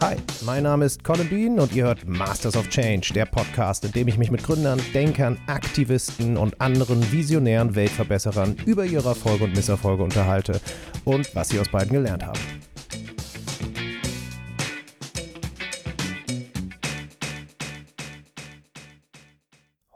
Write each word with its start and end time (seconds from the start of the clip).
Hi, 0.00 0.14
mein 0.44 0.62
Name 0.62 0.84
ist 0.84 1.02
Colin 1.02 1.28
Bean 1.28 1.58
und 1.58 1.74
ihr 1.74 1.82
hört 1.82 2.06
Masters 2.06 2.56
of 2.56 2.68
Change, 2.68 3.12
der 3.14 3.26
Podcast, 3.26 3.84
in 3.84 3.90
dem 3.90 4.06
ich 4.06 4.16
mich 4.16 4.30
mit 4.30 4.44
Gründern, 4.44 4.80
Denkern, 4.94 5.36
Aktivisten 5.48 6.36
und 6.36 6.60
anderen 6.60 7.10
visionären 7.10 7.74
Weltverbesserern 7.74 8.54
über 8.64 8.84
ihre 8.84 9.08
Erfolge 9.08 9.42
und 9.42 9.56
Misserfolge 9.56 10.04
unterhalte 10.04 10.60
und 11.04 11.34
was 11.34 11.48
sie 11.48 11.58
aus 11.58 11.68
beiden 11.68 11.94
gelernt 11.94 12.24
haben. 12.24 12.38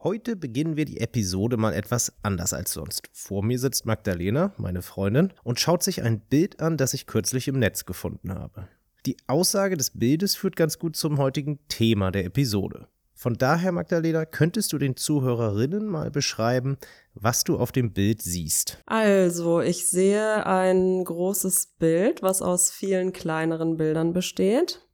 Heute 0.03 0.35
beginnen 0.35 0.77
wir 0.77 0.85
die 0.85 0.99
Episode 0.99 1.57
mal 1.57 1.75
etwas 1.75 2.13
anders 2.25 2.53
als 2.53 2.73
sonst. 2.73 3.09
Vor 3.13 3.45
mir 3.45 3.61
sitzt 3.61 3.87
Magdalena, 3.87 4.53
meine 4.59 4.83
Freundin, 4.83 5.33
und 5.45 5.61
schaut 5.61 5.85
sich 5.85 6.03
ein 6.03 6.19
Bild 6.19 6.59
an, 6.61 6.77
das 6.77 6.93
ich 6.93 7.07
kürzlich 7.07 7.47
im 7.47 7.61
Netz 7.61 7.87
gefunden 7.87 8.35
habe. 8.35 8.67
Die 9.05 9.17
Aussage 9.27 9.77
des 9.77 9.91
Bildes 9.91 10.37
führt 10.37 10.55
ganz 10.55 10.79
gut 10.79 10.95
zum 10.95 11.19
heutigen 11.19 11.59
Thema 11.67 12.13
der 12.13 12.25
Episode. 12.25 12.87
Von 13.15 13.35
daher, 13.35 13.73
Magdalena, 13.73 14.25
könntest 14.25 14.73
du 14.73 14.79
den 14.79 14.97
Zuhörerinnen 14.97 15.87
mal 15.87 16.13
beschreiben, 16.13 16.77
was 17.15 17.43
du 17.43 17.57
auf 17.57 17.73
dem 17.73 17.93
Bild 17.93 18.23
siehst? 18.23 18.79
Also, 18.87 19.61
ich 19.61 19.89
sehe 19.89 20.47
ein 20.47 21.05
großes 21.05 21.75
Bild, 21.81 22.23
was 22.23 22.43
aus 22.43 22.71
vielen 22.71 23.13
kleineren 23.13 23.77
Bildern 23.77 24.13
besteht. 24.13 24.87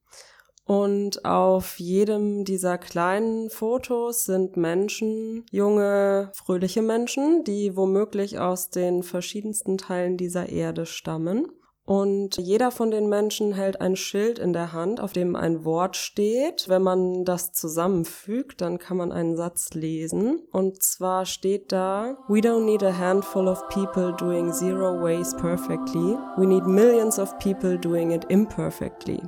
Und 0.64 1.26
auf 1.26 1.78
jedem 1.78 2.44
dieser 2.44 2.78
kleinen 2.78 3.50
Fotos 3.50 4.24
sind 4.24 4.56
Menschen, 4.56 5.44
junge, 5.50 6.30
fröhliche 6.34 6.82
Menschen, 6.82 7.44
die 7.44 7.76
womöglich 7.76 8.38
aus 8.38 8.70
den 8.70 9.02
verschiedensten 9.02 9.76
Teilen 9.76 10.16
dieser 10.16 10.48
Erde 10.48 10.86
stammen. 10.86 11.48
Und 11.88 12.36
jeder 12.36 12.70
von 12.70 12.90
den 12.90 13.08
Menschen 13.08 13.54
hält 13.54 13.80
ein 13.80 13.96
Schild 13.96 14.38
in 14.38 14.52
der 14.52 14.74
Hand, 14.74 15.00
auf 15.00 15.14
dem 15.14 15.34
ein 15.34 15.64
Wort 15.64 15.96
steht. 15.96 16.68
Wenn 16.68 16.82
man 16.82 17.24
das 17.24 17.52
zusammenfügt, 17.52 18.60
dann 18.60 18.78
kann 18.78 18.98
man 18.98 19.10
einen 19.10 19.38
Satz 19.38 19.72
lesen. 19.72 20.42
Und 20.52 20.82
zwar 20.82 21.24
steht 21.24 21.72
da, 21.72 22.18
We 22.28 22.40
don't 22.40 22.66
need 22.66 22.82
a 22.82 22.92
handful 22.92 23.48
of 23.48 23.66
people 23.70 24.14
doing 24.18 24.52
zero 24.52 25.02
waste 25.02 25.38
perfectly. 25.38 26.18
We 26.36 26.44
need 26.44 26.66
millions 26.66 27.18
of 27.18 27.38
people 27.38 27.78
doing 27.78 28.10
it 28.10 28.26
imperfectly. 28.28 29.22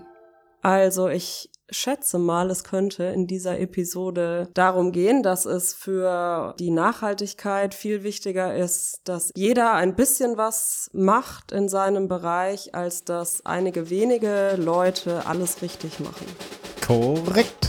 Also 0.61 1.09
ich 1.09 1.49
schätze 1.71 2.19
mal, 2.19 2.51
es 2.51 2.65
könnte 2.65 3.05
in 3.05 3.27
dieser 3.27 3.59
Episode 3.59 4.49
darum 4.55 4.93
gehen, 4.93 5.23
dass 5.23 5.47
es 5.47 5.75
für 5.75 6.55
die 6.59 6.71
Nachhaltigkeit 6.71 7.75
viel 7.75 8.03
wichtiger 8.03 8.57
ist, 8.57 9.01
dass 9.05 9.31
jeder 9.35 9.75
ein 9.75 9.97
bisschen 9.97 10.37
was 10.37 10.91
macht 10.93 11.53
in 11.53 11.69
seinem 11.69 12.09
Bereich, 12.09 12.75
als 12.75 13.05
dass 13.05 13.45
einige 13.47 13.91
wenige 13.91 14.57
Leute 14.57 15.27
alles 15.27 15.63
richtig 15.63 16.01
machen. 16.01 16.27
Korrekt. 16.87 17.69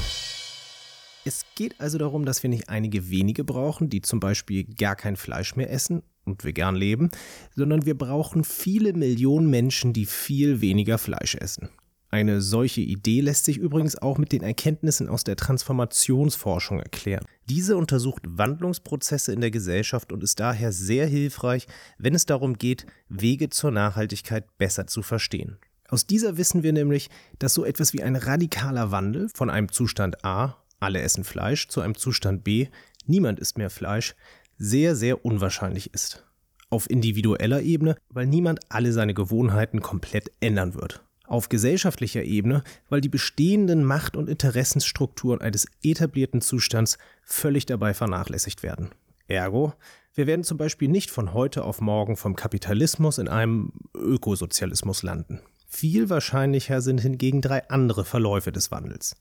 Es 1.23 1.45
geht 1.55 1.79
also 1.79 1.99
darum, 1.99 2.25
dass 2.25 2.41
wir 2.41 2.49
nicht 2.49 2.69
einige 2.69 3.11
wenige 3.11 3.43
brauchen, 3.43 3.89
die 3.89 4.01
zum 4.01 4.19
Beispiel 4.19 4.63
gar 4.63 4.95
kein 4.95 5.15
Fleisch 5.15 5.55
mehr 5.55 5.71
essen 5.71 6.01
und 6.25 6.43
vegan 6.43 6.75
leben, 6.75 7.11
sondern 7.55 7.85
wir 7.85 7.95
brauchen 7.95 8.43
viele 8.43 8.93
Millionen 8.93 9.49
Menschen, 9.49 9.93
die 9.93 10.07
viel 10.07 10.61
weniger 10.61 10.97
Fleisch 10.97 11.35
essen. 11.35 11.69
Eine 12.13 12.41
solche 12.41 12.81
Idee 12.81 13.21
lässt 13.21 13.45
sich 13.45 13.57
übrigens 13.57 13.95
auch 13.95 14.17
mit 14.17 14.33
den 14.33 14.43
Erkenntnissen 14.43 15.07
aus 15.07 15.23
der 15.23 15.37
Transformationsforschung 15.37 16.81
erklären. 16.81 17.23
Diese 17.47 17.77
untersucht 17.77 18.23
Wandlungsprozesse 18.27 19.31
in 19.31 19.39
der 19.39 19.49
Gesellschaft 19.49 20.11
und 20.11 20.21
ist 20.21 20.41
daher 20.41 20.73
sehr 20.73 21.07
hilfreich, 21.07 21.67
wenn 21.97 22.13
es 22.13 22.25
darum 22.25 22.57
geht, 22.57 22.85
Wege 23.07 23.49
zur 23.49 23.71
Nachhaltigkeit 23.71 24.45
besser 24.57 24.87
zu 24.87 25.03
verstehen. 25.03 25.57
Aus 25.87 26.05
dieser 26.05 26.35
wissen 26.35 26.63
wir 26.63 26.73
nämlich, 26.73 27.09
dass 27.39 27.53
so 27.53 27.63
etwas 27.63 27.93
wie 27.93 28.03
ein 28.03 28.17
radikaler 28.17 28.91
Wandel 28.91 29.29
von 29.33 29.49
einem 29.49 29.71
Zustand 29.71 30.25
A, 30.25 30.57
alle 30.81 30.99
essen 30.99 31.23
Fleisch, 31.23 31.69
zu 31.69 31.79
einem 31.79 31.95
Zustand 31.95 32.43
B, 32.43 32.67
niemand 33.05 33.39
isst 33.39 33.57
mehr 33.57 33.69
Fleisch, 33.69 34.15
sehr, 34.57 34.97
sehr 34.97 35.23
unwahrscheinlich 35.23 35.93
ist. 35.93 36.25
Auf 36.69 36.89
individueller 36.89 37.61
Ebene, 37.61 37.95
weil 38.09 38.27
niemand 38.27 38.59
alle 38.67 38.91
seine 38.91 39.13
Gewohnheiten 39.13 39.81
komplett 39.81 40.29
ändern 40.41 40.73
wird 40.73 41.05
auf 41.31 41.49
gesellschaftlicher 41.49 42.23
Ebene, 42.23 42.63
weil 42.89 43.01
die 43.01 43.09
bestehenden 43.09 43.83
Macht- 43.85 44.17
und 44.17 44.29
Interessensstrukturen 44.29 45.41
eines 45.41 45.65
etablierten 45.81 46.41
Zustands 46.41 46.97
völlig 47.23 47.65
dabei 47.65 47.93
vernachlässigt 47.93 48.63
werden. 48.63 48.89
Ergo, 49.27 49.73
wir 50.13 50.27
werden 50.27 50.43
zum 50.43 50.57
Beispiel 50.57 50.89
nicht 50.89 51.09
von 51.09 51.33
heute 51.33 51.63
auf 51.63 51.79
morgen 51.79 52.17
vom 52.17 52.35
Kapitalismus 52.35 53.17
in 53.17 53.29
einem 53.29 53.71
Ökosozialismus 53.95 55.03
landen. 55.03 55.39
Viel 55.67 56.09
wahrscheinlicher 56.09 56.81
sind 56.81 56.99
hingegen 56.99 57.41
drei 57.41 57.69
andere 57.69 58.03
Verläufe 58.03 58.51
des 58.51 58.71
Wandels. 58.71 59.15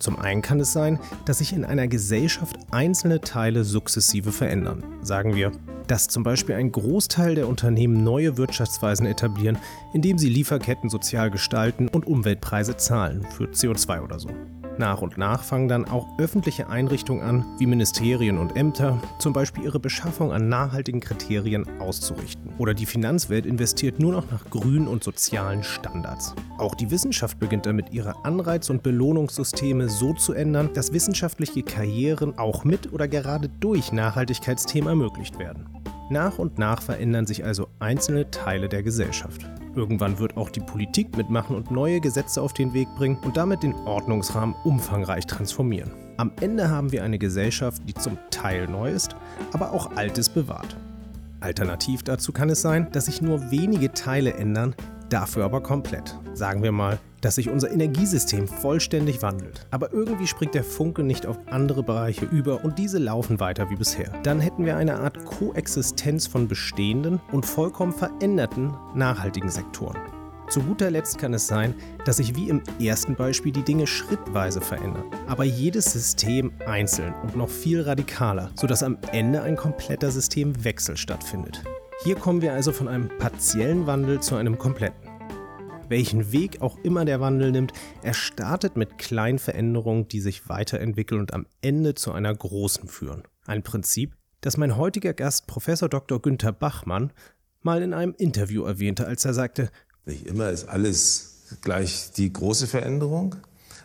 Zum 0.00 0.18
einen 0.18 0.40
kann 0.42 0.58
es 0.60 0.72
sein, 0.72 0.98
dass 1.26 1.38
sich 1.38 1.52
in 1.52 1.64
einer 1.64 1.86
Gesellschaft 1.86 2.56
einzelne 2.70 3.20
Teile 3.20 3.64
sukzessive 3.64 4.32
verändern. 4.32 4.82
Sagen 5.02 5.34
wir, 5.36 5.52
dass 5.86 6.08
zum 6.08 6.22
Beispiel 6.22 6.54
ein 6.54 6.72
Großteil 6.72 7.34
der 7.34 7.46
Unternehmen 7.46 8.02
neue 8.02 8.36
Wirtschaftsweisen 8.38 9.06
etablieren, 9.06 9.58
indem 9.92 10.18
sie 10.18 10.30
Lieferketten 10.30 10.88
sozial 10.88 11.30
gestalten 11.30 11.88
und 11.88 12.06
Umweltpreise 12.06 12.76
zahlen 12.76 13.26
für 13.36 13.44
CO2 13.44 14.02
oder 14.02 14.18
so. 14.18 14.30
Nach 14.78 15.02
und 15.02 15.18
nach 15.18 15.42
fangen 15.42 15.68
dann 15.68 15.84
auch 15.84 16.06
öffentliche 16.18 16.68
Einrichtungen 16.68 17.22
an, 17.22 17.44
wie 17.58 17.66
Ministerien 17.66 18.38
und 18.38 18.56
Ämter, 18.56 19.00
zum 19.18 19.32
Beispiel 19.32 19.64
ihre 19.64 19.80
Beschaffung 19.80 20.32
an 20.32 20.48
nachhaltigen 20.48 21.00
Kriterien 21.00 21.66
auszurichten. 21.80 22.52
Oder 22.58 22.74
die 22.74 22.86
Finanzwelt 22.86 23.46
investiert 23.46 23.98
nur 23.98 24.12
noch 24.12 24.30
nach 24.30 24.48
grünen 24.48 24.88
und 24.88 25.04
sozialen 25.04 25.62
Standards. 25.62 26.34
Auch 26.58 26.74
die 26.74 26.90
Wissenschaft 26.90 27.38
beginnt 27.38 27.66
damit, 27.66 27.92
ihre 27.92 28.24
Anreiz- 28.24 28.70
und 28.70 28.82
Belohnungssysteme 28.82 29.88
so 29.88 30.14
zu 30.14 30.32
ändern, 30.32 30.70
dass 30.74 30.92
wissenschaftliche 30.92 31.62
Karrieren 31.62 32.38
auch 32.38 32.64
mit 32.64 32.92
oder 32.92 33.08
gerade 33.08 33.48
durch 33.48 33.92
Nachhaltigkeitsthemen 33.92 34.88
ermöglicht 34.88 35.38
werden. 35.38 35.66
Nach 36.12 36.40
und 36.40 36.58
nach 36.58 36.82
verändern 36.82 37.24
sich 37.24 37.44
also 37.44 37.68
einzelne 37.78 38.32
Teile 38.32 38.68
der 38.68 38.82
Gesellschaft. 38.82 39.48
Irgendwann 39.76 40.18
wird 40.18 40.36
auch 40.36 40.50
die 40.50 40.58
Politik 40.58 41.16
mitmachen 41.16 41.54
und 41.54 41.70
neue 41.70 42.00
Gesetze 42.00 42.42
auf 42.42 42.52
den 42.52 42.74
Weg 42.74 42.88
bringen 42.96 43.16
und 43.22 43.36
damit 43.36 43.62
den 43.62 43.74
Ordnungsrahmen 43.74 44.56
umfangreich 44.64 45.28
transformieren. 45.28 45.92
Am 46.16 46.32
Ende 46.40 46.68
haben 46.68 46.90
wir 46.90 47.04
eine 47.04 47.20
Gesellschaft, 47.20 47.80
die 47.88 47.94
zum 47.94 48.18
Teil 48.32 48.66
neu 48.66 48.90
ist, 48.90 49.14
aber 49.52 49.70
auch 49.70 49.94
Altes 49.94 50.28
bewahrt. 50.28 50.76
Alternativ 51.38 52.02
dazu 52.02 52.32
kann 52.32 52.50
es 52.50 52.60
sein, 52.60 52.90
dass 52.90 53.06
sich 53.06 53.22
nur 53.22 53.52
wenige 53.52 53.92
Teile 53.92 54.34
ändern, 54.34 54.74
dafür 55.12 55.44
aber 55.44 55.60
komplett. 55.60 56.18
Sagen 56.34 56.62
wir 56.62 56.72
mal, 56.72 56.98
dass 57.20 57.34
sich 57.34 57.50
unser 57.50 57.70
Energiesystem 57.70 58.48
vollständig 58.48 59.22
wandelt. 59.22 59.66
Aber 59.70 59.92
irgendwie 59.92 60.26
springt 60.26 60.54
der 60.54 60.64
Funke 60.64 61.02
nicht 61.02 61.26
auf 61.26 61.38
andere 61.50 61.82
Bereiche 61.82 62.24
über 62.24 62.64
und 62.64 62.78
diese 62.78 62.98
laufen 62.98 63.40
weiter 63.40 63.70
wie 63.70 63.76
bisher. 63.76 64.10
Dann 64.22 64.40
hätten 64.40 64.64
wir 64.64 64.76
eine 64.76 64.96
Art 64.96 65.24
Koexistenz 65.24 66.26
von 66.26 66.48
bestehenden 66.48 67.20
und 67.32 67.44
vollkommen 67.44 67.92
veränderten 67.92 68.72
nachhaltigen 68.94 69.50
Sektoren. 69.50 69.98
Zu 70.48 70.62
guter 70.62 70.90
Letzt 70.90 71.18
kann 71.18 71.32
es 71.32 71.46
sein, 71.46 71.74
dass 72.04 72.16
sich 72.16 72.34
wie 72.34 72.48
im 72.48 72.60
ersten 72.80 73.14
Beispiel 73.14 73.52
die 73.52 73.62
Dinge 73.62 73.86
schrittweise 73.86 74.60
verändern, 74.60 75.04
aber 75.28 75.44
jedes 75.44 75.92
System 75.92 76.50
einzeln 76.66 77.14
und 77.22 77.36
noch 77.36 77.48
viel 77.48 77.82
radikaler, 77.82 78.50
sodass 78.56 78.82
am 78.82 78.98
Ende 79.12 79.42
ein 79.42 79.54
kompletter 79.54 80.10
Systemwechsel 80.10 80.96
stattfindet. 80.96 81.62
Hier 82.02 82.16
kommen 82.16 82.40
wir 82.40 82.54
also 82.54 82.72
von 82.72 82.88
einem 82.88 83.10
partiellen 83.18 83.86
Wandel 83.86 84.20
zu 84.20 84.34
einem 84.34 84.56
kompletten. 84.56 85.10
Welchen 85.90 86.32
Weg 86.32 86.62
auch 86.62 86.78
immer 86.82 87.04
der 87.04 87.20
Wandel 87.20 87.52
nimmt, 87.52 87.74
er 88.02 88.14
startet 88.14 88.74
mit 88.74 88.96
kleinen 88.96 89.38
Veränderungen, 89.38 90.08
die 90.08 90.20
sich 90.20 90.48
weiterentwickeln 90.48 91.20
und 91.20 91.34
am 91.34 91.44
Ende 91.60 91.94
zu 91.94 92.12
einer 92.12 92.34
großen 92.34 92.88
führen. 92.88 93.24
Ein 93.44 93.62
Prinzip, 93.62 94.16
das 94.40 94.56
mein 94.56 94.78
heutiger 94.78 95.12
Gast 95.12 95.46
Professor 95.46 95.90
Dr. 95.90 96.22
Günther 96.22 96.52
Bachmann 96.52 97.12
mal 97.60 97.82
in 97.82 97.92
einem 97.92 98.14
Interview 98.16 98.64
erwähnte, 98.64 99.06
als 99.06 99.26
er 99.26 99.34
sagte, 99.34 99.70
nicht 100.06 100.26
immer 100.26 100.48
ist 100.48 100.70
alles 100.70 101.58
gleich 101.60 102.12
die 102.12 102.32
große 102.32 102.66
Veränderung, 102.66 103.36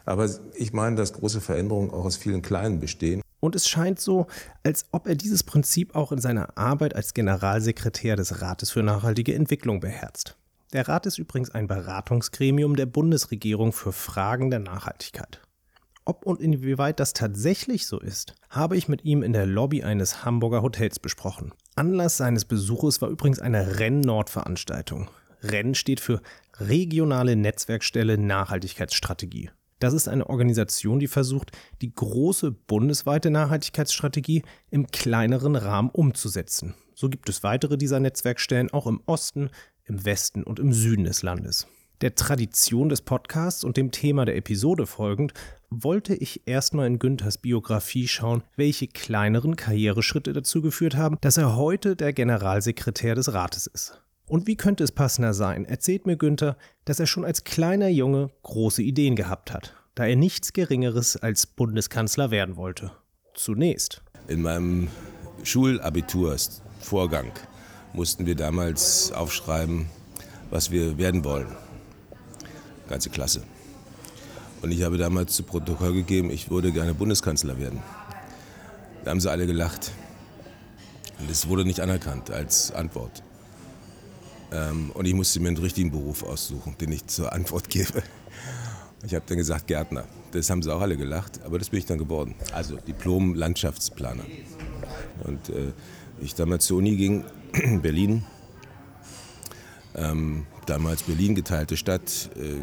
aber 0.05 0.29
ich 0.53 0.71
meine, 0.71 0.95
dass 0.95 1.11
große 1.11 1.41
Veränderungen 1.41 1.89
auch 1.89 2.05
aus 2.05 2.15
vielen 2.15 2.41
kleinen 2.41 2.79
bestehen. 2.79 3.21
Und 3.45 3.55
es 3.55 3.67
scheint 3.67 3.99
so, 3.99 4.25
als 4.63 4.87
ob 4.91 5.05
er 5.05 5.13
dieses 5.13 5.43
Prinzip 5.43 5.93
auch 5.93 6.11
in 6.11 6.19
seiner 6.19 6.57
Arbeit 6.57 6.95
als 6.95 7.13
Generalsekretär 7.13 8.15
des 8.15 8.41
Rates 8.41 8.71
für 8.71 8.81
nachhaltige 8.81 9.35
Entwicklung 9.35 9.79
beherzt. 9.79 10.35
Der 10.73 10.87
Rat 10.87 11.05
ist 11.05 11.19
übrigens 11.19 11.51
ein 11.51 11.67
Beratungsgremium 11.67 12.75
der 12.75 12.87
Bundesregierung 12.87 13.71
für 13.71 13.91
Fragen 13.91 14.49
der 14.49 14.61
Nachhaltigkeit. 14.61 15.41
Ob 16.05 16.25
und 16.25 16.41
inwieweit 16.41 16.99
das 16.99 17.13
tatsächlich 17.13 17.85
so 17.85 17.99
ist, 17.99 18.33
habe 18.49 18.77
ich 18.77 18.87
mit 18.87 19.05
ihm 19.05 19.21
in 19.21 19.33
der 19.33 19.45
Lobby 19.45 19.83
eines 19.83 20.25
Hamburger 20.25 20.63
Hotels 20.63 20.97
besprochen. 20.97 21.53
Anlass 21.75 22.17
seines 22.17 22.45
Besuches 22.45 22.99
war 23.03 23.09
übrigens 23.09 23.37
eine 23.37 23.77
Renn-Nord-Veranstaltung. 23.77 25.07
REN 25.43 25.75
steht 25.75 25.99
für 25.99 26.19
Regionale 26.59 27.35
Netzwerkstelle 27.35 28.17
Nachhaltigkeitsstrategie. 28.17 29.51
Das 29.85 29.93
ist 29.93 30.07
eine 30.07 30.27
Organisation, 30.31 30.97
die 30.97 31.07
versucht, 31.07 31.51
die 31.83 31.93
große 31.93 32.49
bundesweite 32.49 33.29
Nachhaltigkeitsstrategie 33.29 34.41
im 34.71 34.87
kleineren 34.87 35.55
Rahmen 35.55 35.91
umzusetzen. 35.91 36.73
So 36.95 37.07
gibt 37.07 37.29
es 37.29 37.43
weitere 37.43 37.77
dieser 37.77 37.99
Netzwerkstellen 37.99 38.73
auch 38.73 38.87
im 38.87 38.99
Osten, 39.05 39.51
im 39.83 40.03
Westen 40.03 40.41
und 40.41 40.59
im 40.59 40.73
Süden 40.73 41.03
des 41.03 41.21
Landes. 41.21 41.67
Der 42.01 42.15
Tradition 42.15 42.89
des 42.89 43.03
Podcasts 43.03 43.63
und 43.63 43.77
dem 43.77 43.91
Thema 43.91 44.25
der 44.25 44.37
Episode 44.37 44.87
folgend 44.87 45.35
wollte 45.69 46.15
ich 46.15 46.47
erstmal 46.47 46.87
in 46.87 46.97
Günthers 46.97 47.37
Biografie 47.37 48.07
schauen, 48.07 48.41
welche 48.55 48.87
kleineren 48.87 49.55
Karriereschritte 49.55 50.33
dazu 50.33 50.63
geführt 50.63 50.95
haben, 50.95 51.19
dass 51.21 51.37
er 51.37 51.57
heute 51.57 51.95
der 51.95 52.11
Generalsekretär 52.11 53.13
des 53.13 53.33
Rates 53.33 53.67
ist. 53.67 54.01
Und 54.27 54.47
wie 54.47 54.55
könnte 54.55 54.83
es 54.83 54.91
passender 54.91 55.33
sein, 55.33 55.65
erzählt 55.65 56.07
mir 56.07 56.17
Günther, 56.17 56.57
dass 56.85 56.99
er 56.99 57.05
schon 57.05 57.25
als 57.25 57.43
kleiner 57.43 57.89
Junge 57.89 58.31
große 58.43 58.81
Ideen 58.81 59.15
gehabt 59.15 59.53
hat, 59.53 59.75
da 59.93 60.05
er 60.05 60.15
nichts 60.15 60.53
Geringeres 60.53 61.15
als 61.17 61.45
Bundeskanzler 61.45 62.31
werden 62.31 62.55
wollte. 62.57 62.91
Zunächst. 63.35 64.01
In 64.27 64.41
meinem 64.41 64.87
Schulabitursvorgang 65.43 67.31
mussten 67.93 68.25
wir 68.25 68.35
damals 68.35 69.11
aufschreiben, 69.11 69.87
was 70.49 70.71
wir 70.71 70.97
werden 70.97 71.23
wollen. 71.23 71.47
Ganze 72.89 73.09
Klasse. 73.11 73.43
Und 74.61 74.71
ich 74.71 74.81
habe 74.81 74.97
damals 74.97 75.33
zu 75.33 75.43
Protokoll 75.43 75.93
gegeben, 75.93 76.31
ich 76.31 76.49
würde 76.49 76.71
gerne 76.71 76.95
Bundeskanzler 76.95 77.59
werden. 77.59 77.83
Da 79.03 79.11
haben 79.11 79.19
sie 79.19 79.29
alle 79.29 79.45
gelacht. 79.45 79.91
Und 81.19 81.29
es 81.29 81.47
wurde 81.47 81.65
nicht 81.65 81.79
anerkannt 81.79 82.31
als 82.31 82.71
Antwort. 82.71 83.21
Ähm, 84.51 84.91
und 84.93 85.05
ich 85.05 85.13
musste 85.13 85.39
mir 85.39 85.49
einen 85.49 85.57
richtigen 85.57 85.91
Beruf 85.91 86.23
aussuchen, 86.23 86.75
den 86.79 86.91
ich 86.91 87.07
zur 87.07 87.33
Antwort 87.33 87.69
gebe. 87.69 88.03
Ich 89.05 89.13
habe 89.13 89.25
dann 89.27 89.37
gesagt 89.37 89.67
Gärtner. 89.67 90.05
Das 90.31 90.49
haben 90.49 90.63
sie 90.63 90.73
auch 90.73 90.81
alle 90.81 90.97
gelacht, 90.97 91.41
aber 91.45 91.59
das 91.59 91.69
bin 91.69 91.79
ich 91.79 91.85
dann 91.85 91.97
geworden. 91.97 92.35
Also 92.53 92.77
Diplom-Landschaftsplaner. 92.77 94.25
Und 95.23 95.49
äh, 95.49 95.71
ich 96.21 96.35
damals 96.35 96.65
zur 96.65 96.77
Uni 96.77 96.95
ging, 96.95 97.23
Berlin, 97.81 98.23
ähm, 99.95 100.45
damals 100.65 101.03
Berlin, 101.03 101.35
geteilte 101.35 101.77
Stadt, 101.77 102.29
äh, 102.35 102.61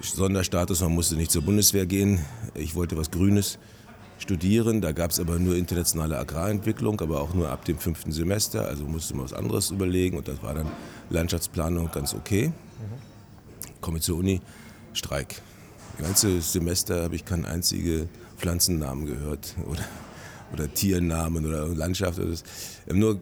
Sonderstatus, 0.00 0.80
man 0.80 0.92
musste 0.92 1.16
nicht 1.16 1.32
zur 1.32 1.42
Bundeswehr 1.42 1.86
gehen. 1.86 2.20
Ich 2.54 2.74
wollte 2.74 2.96
was 2.96 3.10
Grünes 3.10 3.58
studieren. 4.18 4.80
Da 4.80 4.92
gab 4.92 5.10
es 5.10 5.20
aber 5.20 5.38
nur 5.38 5.56
internationale 5.56 6.18
Agrarentwicklung, 6.18 7.00
aber 7.00 7.20
auch 7.20 7.34
nur 7.34 7.50
ab 7.50 7.64
dem 7.64 7.78
fünften 7.78 8.12
Semester. 8.12 8.66
Also 8.66 8.84
musste 8.84 9.14
man 9.14 9.24
was 9.24 9.32
anderes 9.32 9.70
überlegen 9.70 10.16
und 10.16 10.28
das 10.28 10.42
war 10.42 10.54
dann 10.54 10.66
Landschaftsplanung 11.10 11.90
ganz 11.92 12.14
okay. 12.14 12.52
Komme 13.80 14.00
zur 14.00 14.18
Uni, 14.18 14.40
Streik. 14.92 15.40
Das 15.96 16.06
ganze 16.06 16.40
Semester 16.40 17.02
habe 17.04 17.16
ich 17.16 17.24
keinen 17.24 17.44
einzigen 17.44 18.08
Pflanzennamen 18.36 19.06
gehört 19.06 19.54
oder, 19.66 19.84
oder 20.52 20.72
Tiernamen 20.72 21.46
oder 21.46 21.66
Landschaft. 21.68 22.18
Wir 22.18 22.36
haben 22.88 22.98
nur 22.98 23.20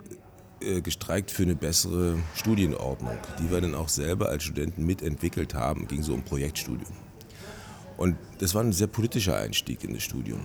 äh, 0.61 0.81
gestreikt 0.81 1.31
für 1.31 1.43
eine 1.43 1.55
bessere 1.55 2.17
Studienordnung, 2.35 3.19
die 3.39 3.51
wir 3.51 3.61
dann 3.61 3.75
auch 3.75 3.89
selber 3.89 4.29
als 4.29 4.45
Studenten 4.45 4.87
mitentwickelt 4.87 5.55
haben. 5.55 5.87
Ging 5.87 6.03
so 6.03 6.15
um 6.15 6.23
Projektstudium. 6.23 6.93
Und 7.97 8.17
das 8.39 8.55
war 8.55 8.63
ein 8.63 8.73
sehr 8.73 8.87
politischer 8.87 9.37
Einstieg 9.37 9.85
in 9.85 9.95
das 9.95 10.03
Studium. 10.03 10.41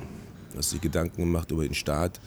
Du 0.52 0.58
hast 0.58 0.72
sich 0.72 0.82
Gedanken 0.82 1.22
gemacht 1.22 1.52
über 1.52 1.64
den 1.64 1.74
Staat 1.74 2.20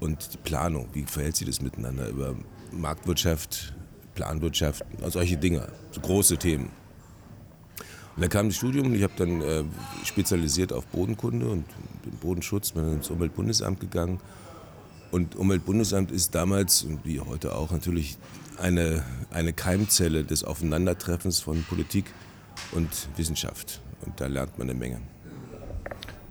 und 0.00 0.34
die 0.34 0.38
Planung. 0.38 0.88
Wie 0.92 1.02
verhält 1.02 1.36
sich 1.36 1.46
das 1.46 1.60
miteinander? 1.60 2.08
Über 2.08 2.34
Marktwirtschaft, 2.72 3.74
Planwirtschaft, 4.14 4.84
solche 5.08 5.36
Dinge, 5.36 5.68
so 5.92 6.00
große 6.00 6.36
Themen. 6.36 6.70
Und 8.16 8.22
dann 8.22 8.30
kam 8.30 8.48
das 8.48 8.56
Studium 8.56 8.86
und 8.86 8.94
ich 8.94 9.02
habe 9.02 9.12
dann 9.16 9.42
äh, 9.42 9.64
spezialisiert 10.04 10.72
auf 10.72 10.86
Bodenkunde 10.86 11.48
und 11.48 11.64
Bodenschutz, 12.20 12.72
bin 12.72 12.94
ins 12.94 13.10
Umweltbundesamt 13.10 13.78
gegangen 13.78 14.20
und 15.10 15.36
Umweltbundesamt 15.36 16.10
ist 16.10 16.34
damals 16.34 16.82
und 16.82 17.04
wie 17.04 17.20
heute 17.20 17.54
auch 17.54 17.70
natürlich 17.70 18.18
eine, 18.58 19.04
eine 19.30 19.52
Keimzelle 19.52 20.24
des 20.24 20.44
Aufeinandertreffens 20.44 21.40
von 21.40 21.62
Politik 21.64 22.06
und 22.72 22.88
Wissenschaft. 23.16 23.80
Und 24.04 24.20
da 24.20 24.26
lernt 24.26 24.58
man 24.58 24.70
eine 24.70 24.78
Menge. 24.78 25.00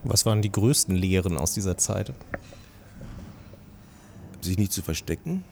Was 0.05 0.25
waren 0.25 0.41
die 0.41 0.51
größten 0.51 0.95
Lehren 0.95 1.37
aus 1.37 1.53
dieser 1.53 1.77
Zeit? 1.77 2.13
Sich 4.41 4.57
nicht 4.57 4.71
zu 4.71 4.81
verstecken, 4.81 5.43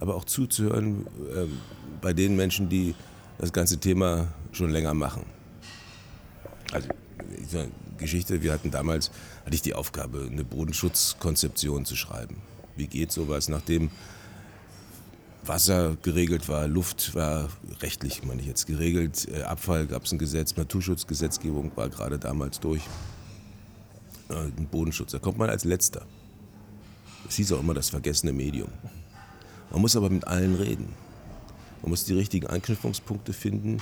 aber 0.00 0.16
auch 0.16 0.24
zuzuhören 0.24 1.06
äh, 1.06 1.46
bei 2.00 2.12
den 2.12 2.36
Menschen, 2.36 2.68
die 2.68 2.94
das 3.38 3.52
ganze 3.52 3.78
Thema 3.78 4.28
schon 4.52 4.70
länger 4.70 4.94
machen. 4.94 5.24
Also 6.72 6.88
Geschichte, 7.98 8.42
wir 8.42 8.52
hatten 8.52 8.70
damals, 8.70 9.10
hatte 9.46 9.54
ich 9.54 9.62
die 9.62 9.74
Aufgabe, 9.74 10.28
eine 10.30 10.44
Bodenschutzkonzeption 10.44 11.84
zu 11.84 11.96
schreiben 11.96 12.42
wie 12.76 12.86
geht 12.86 13.12
sowas, 13.12 13.48
nachdem 13.48 13.90
Wasser 15.44 15.96
geregelt 16.02 16.48
war, 16.48 16.66
Luft 16.66 17.14
war 17.14 17.48
rechtlich, 17.80 18.22
meine 18.24 18.40
ich 18.40 18.46
jetzt, 18.46 18.66
geregelt, 18.66 19.28
äh, 19.28 19.42
Abfall 19.42 19.86
gab 19.86 20.04
es 20.04 20.12
ein 20.12 20.18
Gesetz, 20.18 20.56
Naturschutzgesetzgebung 20.56 21.72
war 21.76 21.88
gerade 21.90 22.18
damals 22.18 22.60
durch, 22.60 22.82
äh, 24.28 24.34
ein 24.34 24.68
Bodenschutz, 24.70 25.12
da 25.12 25.18
kommt 25.18 25.38
man 25.38 25.50
als 25.50 25.64
Letzter. 25.64 26.06
Das 27.24 27.36
hieß 27.36 27.52
auch 27.52 27.60
immer 27.60 27.74
das 27.74 27.90
vergessene 27.90 28.32
Medium. 28.32 28.68
Man 29.70 29.80
muss 29.80 29.96
aber 29.96 30.10
mit 30.10 30.26
allen 30.26 30.54
reden. 30.54 30.88
Man 31.82 31.90
muss 31.90 32.04
die 32.04 32.14
richtigen 32.14 32.46
Anknüpfungspunkte 32.46 33.32
finden 33.32 33.80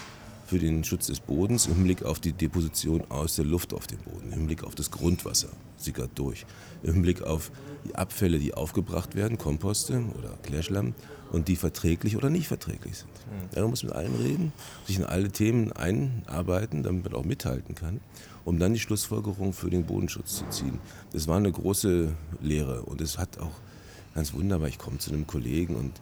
für 0.52 0.58
den 0.58 0.84
Schutz 0.84 1.06
des 1.06 1.20
Bodens 1.20 1.64
im 1.64 1.76
Hinblick 1.76 2.02
auf 2.02 2.20
die 2.20 2.34
Deposition 2.34 3.04
aus 3.08 3.36
der 3.36 3.46
Luft 3.46 3.72
auf 3.72 3.86
den 3.86 3.96
Boden, 4.00 4.32
im 4.32 4.40
Hinblick 4.40 4.64
auf 4.64 4.74
das 4.74 4.90
Grundwasser, 4.90 5.48
sickert 5.78 6.10
durch, 6.16 6.44
im 6.82 6.92
Hinblick 6.92 7.22
auf 7.22 7.50
die 7.86 7.94
Abfälle, 7.94 8.38
die 8.38 8.52
aufgebracht 8.52 9.14
werden, 9.14 9.38
Komposte 9.38 10.04
oder 10.18 10.36
Klärschlamm 10.42 10.92
und 11.30 11.48
die 11.48 11.56
verträglich 11.56 12.18
oder 12.18 12.28
nicht 12.28 12.48
verträglich 12.48 12.98
sind. 12.98 13.08
Mhm. 13.08 13.48
Ja, 13.54 13.62
man 13.62 13.70
muss 13.70 13.82
mit 13.82 13.92
allen 13.94 14.14
reden, 14.16 14.52
sich 14.86 14.98
in 14.98 15.04
alle 15.04 15.30
Themen 15.30 15.72
einarbeiten, 15.72 16.82
damit 16.82 17.04
man 17.04 17.14
auch 17.14 17.24
mithalten 17.24 17.74
kann, 17.74 18.02
um 18.44 18.58
dann 18.58 18.74
die 18.74 18.80
Schlussfolgerung 18.80 19.54
für 19.54 19.70
den 19.70 19.86
Bodenschutz 19.86 20.36
zu 20.36 20.44
ziehen. 20.50 20.80
Das 21.14 21.28
war 21.28 21.38
eine 21.38 21.50
große 21.50 22.12
Lehre 22.42 22.82
und 22.82 23.00
es 23.00 23.16
hat 23.16 23.38
auch 23.38 23.54
ganz 24.14 24.34
wunderbar, 24.34 24.68
ich 24.68 24.76
komme 24.76 24.98
zu 24.98 25.12
einem 25.12 25.26
Kollegen 25.26 25.76
und 25.76 25.92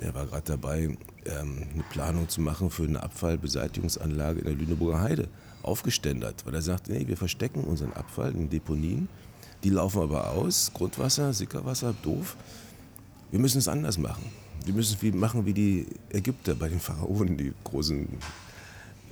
der 0.00 0.14
war 0.14 0.26
gerade 0.26 0.44
dabei, 0.44 0.96
ähm, 1.24 1.66
eine 1.72 1.82
Planung 1.90 2.28
zu 2.28 2.40
machen 2.40 2.70
für 2.70 2.84
eine 2.84 3.02
Abfallbeseitigungsanlage 3.02 4.40
in 4.40 4.46
der 4.46 4.54
Lüneburger 4.54 5.00
Heide. 5.00 5.28
Aufgeständert, 5.62 6.46
weil 6.46 6.54
er 6.54 6.62
sagt, 6.62 6.88
nee, 6.88 7.08
wir 7.08 7.16
verstecken 7.16 7.64
unseren 7.64 7.92
Abfall 7.92 8.32
in 8.32 8.48
Deponien, 8.48 9.08
die 9.64 9.70
laufen 9.70 10.00
aber 10.00 10.30
aus, 10.30 10.70
Grundwasser, 10.72 11.32
Sickerwasser, 11.32 11.92
doof. 12.02 12.36
Wir 13.32 13.40
müssen 13.40 13.58
es 13.58 13.66
anders 13.66 13.98
machen. 13.98 14.24
Wir 14.64 14.74
müssen 14.74 14.96
es 15.00 15.14
machen 15.14 15.44
wie 15.44 15.52
die 15.52 15.86
Ägypter 16.10 16.54
bei 16.54 16.68
den 16.68 16.78
Pharaonen, 16.78 17.36
die 17.36 17.52
großen 17.64 18.06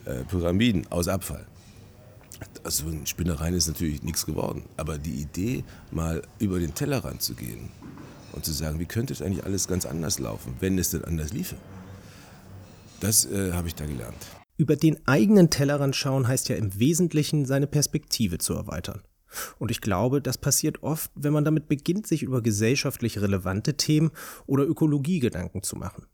äh, 0.05 0.23
Pyramiden 0.25 0.87
aus 0.91 1.09
Abfall. 1.09 1.45
Also 2.63 2.89
in 2.89 3.07
Spinnereien 3.07 3.55
ist 3.55 3.67
natürlich 3.67 4.03
nichts 4.03 4.27
geworden. 4.27 4.63
Aber 4.77 4.99
die 4.99 5.15
Idee, 5.15 5.65
mal 5.91 6.23
über 6.39 6.61
den 6.61 6.75
Tellerrand 6.75 7.23
zu 7.23 7.35
gehen 7.35 7.71
und 8.35 8.45
zu 8.45 8.53
sagen, 8.53 8.79
wie 8.79 8.87
könnte 8.87 9.13
es 9.13 9.23
eigentlich 9.23 9.45
alles 9.45 9.69
ganz 9.69 9.87
anders 9.87 10.19
laufen, 10.19 10.55
wenn 10.61 10.79
es 10.79 10.91
denn 10.91 11.05
anders 11.05 11.33
liefe. 11.33 11.57
Das 13.01 13.25
äh, 13.27 13.53
habe 13.53 13.69
ich 13.69 13.75
da 13.75 13.87
gelernt. 13.87 14.17
Über 14.57 14.77
den 14.77 15.07
eigenen 15.07 15.51
Tellerrand 15.51 15.97
schauen 15.97 16.29
heißt 16.29 16.49
ja 16.49 16.57
im 16.57 16.79
Wesentlichen, 16.79 17.45
seine 17.45 17.67
Perspektive 17.67 18.39
zu 18.39 18.55
erweitern. 18.55 19.03
Und 19.59 19.73
ich 19.73 19.81
glaube, 19.81 20.23
das 20.23 20.39
passiert 20.39 20.83
oft, 20.83 21.11
wenn 21.17 21.33
man 21.33 21.45
damit 21.45 21.67
beginnt, 21.67 22.07
sich 22.07 22.23
über 22.23 22.41
gesellschaftlich 22.41 23.21
relevante 23.21 23.75
Themen 23.77 24.13
oder 24.47 24.65
Ökologie 24.65 25.19
Gedanken 25.19 25.63
zu 25.63 25.77
machen. 25.77 26.07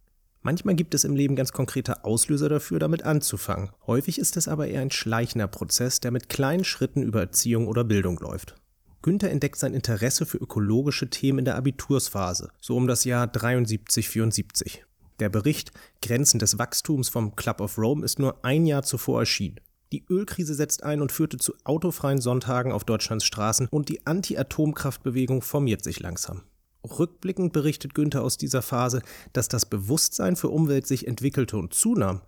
Manchmal 0.43 0.75
gibt 0.75 0.95
es 0.95 1.05
im 1.05 1.15
Leben 1.15 1.37
ganz 1.37 1.53
konkrete 1.53 2.05
Auslöser 2.05 2.49
dafür, 2.49 2.79
damit 2.79 3.03
anzufangen. 3.03 3.71
Häufig 3.87 4.19
ist 4.19 4.39
es 4.39 4.49
aber 4.49 4.69
eher 4.69 4.81
ein 4.81 4.91
schleichender 4.91 5.49
Prozess, 5.49 6.01
der 6.01 6.13
mit 6.13 6.31
kleinen 6.31 6.65
Schritten 6.65 7.03
über 7.03 7.21
Erziehung 7.21 7.69
oder 7.69 7.85
Bildung 7.85 8.19
läuft. 8.19 8.55
Günther 9.03 9.31
entdeckt 9.31 9.57
sein 9.57 9.73
Interesse 9.73 10.27
für 10.27 10.37
ökologische 10.37 11.09
Themen 11.09 11.41
in 11.41 11.45
der 11.47 11.57
Abitursphase, 11.57 12.51
so 12.61 12.77
um 12.77 12.87
das 12.87 13.05
Jahr 13.05 13.27
73-74. 13.27 14.81
Der 15.21 15.31
Bericht 15.31 15.71
Grenzen 16.03 16.39
des 16.39 16.59
Wachstums 16.59 17.09
vom 17.09 17.35
Club 17.35 17.61
of 17.61 17.79
Rome 17.79 18.05
ist 18.05 18.19
nur 18.19 18.45
ein 18.45 18.67
Jahr 18.67 18.83
zuvor 18.83 19.21
erschienen. 19.21 19.61
Die 19.93 20.05
Ölkrise 20.09 20.55
setzt 20.55 20.85
ein 20.85 21.01
und 21.01 21.13
führte 21.13 21.39
zu 21.39 21.55
autofreien 21.65 22.21
Sonntagen 22.21 22.73
auf 22.73 22.85
Deutschlands 22.85 23.25
Straßen 23.25 23.69
und 23.69 23.89
die 23.89 24.07
Anti-Atomkraftbewegung 24.07 25.43
formiert 25.43 25.83
sich 25.83 25.99
langsam. 26.01 26.43
Rückblickend 26.85 27.53
berichtet 27.53 27.95
Günther 27.95 28.23
aus 28.23 28.37
dieser 28.37 28.63
Phase, 28.63 29.03
dass 29.33 29.49
das 29.49 29.67
Bewusstsein 29.67 30.37
für 30.37 30.49
Umwelt 30.49 30.87
sich 30.87 31.07
entwickelte 31.07 31.57
und 31.57 31.75
zunahm, 31.75 32.23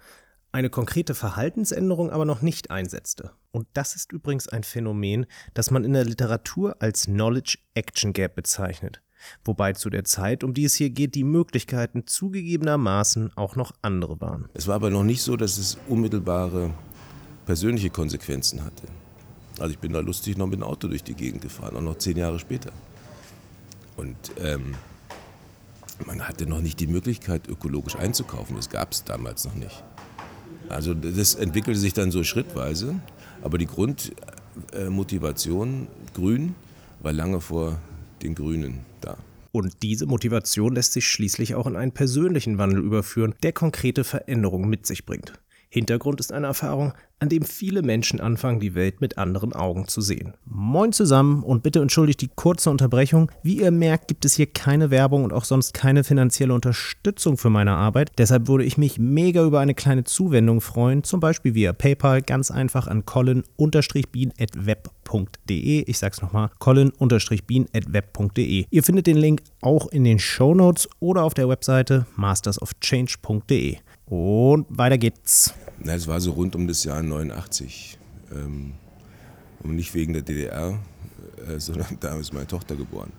eine 0.52 0.68
konkrete 0.68 1.14
Verhaltensänderung 1.14 2.10
aber 2.10 2.26
noch 2.26 2.42
nicht 2.42 2.70
einsetzte. 2.70 3.32
Und 3.50 3.66
das 3.72 3.96
ist 3.96 4.12
übrigens 4.12 4.48
ein 4.48 4.62
Phänomen, 4.62 5.26
das 5.54 5.70
man 5.70 5.84
in 5.84 5.94
der 5.94 6.04
Literatur 6.04 6.76
als 6.80 7.06
Knowledge 7.06 7.58
Action 7.74 8.12
Gap 8.12 8.34
bezeichnet. 8.34 9.02
Wobei 9.44 9.72
zu 9.72 9.88
der 9.88 10.04
Zeit, 10.04 10.44
um 10.44 10.52
die 10.52 10.64
es 10.64 10.74
hier 10.74 10.90
geht, 10.90 11.14
die 11.14 11.24
Möglichkeiten 11.24 12.06
zugegebenermaßen 12.06 13.36
auch 13.36 13.56
noch 13.56 13.72
andere 13.80 14.20
waren. 14.20 14.48
Es 14.54 14.66
war 14.66 14.74
aber 14.74 14.90
noch 14.90 15.04
nicht 15.04 15.22
so, 15.22 15.36
dass 15.36 15.58
es 15.58 15.78
unmittelbare 15.88 16.70
persönliche 17.46 17.90
Konsequenzen 17.90 18.64
hatte. 18.64 18.86
Also 19.58 19.72
ich 19.72 19.78
bin 19.78 19.92
da 19.92 20.00
lustig 20.00 20.36
noch 20.36 20.46
mit 20.46 20.58
dem 20.58 20.64
Auto 20.64 20.88
durch 20.88 21.04
die 21.04 21.14
Gegend 21.14 21.42
gefahren, 21.42 21.76
auch 21.76 21.82
noch 21.82 21.98
zehn 21.98 22.16
Jahre 22.16 22.38
später. 22.38 22.72
Und 23.96 24.16
ähm, 24.38 24.74
man 26.06 26.26
hatte 26.26 26.46
noch 26.46 26.60
nicht 26.60 26.80
die 26.80 26.86
Möglichkeit, 26.86 27.48
ökologisch 27.48 27.96
einzukaufen. 27.96 28.56
Das 28.56 28.70
gab 28.70 28.92
es 28.92 29.04
damals 29.04 29.44
noch 29.44 29.54
nicht. 29.54 29.84
Also 30.72 30.94
das 30.94 31.34
entwickelte 31.34 31.78
sich 31.78 31.92
dann 31.92 32.10
so 32.10 32.24
schrittweise, 32.24 32.98
aber 33.42 33.58
die 33.58 33.66
Grundmotivation 33.66 35.86
Grün 36.14 36.54
war 37.00 37.12
lange 37.12 37.40
vor 37.40 37.78
den 38.22 38.34
Grünen 38.34 38.80
da. 39.00 39.16
Und 39.52 39.82
diese 39.82 40.06
Motivation 40.06 40.74
lässt 40.74 40.94
sich 40.94 41.06
schließlich 41.06 41.54
auch 41.54 41.66
in 41.66 41.76
einen 41.76 41.92
persönlichen 41.92 42.56
Wandel 42.56 42.82
überführen, 42.82 43.34
der 43.42 43.52
konkrete 43.52 44.02
Veränderungen 44.02 44.70
mit 44.70 44.86
sich 44.86 45.04
bringt. 45.04 45.34
Hintergrund 45.68 46.20
ist 46.20 46.32
eine 46.32 46.46
Erfahrung, 46.46 46.94
an 47.22 47.28
dem 47.28 47.44
viele 47.44 47.82
Menschen 47.82 48.20
anfangen, 48.20 48.58
die 48.58 48.74
Welt 48.74 49.00
mit 49.00 49.16
anderen 49.16 49.52
Augen 49.52 49.86
zu 49.86 50.00
sehen. 50.00 50.34
Moin 50.44 50.92
zusammen 50.92 51.44
und 51.44 51.62
bitte 51.62 51.80
entschuldigt 51.80 52.20
die 52.20 52.30
kurze 52.34 52.68
Unterbrechung. 52.68 53.30
Wie 53.44 53.60
ihr 53.60 53.70
merkt, 53.70 54.08
gibt 54.08 54.24
es 54.24 54.34
hier 54.34 54.46
keine 54.46 54.90
Werbung 54.90 55.22
und 55.22 55.32
auch 55.32 55.44
sonst 55.44 55.72
keine 55.72 56.02
finanzielle 56.02 56.52
Unterstützung 56.52 57.38
für 57.38 57.48
meine 57.48 57.74
Arbeit. 57.74 58.10
Deshalb 58.18 58.48
würde 58.48 58.64
ich 58.64 58.76
mich 58.76 58.98
mega 58.98 59.44
über 59.44 59.60
eine 59.60 59.74
kleine 59.74 60.02
Zuwendung 60.02 60.60
freuen, 60.60 61.04
zum 61.04 61.20
Beispiel 61.20 61.54
via 61.54 61.72
PayPal, 61.72 62.22
ganz 62.22 62.50
einfach 62.50 62.88
an 62.88 63.06
colin-bean.web.de. 63.06 65.84
Ich 65.86 65.98
sag's 65.98 66.22
nochmal, 66.22 66.50
colin-bean.web.de. 66.58 68.64
Ihr 68.68 68.82
findet 68.82 69.06
den 69.06 69.16
Link 69.16 69.42
auch 69.60 69.86
in 69.86 70.02
den 70.02 70.18
Show 70.18 70.56
Notes 70.56 70.88
oder 70.98 71.22
auf 71.22 71.34
der 71.34 71.48
Webseite 71.48 72.04
mastersofchange.de. 72.16 73.76
Und 74.06 74.66
weiter 74.68 74.98
geht's. 74.98 75.54
Na, 75.84 75.94
es 75.94 76.06
war 76.06 76.20
so 76.20 76.32
rund 76.32 76.54
um 76.54 76.68
das 76.68 76.84
Jahr 76.84 77.02
89. 77.02 77.98
Ähm, 78.32 78.74
und 79.62 79.76
nicht 79.76 79.94
wegen 79.94 80.12
der 80.12 80.22
DDR, 80.22 80.78
äh, 81.48 81.58
sondern 81.58 81.98
da 82.00 82.16
ist 82.16 82.32
meine 82.32 82.46
Tochter 82.46 82.76
geboren. 82.76 83.12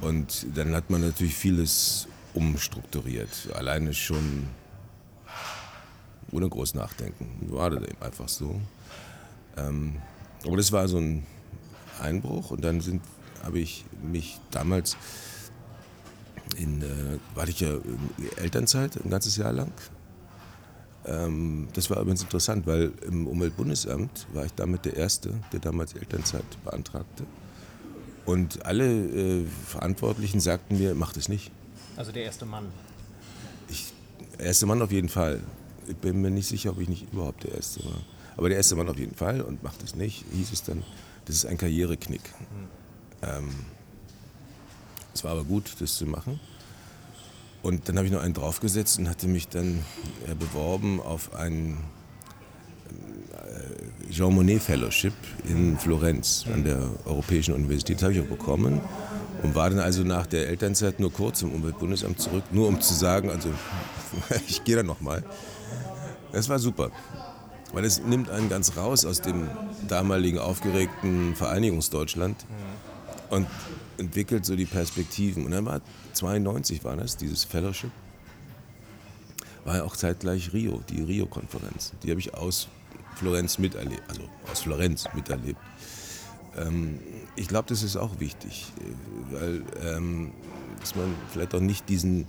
Und 0.00 0.46
dann 0.54 0.74
hat 0.74 0.90
man 0.90 1.00
natürlich 1.00 1.34
vieles 1.34 2.06
umstrukturiert. 2.34 3.50
Alleine 3.54 3.94
schon 3.94 4.46
ohne 6.30 6.48
groß 6.48 6.74
nachdenken. 6.74 7.50
War 7.50 7.70
das 7.70 7.82
eben 7.82 8.02
einfach 8.02 8.28
so. 8.28 8.60
Ähm, 9.56 9.96
aber 10.44 10.56
das 10.56 10.70
war 10.72 10.86
so 10.86 10.98
ein 10.98 11.26
Einbruch 12.00 12.50
und 12.50 12.62
dann 12.62 12.82
habe 13.42 13.58
ich 13.58 13.84
mich 14.02 14.38
damals 14.50 14.96
in, 16.56 16.82
äh, 16.82 17.18
war 17.34 17.48
ich 17.48 17.60
ja 17.60 17.70
in 17.72 18.36
Elternzeit 18.36 19.02
ein 19.02 19.10
ganzes 19.10 19.36
Jahr 19.36 19.52
lang. 19.52 19.72
Ähm, 21.08 21.68
das 21.72 21.88
war 21.90 22.00
übrigens 22.00 22.22
interessant, 22.22 22.66
weil 22.66 22.92
im 23.06 23.26
Umweltbundesamt 23.26 24.26
war 24.34 24.44
ich 24.44 24.52
damit 24.52 24.84
der 24.84 24.96
Erste, 24.96 25.32
der 25.52 25.60
damals 25.60 25.94
Elternzeit 25.94 26.44
beantragte. 26.64 27.24
Und 28.26 28.66
alle 28.66 28.84
äh, 28.84 29.46
Verantwortlichen 29.66 30.40
sagten 30.40 30.78
mir, 30.78 30.94
mach 30.94 31.14
das 31.14 31.28
nicht. 31.28 31.50
Also 31.96 32.12
der 32.12 32.24
erste 32.24 32.44
Mann. 32.44 32.66
Ich, 33.70 33.92
erste 34.38 34.66
Mann 34.66 34.82
auf 34.82 34.92
jeden 34.92 35.08
Fall. 35.08 35.40
Ich 35.88 35.96
bin 35.96 36.20
mir 36.20 36.30
nicht 36.30 36.46
sicher, 36.46 36.70
ob 36.70 36.80
ich 36.80 36.88
nicht 36.88 37.10
überhaupt 37.10 37.44
der 37.44 37.54
Erste 37.54 37.82
war. 37.86 38.00
Aber 38.36 38.48
der 38.48 38.58
erste 38.58 38.76
Mann 38.76 38.88
auf 38.88 38.98
jeden 38.98 39.14
Fall 39.14 39.40
und 39.40 39.62
macht 39.62 39.82
das 39.82 39.96
nicht, 39.96 40.24
hieß 40.32 40.52
es 40.52 40.62
dann, 40.62 40.84
das 41.24 41.36
ist 41.36 41.46
ein 41.46 41.56
Karriereknick. 41.56 42.20
Mhm. 42.22 42.68
Ähm, 43.22 43.48
es 45.14 45.24
war 45.24 45.32
aber 45.32 45.44
gut, 45.44 45.74
das 45.80 45.96
zu 45.96 46.06
machen. 46.06 46.38
Und 47.62 47.88
dann 47.88 47.96
habe 47.96 48.06
ich 48.06 48.12
noch 48.12 48.22
einen 48.22 48.34
draufgesetzt 48.34 48.98
und 48.98 49.08
hatte 49.08 49.26
mich 49.26 49.48
dann 49.48 49.84
äh, 50.26 50.34
beworben 50.34 51.00
auf 51.00 51.34
ein 51.34 51.78
äh, 53.32 54.12
Jean 54.12 54.34
Monnet 54.34 54.62
Fellowship 54.62 55.12
in 55.48 55.76
Florenz 55.76 56.44
an 56.52 56.64
der 56.64 56.88
Europäischen 57.04 57.54
Universität. 57.54 57.96
Das 57.96 58.04
habe 58.04 58.14
ich 58.14 58.20
auch 58.20 58.26
bekommen 58.26 58.80
und 59.42 59.54
war 59.54 59.70
dann 59.70 59.80
also 59.80 60.02
nach 60.02 60.26
der 60.26 60.48
Elternzeit 60.48 61.00
nur 61.00 61.12
kurz 61.12 61.42
im 61.42 61.52
Umweltbundesamt 61.52 62.20
zurück, 62.20 62.44
nur 62.52 62.68
um 62.68 62.80
zu 62.80 62.94
sagen, 62.94 63.30
also 63.30 63.50
ich 64.48 64.64
gehe 64.64 64.76
da 64.76 64.82
nochmal. 64.82 65.24
Das 66.32 66.48
war 66.48 66.58
super, 66.58 66.90
weil 67.72 67.84
es 67.84 68.02
nimmt 68.02 68.30
einen 68.30 68.48
ganz 68.48 68.76
raus 68.76 69.04
aus 69.04 69.20
dem 69.20 69.48
damaligen 69.88 70.38
aufgeregten 70.38 71.34
Vereinigungsdeutschland 71.34 72.36
und 73.30 73.46
entwickelt 73.98 74.44
so 74.44 74.56
die 74.56 74.66
Perspektiven. 74.66 75.44
Und 75.44 75.52
dann 75.52 75.66
war 75.66 75.80
92 76.14 76.84
war 76.84 76.96
das, 76.96 77.16
dieses 77.16 77.44
Fellowship, 77.44 77.90
war 79.64 79.76
ja 79.76 79.84
auch 79.84 79.96
zeitgleich 79.96 80.52
Rio, 80.52 80.82
die 80.88 81.02
Rio-Konferenz. 81.02 81.92
Die 82.02 82.10
habe 82.10 82.20
ich 82.20 82.34
aus 82.34 82.68
Florenz 83.16 83.58
miterlebt, 83.58 84.02
also 84.08 84.22
aus 84.50 84.60
Florenz 84.60 85.06
miterlebt. 85.14 85.60
Ähm, 86.56 87.00
ich 87.36 87.48
glaube, 87.48 87.68
das 87.68 87.82
ist 87.82 87.96
auch 87.96 88.20
wichtig, 88.20 88.72
äh, 88.78 89.34
weil 89.34 89.62
ähm, 89.82 90.32
dass 90.80 90.94
man 90.94 91.14
vielleicht 91.32 91.54
auch 91.54 91.60
nicht 91.60 91.88
diesen 91.88 92.26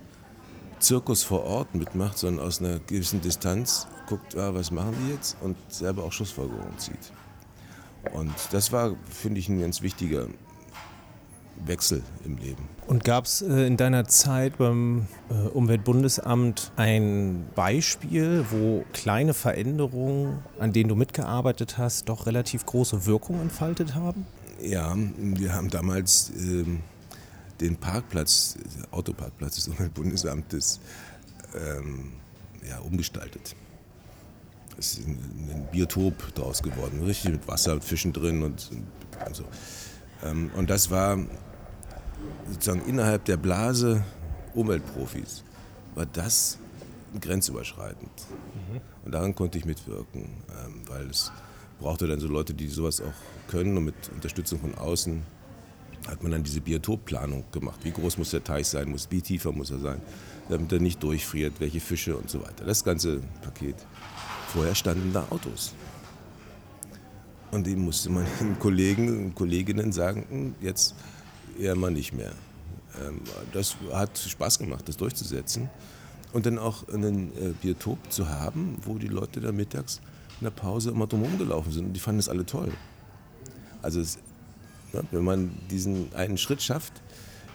Zirkus 0.80 1.24
vor 1.24 1.44
Ort 1.44 1.76
mitmacht, 1.76 2.18
sondern 2.18 2.46
aus 2.46 2.60
einer 2.60 2.80
gewissen 2.80 3.22
Distanz 3.22 3.88
guckt, 4.08 4.36
ah, 4.36 4.54
was 4.54 4.72
machen 4.72 4.96
die 5.04 5.14
jetzt 5.14 5.38
und 5.42 5.56
selber 5.70 6.04
auch 6.04 6.12
Schlussfolgerungen 6.12 6.78
zieht. 6.78 7.12
Und 8.14 8.34
das 8.52 8.72
war, 8.72 8.96
finde 9.10 9.40
ich, 9.40 9.50
ein 9.50 9.60
ganz 9.60 9.82
wichtiger 9.82 10.28
Wechsel 11.66 12.04
im 12.26 12.38
Leben. 12.38 12.68
Und 12.88 13.04
gab 13.04 13.26
es 13.26 13.42
äh, 13.42 13.68
in 13.68 13.78
deiner 13.78 14.06
Zeit 14.06 14.58
beim 14.58 15.08
äh, 15.30 15.34
Umweltbundesamt 15.34 16.72
ein 16.76 17.46
Beispiel, 17.56 18.46
wo 18.50 18.84
kleine 18.94 19.34
Veränderungen, 19.34 20.40
an 20.58 20.74
denen 20.74 20.90
du 20.90 20.96
mitgearbeitet 20.96 21.78
hast, 21.78 22.10
doch 22.10 22.26
relativ 22.26 22.66
große 22.66 23.06
Wirkung 23.06 23.42
entfaltet 23.42 23.96
haben? 23.96 24.26
Ja, 24.62 24.96
wir 25.18 25.54
haben 25.54 25.70
damals 25.70 26.32
ähm, 26.36 26.80
den 27.62 27.78
Parkplatz, 27.78 28.58
Autoparkplatz 28.92 29.56
des 29.56 29.68
Umweltbundesamtes 29.70 30.80
ähm, 31.56 32.14
ja, 32.68 32.80
umgestaltet. 32.80 33.56
Es 34.78 34.98
ist 34.98 35.08
ein, 35.08 35.20
ein 35.52 35.68
Biotop 35.72 36.34
daraus 36.36 36.64
geworden, 36.64 37.04
richtig 37.04 37.32
mit 37.32 37.48
Wasser, 37.48 37.74
und 37.74 37.84
Fischen 37.84 38.14
drin 38.14 38.44
und, 38.44 38.72
und 39.26 39.36
so. 39.36 39.44
Ähm, 40.24 40.52
und 40.56 40.70
das 40.70 40.90
war 40.90 41.18
sozusagen 42.50 42.86
innerhalb 42.88 43.26
der 43.26 43.38
Blase 43.38 44.04
Umweltprofis 44.54 45.44
war 45.96 46.06
das 46.06 46.58
grenzüberschreitend. 47.20 48.12
Mhm. 48.72 48.82
Und 49.06 49.12
daran 49.12 49.36
konnte 49.36 49.58
ich 49.58 49.66
mitwirken, 49.66 50.30
ähm, 50.50 50.82
weil 50.88 51.08
es 51.10 51.32
brauchte 51.80 52.08
dann 52.08 52.20
so 52.20 52.28
Leute, 52.28 52.54
die 52.54 52.68
sowas 52.68 53.02
auch 53.02 53.14
können 53.48 53.78
und 53.78 53.86
mit 53.86 53.96
Unterstützung 54.14 54.60
von 54.60 54.76
außen 54.76 55.24
hat 56.08 56.24
man 56.24 56.32
dann 56.32 56.44
diese 56.44 56.62
Biotopplanung 56.62 57.44
gemacht. 57.52 57.80
Wie 57.84 57.92
groß 57.92 58.18
muss 58.18 58.32
der 58.32 58.44
Teich 58.44 58.68
sein, 58.68 58.90
muss, 58.90 59.08
wie 59.12 59.22
tiefer 59.22 59.52
muss 59.52 59.72
er 59.72 59.80
sein, 59.80 60.02
damit 60.50 60.72
er 60.72 60.80
nicht 60.80 61.04
durchfriert, 61.04 61.54
welche 61.60 61.80
Fische 61.80 62.16
und 62.18 62.30
so 62.30 62.42
weiter. 62.42 62.66
Das 62.66 62.84
ganze 62.84 63.22
Paket. 63.42 63.76
Vorher 64.48 64.76
standen 64.76 65.14
da 65.14 65.28
Autos. 65.30 65.74
Und 67.52 67.68
dem 67.68 67.80
musste 67.80 68.10
man 68.10 68.26
den 68.40 68.58
Kollegen 68.60 69.26
und 69.26 69.36
Kolleginnen 69.36 69.92
sagen, 69.92 70.26
hm, 70.30 70.56
jetzt 70.62 70.96
eher 71.60 71.76
mal 71.76 71.92
nicht 71.92 72.14
mehr. 72.14 72.32
Ähm, 73.02 73.22
das 73.54 73.76
hat 73.92 74.18
Spaß 74.18 74.60
gemacht, 74.60 74.88
das 74.88 74.98
durchzusetzen. 74.98 75.70
Und 76.32 76.46
dann 76.46 76.60
auch 76.60 76.88
einen 76.90 77.32
äh, 77.38 77.54
Biotop 77.60 77.98
zu 78.12 78.30
haben, 78.30 78.78
wo 78.84 78.98
die 78.98 79.08
Leute 79.08 79.42
da 79.42 79.52
mittags 79.52 80.00
in 80.40 80.46
der 80.46 80.52
Pause 80.52 80.92
immer 80.92 81.08
drumherum 81.08 81.38
gelaufen 81.38 81.72
sind 81.72 81.88
und 81.88 81.94
die 81.94 82.00
fanden 82.00 82.20
das 82.20 82.30
alle 82.30 82.46
toll. 82.46 82.72
Also 83.82 84.00
es, 84.00 84.20
ja, 84.94 85.02
wenn 85.12 85.24
man 85.24 85.52
diesen 85.70 86.14
einen 86.14 86.38
Schritt 86.38 86.62
schafft, 86.62 86.94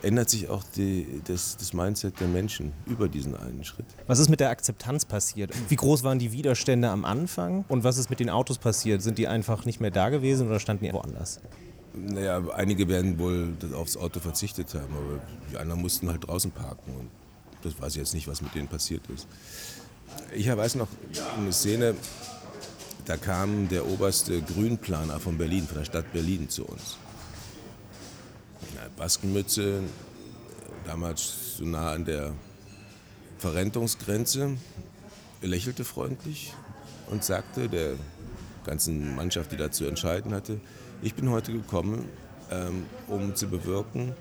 ändert 0.03 0.29
sich 0.29 0.49
auch 0.49 0.63
die, 0.77 1.07
das, 1.25 1.57
das 1.57 1.73
Mindset 1.73 2.21
der 2.21 2.29
Menschen 2.29 2.73
über 2.87 3.09
diesen 3.09 3.37
einen 3.37 3.65
Schritt. 3.65 3.87
Was 4.07 4.19
ist 4.19 4.29
mit 4.29 4.41
der 4.41 4.51
Akzeptanz 4.51 5.05
passiert? 5.05 5.53
Wie 5.69 5.77
groß 5.77 6.03
waren 6.03 6.19
die 6.19 6.33
Widerstände 6.33 6.91
am 6.91 7.05
Anfang 7.05 7.65
und 7.69 7.85
was 7.85 7.97
ist 7.97 8.11
mit 8.11 8.21
den 8.21 8.29
Autos 8.29 8.59
passiert? 8.59 9.03
Sind 9.03 9.19
die 9.19 9.29
einfach 9.29 9.65
nicht 9.65 9.81
mehr 9.81 9.91
da 9.91 10.11
gewesen 10.11 10.47
oder 10.47 10.61
standen 10.61 10.85
die 10.85 10.93
woanders? 10.93 11.41
Naja, 11.97 12.43
einige 12.55 12.89
werden 12.89 13.19
wohl 13.19 13.55
aufs 13.75 13.97
Auto 13.97 14.19
verzichtet 14.21 14.75
haben, 14.75 14.93
aber 14.95 15.21
die 15.51 15.57
anderen 15.57 15.81
mussten 15.81 16.09
halt 16.11 16.27
draußen 16.27 16.51
parken. 16.51 16.93
Und 16.99 17.11
das 17.63 17.81
weiß 17.81 17.93
ich 17.93 17.99
jetzt 17.99 18.15
nicht, 18.15 18.27
was 18.27 18.43
mit 18.43 18.55
denen 18.55 18.69
passiert 18.69 19.03
ist. 19.15 19.29
Ich 20.35 20.49
weiß 20.49 20.75
noch 20.75 20.89
eine 21.37 21.53
Szene, 21.53 21.95
da 23.05 23.17
kam 23.17 23.69
der 23.69 23.87
oberste 23.87 24.43
Grünplaner 24.43 25.21
von 25.21 25.39
Berlin, 25.39 25.67
von 25.67 25.79
der 25.79 25.85
Stadt 25.85 26.13
Berlin 26.13 26.49
zu 26.49 26.65
uns. 26.65 26.97
Baskenmütze, 28.97 29.83
damals 30.85 31.57
so 31.57 31.65
nah 31.65 31.93
an 31.93 32.05
der 32.05 32.33
Verrentungsgrenze, 33.39 34.57
er 35.43 35.49
lächelte 35.49 35.85
freundlich 35.85 36.55
und 37.11 37.25
sagte 37.25 37.69
der 37.69 37.95
ganzen 38.65 39.15
Mannschaft, 39.15 39.53
die 39.53 39.57
da 39.57 39.71
zu 39.71 39.85
entscheiden 39.85 40.33
hatte, 40.33 40.61
ich 41.05 41.15
bin 41.15 41.31
heute 41.31 41.53
gekommen, 41.53 42.07
ähm, 42.51 42.87
um 43.09 43.35
zu 43.35 43.47
bewirken, 43.47 44.15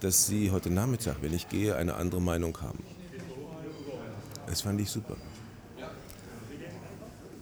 dass 0.00 0.26
Sie 0.26 0.50
heute 0.50 0.70
Nachmittag, 0.70 1.16
wenn 1.20 1.32
ich 1.32 1.48
gehe, 1.48 1.76
eine 1.76 1.94
andere 1.94 2.20
Meinung 2.20 2.58
haben. 2.60 2.82
Das 4.48 4.60
fand 4.60 4.80
ich 4.80 4.90
super. 4.90 5.16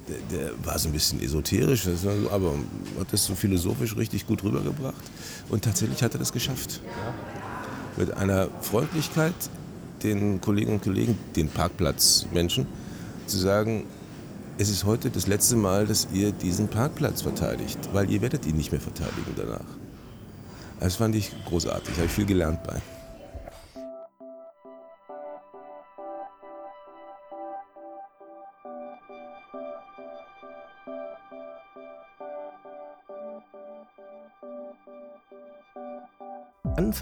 Der, 0.07 0.38
der 0.38 0.67
war 0.67 0.79
so 0.79 0.91
ein 0.91 0.93
bisschen 0.93 1.19
esoterisch, 1.23 1.88
aber 2.31 2.53
hat 3.00 3.11
das 3.11 3.25
so 3.25 3.35
philosophisch 3.35 3.97
richtig 3.97 4.26
gut 4.26 4.45
rübergebracht. 4.45 5.03
Und 5.49 5.64
tatsächlich 5.64 6.03
hat 6.03 6.14
er 6.14 6.19
das 6.19 6.33
geschafft. 6.33 6.81
Mit 7.97 8.12
einer 8.12 8.49
Freundlichkeit 8.61 9.35
den 10.03 10.43
Kolleginnen 10.43 10.75
und 10.75 10.83
Kollegen, 10.83 11.19
den 11.35 11.49
Parkplatzmenschen, 11.49 12.67
zu 13.26 13.38
sagen, 13.38 13.87
es 14.57 14.69
ist 14.69 14.85
heute 14.85 15.11
das 15.11 15.27
letzte 15.27 15.57
Mal, 15.57 15.87
dass 15.87 16.09
ihr 16.13 16.31
diesen 16.33 16.69
Parkplatz 16.69 17.23
verteidigt, 17.23 17.79
weil 17.93 18.11
ihr 18.11 18.21
werdet 18.23 18.47
ihn 18.47 18.57
nicht 18.57 18.71
mehr 18.71 18.81
verteidigen 18.81 19.35
danach. 19.37 19.65
Das 20.81 20.97
fand 20.97 21.15
ich 21.17 21.33
großartig, 21.47 21.95
habe 21.97 22.07
ich 22.07 22.13
viel 22.13 22.27
gelernt 22.27 22.63
bei. 22.63 22.81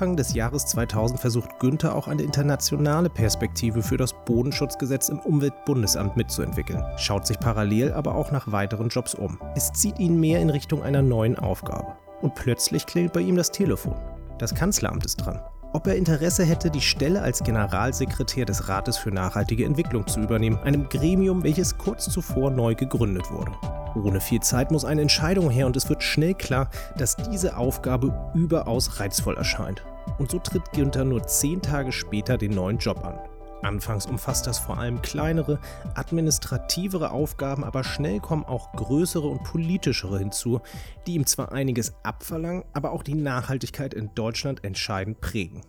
Anfang 0.02 0.16
des 0.16 0.34
Jahres 0.34 0.66
2000 0.66 1.20
versucht 1.20 1.60
Günther 1.60 1.94
auch 1.94 2.08
eine 2.08 2.22
internationale 2.22 3.08
Perspektive 3.08 3.84
für 3.84 3.96
das 3.96 4.12
Bodenschutzgesetz 4.24 5.08
im 5.08 5.20
Umweltbundesamt 5.20 6.16
mitzuentwickeln, 6.16 6.82
schaut 6.96 7.24
sich 7.24 7.38
parallel 7.38 7.92
aber 7.92 8.16
auch 8.16 8.32
nach 8.32 8.50
weiteren 8.50 8.88
Jobs 8.88 9.14
um. 9.14 9.38
Es 9.54 9.72
zieht 9.72 10.00
ihn 10.00 10.18
mehr 10.18 10.40
in 10.40 10.50
Richtung 10.50 10.82
einer 10.82 11.02
neuen 11.02 11.38
Aufgabe. 11.38 11.94
Und 12.20 12.34
plötzlich 12.34 12.84
klingelt 12.84 13.12
bei 13.12 13.20
ihm 13.20 13.36
das 13.36 13.52
Telefon. 13.52 13.94
Das 14.38 14.56
Kanzleramt 14.56 15.06
ist 15.06 15.18
dran. 15.18 15.40
Ob 15.72 15.86
er 15.86 15.94
Interesse 15.94 16.42
hätte, 16.42 16.68
die 16.68 16.80
Stelle 16.80 17.22
als 17.22 17.44
Generalsekretär 17.44 18.44
des 18.44 18.68
Rates 18.68 18.96
für 18.96 19.12
nachhaltige 19.12 19.64
Entwicklung 19.64 20.08
zu 20.08 20.18
übernehmen, 20.18 20.58
einem 20.64 20.88
Gremium, 20.88 21.44
welches 21.44 21.78
kurz 21.78 22.10
zuvor 22.10 22.50
neu 22.50 22.74
gegründet 22.74 23.30
wurde. 23.30 23.52
Ohne 23.94 24.20
viel 24.20 24.40
Zeit 24.40 24.72
muss 24.72 24.84
eine 24.84 25.02
Entscheidung 25.02 25.48
her 25.48 25.66
und 25.66 25.76
es 25.76 25.88
wird 25.88 26.02
schnell 26.02 26.34
klar, 26.34 26.70
dass 26.98 27.16
diese 27.16 27.56
Aufgabe 27.56 28.12
überaus 28.34 28.98
reizvoll 28.98 29.36
erscheint. 29.36 29.84
Und 30.18 30.30
so 30.30 30.38
tritt 30.38 30.72
Günther 30.72 31.04
nur 31.04 31.26
zehn 31.26 31.60
Tage 31.62 31.92
später 31.92 32.38
den 32.38 32.52
neuen 32.52 32.78
Job 32.78 33.04
an. 33.04 33.18
Anfangs 33.62 34.06
umfasst 34.06 34.46
das 34.48 34.58
vor 34.58 34.78
allem 34.78 35.02
kleinere, 35.02 35.60
administrativere 35.94 37.12
Aufgaben, 37.12 37.62
aber 37.62 37.84
schnell 37.84 38.18
kommen 38.18 38.44
auch 38.44 38.72
größere 38.72 39.28
und 39.28 39.44
politischere 39.44 40.18
hinzu, 40.18 40.60
die 41.06 41.14
ihm 41.14 41.26
zwar 41.26 41.52
einiges 41.52 41.94
abverlangen, 42.02 42.64
aber 42.72 42.90
auch 42.90 43.04
die 43.04 43.14
Nachhaltigkeit 43.14 43.94
in 43.94 44.10
Deutschland 44.16 44.64
entscheidend 44.64 45.20
prägen. 45.20 45.60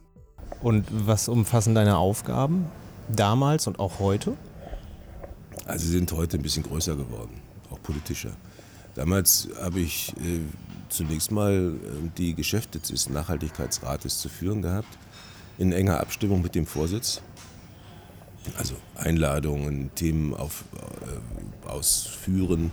Und 0.63 0.87
was 0.89 1.27
umfassen 1.27 1.75
deine 1.75 1.97
Aufgaben 1.97 2.65
damals 3.09 3.67
und 3.67 3.79
auch 3.79 3.99
heute? 3.99 4.33
Also 5.65 5.85
sie 5.85 5.91
sind 5.91 6.11
heute 6.13 6.37
ein 6.37 6.43
bisschen 6.43 6.63
größer 6.63 6.95
geworden 6.95 7.43
politischer. 7.83 8.31
Damals 8.95 9.49
habe 9.61 9.81
ich 9.81 10.13
äh, 10.17 10.39
zunächst 10.93 11.31
mal 11.31 11.73
äh, 11.73 12.09
die 12.17 12.33
Geschäfte 12.33 12.79
des 12.79 13.09
Nachhaltigkeitsrates 13.09 14.19
zu 14.19 14.29
führen 14.29 14.61
gehabt, 14.61 14.97
in 15.57 15.71
enger 15.71 15.99
Abstimmung 15.99 16.41
mit 16.41 16.55
dem 16.55 16.65
Vorsitz. 16.65 17.21
Also 18.57 18.75
Einladungen, 18.95 19.91
Themen 19.95 20.33
auf, 20.33 20.65
äh, 20.75 21.67
ausführen, 21.67 22.71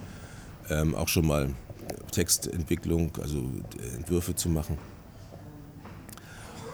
ähm, 0.69 0.95
auch 0.95 1.09
schon 1.09 1.27
mal 1.27 1.55
Textentwicklung, 2.11 3.13
also 3.21 3.39
äh, 3.39 3.97
Entwürfe 3.97 4.35
zu 4.35 4.49
machen. 4.49 4.79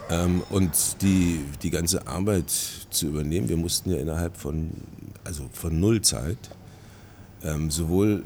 Ähm, 0.09 0.41
und 0.49 1.01
die, 1.01 1.43
die 1.61 1.69
ganze 1.69 2.07
Arbeit 2.07 2.49
zu 2.49 3.07
übernehmen, 3.07 3.49
wir 3.49 3.57
mussten 3.57 3.91
ja 3.91 3.97
innerhalb 3.97 4.37
von, 4.37 4.71
also 5.23 5.49
von 5.51 5.79
Nullzeit 5.79 6.37
ähm, 7.43 7.69
sowohl 7.69 8.23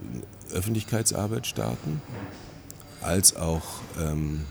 Öffentlichkeitsarbeit 0.54 1.48
starten, 1.48 2.02
als 3.02 3.36
auch 3.36 3.64
ähm, 4.00 4.46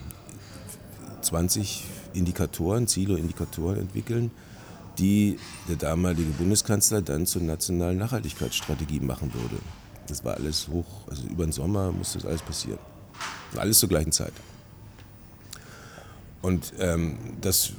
20 1.23 1.85
Indikatoren, 2.13 2.87
Ziele 2.87 3.15
und 3.15 3.21
Indikatoren 3.21 3.79
entwickeln, 3.79 4.31
die 4.99 5.39
der 5.69 5.77
damalige 5.77 6.31
Bundeskanzler 6.33 7.03
dann 7.03 7.27
zur 7.27 7.43
nationalen 7.43 7.99
Nachhaltigkeitsstrategie 7.99 9.01
machen 9.01 9.33
würde. 9.33 9.57
Das 10.07 10.25
war 10.25 10.35
alles 10.35 10.69
hoch, 10.69 11.09
also 11.09 11.23
über 11.29 11.45
den 11.45 11.53
Sommer 11.53 11.93
musste 11.93 12.19
das 12.19 12.27
alles 12.27 12.43
passieren. 12.43 12.79
Alles 13.57 13.79
zur 13.79 13.89
gleichen 13.89 14.13
Zeit. 14.13 14.33
Und 16.43 16.73
ähm, 16.79 17.19
das 17.41 17.73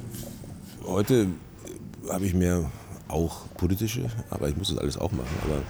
heute 0.85 1.27
habe 2.09 2.25
ich 2.25 2.33
mehr 2.33 2.71
auch 3.07 3.47
politische, 3.57 4.09
aber 4.29 4.49
ich 4.49 4.57
muss 4.57 4.69
das 4.69 4.77
alles 4.77 4.97
auch 4.97 5.11
machen. 5.11 5.35
Aber 5.43 5.61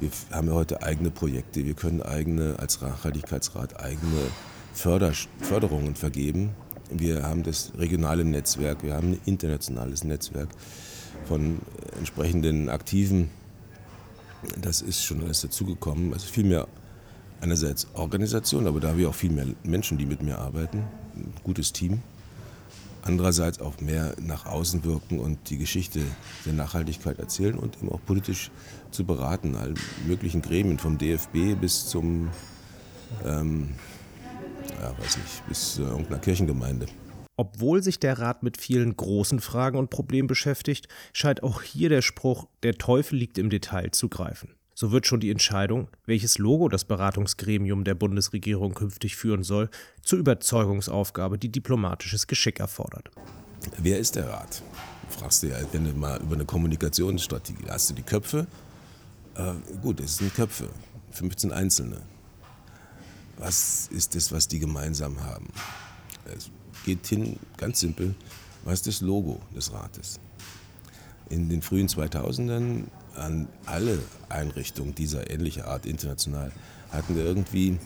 wir 0.00 0.10
haben 0.30 0.48
ja 0.48 0.54
heute 0.54 0.82
eigene 0.82 1.10
Projekte, 1.10 1.64
wir 1.64 1.74
können 1.74 2.02
eigene, 2.02 2.58
als 2.58 2.80
Nachhaltigkeitsrat 2.80 3.80
eigene 3.80 4.30
Förder, 4.76 5.12
Förderungen 5.40 5.94
vergeben. 5.94 6.50
Wir 6.90 7.22
haben 7.22 7.42
das 7.42 7.72
regionale 7.76 8.24
Netzwerk, 8.24 8.82
wir 8.82 8.94
haben 8.94 9.12
ein 9.12 9.20
internationales 9.24 10.04
Netzwerk 10.04 10.48
von 11.24 11.58
entsprechenden 11.98 12.68
Aktiven. 12.68 13.30
Das 14.60 14.82
ist 14.82 15.02
schon 15.02 15.22
alles 15.22 15.40
dazugekommen. 15.40 16.12
Also 16.12 16.28
viel 16.28 16.44
mehr 16.44 16.68
einerseits 17.40 17.88
Organisation, 17.94 18.66
aber 18.66 18.78
da 18.80 18.88
haben 18.88 18.98
wir 18.98 19.08
auch 19.08 19.14
viel 19.14 19.32
mehr 19.32 19.46
Menschen, 19.64 19.98
die 19.98 20.06
mit 20.06 20.22
mir 20.22 20.38
arbeiten. 20.38 20.84
Ein 21.16 21.32
gutes 21.42 21.72
Team 21.72 22.02
andererseits 23.06 23.60
auch 23.60 23.80
mehr 23.80 24.14
nach 24.20 24.46
außen 24.46 24.84
wirken 24.84 25.20
und 25.20 25.50
die 25.50 25.58
Geschichte 25.58 26.00
der 26.44 26.52
Nachhaltigkeit 26.52 27.18
erzählen 27.18 27.56
und 27.56 27.76
eben 27.76 27.90
auch 27.90 28.00
politisch 28.04 28.50
zu 28.90 29.04
beraten, 29.04 29.54
allen 29.54 29.78
möglichen 30.06 30.42
Gremien, 30.42 30.78
vom 30.78 30.98
DFB 30.98 31.54
bis 31.60 31.86
zum, 31.86 32.30
ähm, 33.24 33.70
ja, 34.80 34.98
weiß 34.98 35.18
nicht, 35.18 35.48
bis 35.48 35.74
zu 35.74 35.82
irgendeiner 35.82 36.18
Kirchengemeinde. 36.18 36.86
Obwohl 37.36 37.82
sich 37.82 37.98
der 37.98 38.18
Rat 38.18 38.42
mit 38.42 38.56
vielen 38.56 38.96
großen 38.96 39.40
Fragen 39.40 39.78
und 39.78 39.90
Problemen 39.90 40.26
beschäftigt, 40.26 40.88
scheint 41.12 41.42
auch 41.42 41.62
hier 41.62 41.90
der 41.90 42.02
Spruch, 42.02 42.46
der 42.62 42.78
Teufel 42.78 43.18
liegt 43.18 43.36
im 43.36 43.50
Detail 43.50 43.90
zu 43.90 44.08
greifen. 44.08 44.54
So 44.74 44.92
wird 44.92 45.06
schon 45.06 45.20
die 45.20 45.30
Entscheidung, 45.30 45.88
welches 46.04 46.38
Logo 46.38 46.68
das 46.68 46.84
Beratungsgremium 46.84 47.84
der 47.84 47.94
Bundesregierung 47.94 48.74
künftig 48.74 49.16
führen 49.16 49.42
soll, 49.42 49.70
zur 50.02 50.18
Überzeugungsaufgabe, 50.18 51.38
die 51.38 51.50
diplomatisches 51.50 52.26
Geschick 52.26 52.60
erfordert. 52.60 53.10
Wer 53.78 53.98
ist 53.98 54.16
der 54.16 54.28
Rat? 54.28 54.62
Fragst 55.08 55.42
du 55.42 55.48
ja, 55.48 55.56
wenn 55.72 55.84
du 55.84 55.92
mal 55.92 56.20
über 56.20 56.34
eine 56.34 56.44
Kommunikationsstrategie 56.44 57.64
hast 57.68 57.90
du 57.90 57.94
die 57.94 58.02
Köpfe. 58.02 58.46
Äh, 59.34 59.52
gut, 59.80 60.00
es 60.00 60.18
sind 60.18 60.34
Köpfe, 60.34 60.68
15 61.12 61.52
Einzelne. 61.52 62.02
Was 63.38 63.88
ist 63.90 64.14
das, 64.14 64.32
was 64.32 64.48
die 64.48 64.58
gemeinsam 64.58 65.22
haben? 65.22 65.48
Es 66.24 66.50
geht 66.84 67.06
hin, 67.06 67.38
ganz 67.56 67.80
simpel, 67.80 68.14
was 68.64 68.74
ist 68.80 68.86
das 68.86 69.00
Logo 69.00 69.40
des 69.54 69.72
Rates? 69.72 70.18
In 71.28 71.48
den 71.48 71.60
frühen 71.60 71.88
2000ern 71.88 72.84
an 73.16 73.48
alle 73.64 73.98
Einrichtungen 74.28 74.94
dieser 74.94 75.30
ähnlicher 75.30 75.66
Art 75.66 75.86
international 75.86 76.52
hatten 76.90 77.16
wir 77.16 77.24
irgendwie 77.24 77.78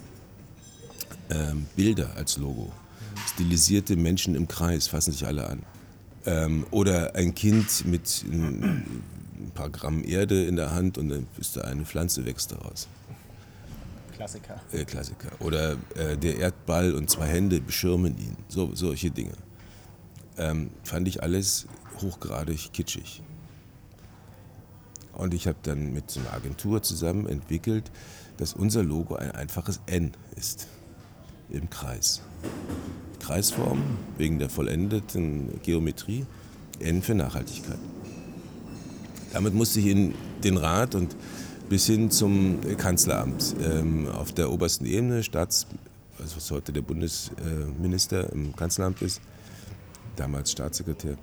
ähm, 1.30 1.66
Bilder 1.76 2.16
als 2.16 2.36
Logo. 2.36 2.72
Stilisierte 3.26 3.96
Menschen 3.96 4.34
im 4.34 4.48
Kreis 4.48 4.88
fassen 4.88 5.12
sich 5.12 5.26
alle 5.26 5.48
an. 5.48 5.62
Ähm, 6.26 6.66
oder 6.70 7.14
ein 7.14 7.34
Kind 7.34 7.86
mit 7.86 8.24
ein, 8.30 9.02
ein 9.38 9.50
paar 9.54 9.70
Gramm 9.70 10.04
Erde 10.04 10.44
in 10.44 10.56
der 10.56 10.72
Hand 10.72 10.98
und 10.98 11.08
dann 11.08 11.26
ist 11.38 11.56
da 11.56 11.62
eine 11.62 11.84
Pflanze 11.84 12.26
wächst 12.26 12.52
daraus. 12.52 12.88
Klassiker. 14.20 14.60
Äh, 14.72 14.84
Klassiker. 14.84 15.30
Oder 15.38 15.78
äh, 15.94 16.14
der 16.14 16.36
Erdball 16.36 16.92
und 16.92 17.08
zwei 17.08 17.26
Hände 17.26 17.58
beschirmen 17.58 18.18
ihn. 18.18 18.36
So, 18.48 18.74
solche 18.74 19.10
Dinge. 19.10 19.32
Ähm, 20.36 20.70
fand 20.84 21.08
ich 21.08 21.22
alles 21.22 21.66
hochgradig 22.02 22.70
kitschig. 22.74 23.22
Und 25.14 25.32
ich 25.32 25.46
habe 25.46 25.56
dann 25.62 25.94
mit 25.94 26.10
so 26.10 26.20
einer 26.20 26.34
Agentur 26.34 26.82
zusammen 26.82 27.26
entwickelt, 27.28 27.90
dass 28.36 28.52
unser 28.52 28.82
Logo 28.82 29.14
ein 29.14 29.30
einfaches 29.30 29.80
N 29.86 30.12
ist 30.36 30.66
im 31.48 31.70
Kreis. 31.70 32.20
Kreisform 33.20 33.82
wegen 34.18 34.38
der 34.38 34.50
vollendeten 34.50 35.62
Geometrie, 35.62 36.26
N 36.78 37.00
für 37.00 37.14
Nachhaltigkeit. 37.14 37.78
Damit 39.32 39.54
musste 39.54 39.80
ich 39.80 39.86
in 39.86 40.14
den 40.44 40.58
Rat 40.58 40.94
und 40.94 41.16
bis 41.70 41.86
hin 41.86 42.10
zum 42.10 42.58
Kanzleramt 42.78 43.54
ähm, 43.62 44.08
auf 44.08 44.32
der 44.32 44.50
obersten 44.50 44.86
Ebene, 44.86 45.22
Staats, 45.22 45.68
also 46.18 46.36
was 46.36 46.50
heute 46.50 46.72
der 46.72 46.82
Bundesminister 46.82 48.32
im 48.32 48.56
Kanzleramt 48.56 49.00
ist, 49.02 49.20
damals 50.16 50.50
Staatssekretär, 50.50 51.16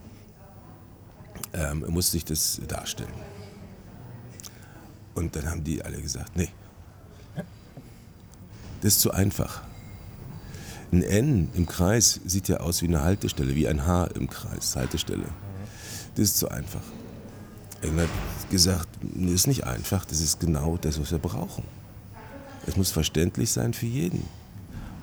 ähm, 1.51 1.83
musste 1.89 2.15
ich 2.15 2.23
das 2.23 2.62
darstellen. 2.65 3.12
Und 5.15 5.36
dann 5.36 5.49
haben 5.49 5.65
die 5.65 5.83
alle 5.83 6.01
gesagt, 6.01 6.38
nee, 6.38 6.49
das 8.81 8.93
ist 8.93 9.01
zu 9.01 9.12
einfach. 9.12 9.63
Ein 10.93 11.03
N 11.03 11.49
im 11.55 11.65
Kreis 11.65 12.21
sieht 12.25 12.47
ja 12.47 12.62
aus 12.62 12.81
wie 12.81 12.88
eine 12.88 13.03
Haltestelle, 13.03 13.53
wie 13.53 13.67
ein 13.67 13.86
H 13.86 14.05
im 14.15 14.29
Kreis, 14.29 14.77
Haltestelle. 14.77 15.25
Das 16.15 16.23
ist 16.23 16.38
zu 16.38 16.47
einfach. 16.47 16.83
Er 17.82 18.04
hat 18.04 18.10
gesagt, 18.50 18.88
das 19.02 19.32
ist 19.32 19.48
nicht 19.48 19.66
einfach, 19.66 20.06
das 20.06 20.22
ist 20.22 20.40
genau 20.40 20.78
das, 20.78 21.00
was 21.00 21.12
wir 21.12 21.20
brauchen. 21.20 21.63
Es 22.66 22.76
muss 22.76 22.92
verständlich 22.92 23.52
sein 23.52 23.74
für 23.74 23.86
jeden. 23.86 24.24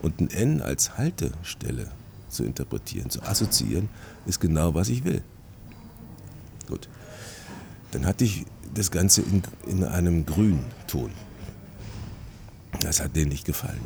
Und 0.02 0.20
ein 0.20 0.30
N 0.30 0.60
als 0.60 0.98
Haltestelle 0.98 1.90
zu 2.28 2.44
interpretieren, 2.44 3.10
zu 3.10 3.22
assoziieren, 3.22 3.88
ist 4.26 4.40
genau, 4.40 4.74
was 4.74 4.88
ich 4.88 5.04
will. 5.04 5.22
Gut. 6.68 6.88
Dann 7.92 8.06
hatte 8.06 8.24
ich 8.24 8.44
das 8.74 8.90
Ganze 8.90 9.22
in, 9.22 9.42
in 9.66 9.84
einem 9.84 10.26
Grünton. 10.26 11.10
Das 12.80 13.00
hat 13.00 13.14
denen 13.14 13.30
nicht 13.30 13.44
gefallen. 13.44 13.80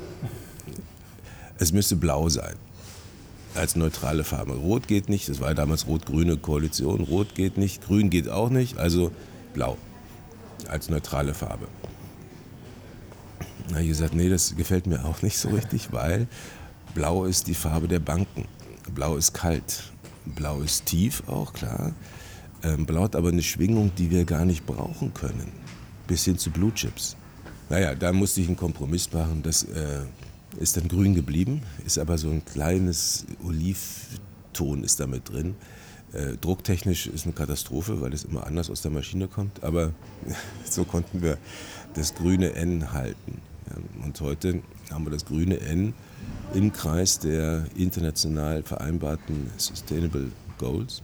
Es 1.58 1.72
müsste 1.72 1.94
blau 1.94 2.28
sein. 2.28 2.54
Als 3.54 3.76
neutrale 3.76 4.24
Farbe. 4.24 4.54
Rot 4.54 4.86
geht 4.86 5.08
nicht, 5.08 5.28
das 5.28 5.40
war 5.40 5.54
damals 5.54 5.86
rot-grüne 5.86 6.36
Koalition. 6.36 7.00
Rot 7.00 7.34
geht 7.34 7.58
nicht, 7.58 7.82
grün 7.82 8.10
geht 8.10 8.28
auch 8.28 8.50
nicht, 8.50 8.78
also 8.78 9.10
blau. 9.54 9.76
Als 10.68 10.88
neutrale 10.88 11.34
Farbe. 11.34 11.66
Na, 13.70 13.80
ich 13.80 13.88
gesagt, 13.88 14.14
nee, 14.14 14.28
das 14.28 14.56
gefällt 14.56 14.86
mir 14.86 15.04
auch 15.04 15.22
nicht 15.22 15.38
so 15.38 15.48
richtig, 15.48 15.88
weil 15.92 16.28
blau 16.94 17.24
ist 17.24 17.46
die 17.46 17.54
Farbe 17.54 17.88
der 17.88 18.00
Banken. 18.00 18.46
Blau 18.94 19.16
ist 19.16 19.34
kalt. 19.34 19.84
Blau 20.24 20.60
ist 20.60 20.86
tief 20.86 21.22
auch, 21.26 21.52
klar. 21.52 21.92
Ähm, 22.62 22.86
blau 22.86 23.02
hat 23.02 23.16
aber 23.16 23.28
eine 23.28 23.42
Schwingung, 23.42 23.92
die 23.96 24.10
wir 24.10 24.24
gar 24.24 24.44
nicht 24.44 24.66
brauchen 24.66 25.14
können. 25.14 25.52
Bis 26.06 26.24
hin 26.24 26.38
zu 26.38 26.50
Blue 26.50 26.72
Chips. 26.74 27.16
Naja, 27.68 27.94
da 27.94 28.12
musste 28.12 28.40
ich 28.40 28.46
einen 28.46 28.56
Kompromiss 28.56 29.12
machen. 29.12 29.42
Das 29.42 29.64
äh, 29.64 30.00
ist 30.58 30.76
dann 30.76 30.88
grün 30.88 31.14
geblieben, 31.14 31.62
ist 31.84 31.98
aber 31.98 32.18
so 32.18 32.30
ein 32.30 32.44
kleines 32.44 33.26
Olivton 33.44 34.82
ist 34.84 35.00
damit 35.00 35.28
drin. 35.28 35.54
Äh, 36.12 36.36
drucktechnisch 36.36 37.06
ist 37.06 37.24
eine 37.24 37.34
Katastrophe, 37.34 38.00
weil 38.00 38.12
es 38.12 38.24
immer 38.24 38.46
anders 38.46 38.70
aus 38.70 38.82
der 38.82 38.90
Maschine 38.90 39.28
kommt. 39.28 39.62
Aber 39.62 39.92
so 40.68 40.84
konnten 40.84 41.22
wir 41.22 41.38
das 41.94 42.14
grüne 42.14 42.54
N 42.54 42.92
halten. 42.92 43.40
Ja, 43.68 44.04
und 44.04 44.20
heute 44.20 44.62
haben 44.90 45.04
wir 45.04 45.10
das 45.10 45.26
grüne 45.26 45.60
N 45.60 45.94
im 46.54 46.72
Kreis 46.72 47.18
der 47.18 47.66
international 47.76 48.62
vereinbarten 48.62 49.50
Sustainable 49.58 50.32
Goals. 50.58 51.02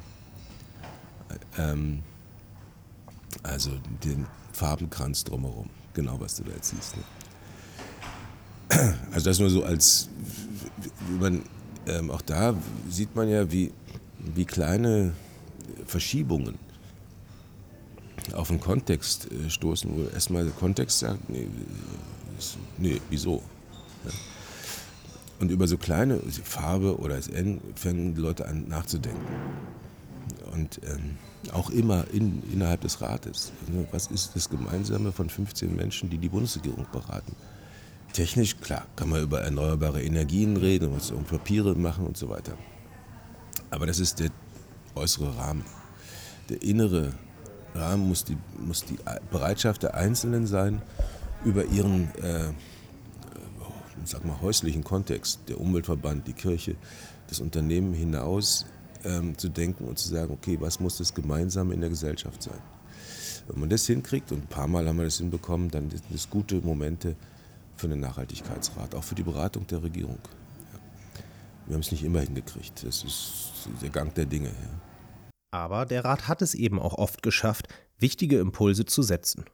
Ähm, 1.59 2.03
also 3.43 3.71
den 4.03 4.27
Farbenkranz 4.53 5.25
drumherum, 5.25 5.69
genau 5.93 6.19
was 6.19 6.37
du 6.37 6.45
da 6.45 6.53
jetzt 6.53 6.71
siehst. 6.71 6.97
Ne? 6.97 7.03
Also 9.13 9.31
das 9.31 9.39
nur 9.39 9.51
so 9.51 9.65
als, 9.65 10.09
man, 11.21 11.43
ähm, 11.87 12.11
auch 12.11 12.23
da 12.23 12.55
sieht 12.89 13.15
man 13.15 13.29
ja, 13.29 13.51
wie, 13.51 13.73
wie 14.35 14.45
kleine 14.45 15.13
Verschiebungen 15.87 16.59
auf 18.33 18.49
den 18.49 18.61
Kontext 18.61 19.31
äh, 19.31 19.51
stoßen, 19.51 19.91
wo 19.95 20.09
erstmal 20.13 20.45
der 20.45 20.53
Kontext 20.53 20.99
sagt, 20.99 21.29
nee, 21.29 21.47
nee 22.79 23.01
wieso? 23.11 23.43
Ja. 24.05 24.11
Und 25.41 25.51
über 25.51 25.67
so 25.67 25.77
kleine 25.77 26.21
Farbe 26.43 26.99
oder 26.99 27.17
das 27.17 27.29
N 27.29 27.61
fangen 27.75 28.15
die 28.15 28.21
Leute 28.21 28.47
an 28.47 28.69
nachzudenken. 28.69 29.21
Und 30.53 30.81
ähm, 30.85 31.19
auch 31.53 31.71
immer 31.71 32.07
in, 32.13 32.43
innerhalb 32.53 32.81
des 32.81 33.01
Rates. 33.01 33.53
Also 33.67 33.87
was 33.91 34.07
ist 34.07 34.31
das 34.35 34.49
Gemeinsame 34.49 35.13
von 35.13 35.29
15 35.29 35.75
Menschen, 35.75 36.09
die 36.09 36.19
die 36.19 36.29
Bundesregierung 36.29 36.87
beraten? 36.93 37.35
Technisch, 38.15 38.57
klar, 38.61 38.87
kann 38.95 39.09
man 39.09 39.23
über 39.23 39.41
erneuerbare 39.41 40.01
Energien 40.01 40.57
reden, 40.57 40.95
was 40.95 41.11
um 41.11 41.25
Papiere 41.25 41.75
machen 41.75 42.07
und 42.07 42.17
so 42.17 42.29
weiter. 42.29 42.57
Aber 43.71 43.87
das 43.87 43.99
ist 43.99 44.21
der 44.21 44.31
äußere 44.95 45.37
Rahmen. 45.37 45.65
Der 46.49 46.63
innere 46.63 47.13
Rahmen 47.75 48.07
muss 48.07 48.23
die, 48.23 48.39
muss 48.65 48.85
die 48.85 48.99
Bereitschaft 49.33 49.83
der 49.83 49.95
Einzelnen 49.95 50.47
sein, 50.47 50.81
über 51.45 51.65
ihren 51.65 52.15
äh, 52.23 52.53
sag 54.05 54.25
mal, 54.25 54.41
häuslichen 54.41 54.85
Kontext, 54.85 55.41
der 55.49 55.61
Umweltverband, 55.61 56.29
die 56.29 56.35
Kirche, 56.35 56.77
das 57.29 57.41
Unternehmen 57.41 57.95
hinaus 57.95 58.65
ähm, 59.05 59.37
zu 59.37 59.49
denken 59.49 59.87
und 59.87 59.99
zu 59.99 60.09
sagen, 60.09 60.33
okay, 60.33 60.57
was 60.61 60.79
muss 60.79 60.99
das 60.99 61.15
Gemeinsame 61.15 61.75
in 61.75 61.81
der 61.81 61.91
Gesellschaft 61.91 62.45
sein? 62.45 62.61
Wenn 63.49 63.59
man 63.59 63.71
das 63.71 63.87
hinkriegt, 63.87 64.31
und 64.31 64.45
ein 64.45 64.47
paar 64.47 64.69
Mal 64.69 64.87
haben 64.87 64.99
wir 64.99 65.05
das 65.05 65.19
hinbekommen, 65.19 65.69
dann 65.69 65.91
sind 65.91 66.05
das 66.11 66.31
gute 66.31 66.61
Momente, 66.61 67.17
für 67.77 67.89
den 67.89 68.01
Nachhaltigkeitsrat, 68.01 68.95
auch 68.95 69.05
für 69.05 69.15
die 69.15 69.23
Beratung 69.23 69.67
der 69.67 69.83
Regierung. 69.83 70.19
Wir 71.67 71.75
haben 71.75 71.81
es 71.81 71.93
nicht 71.93 72.05
immer 72.05 72.21
hingekriegt. 72.21 72.85
Das 72.85 73.03
ist 73.05 73.69
der 73.83 73.91
Gang 73.91 74.15
der 74.15 74.27
Dinge. 74.27 74.51
Aber 75.51 75.87
der 75.87 76.05
Rat 76.05 76.29
hat 76.29 76.43
es 76.43 76.55
eben 76.55 76.79
auch 76.79 76.95
oft 76.95 77.23
geschafft, 77.23 77.69
wichtige 77.99 78.39
Impulse 78.39 78.85
zu 78.85 79.03
setzen. 79.03 79.45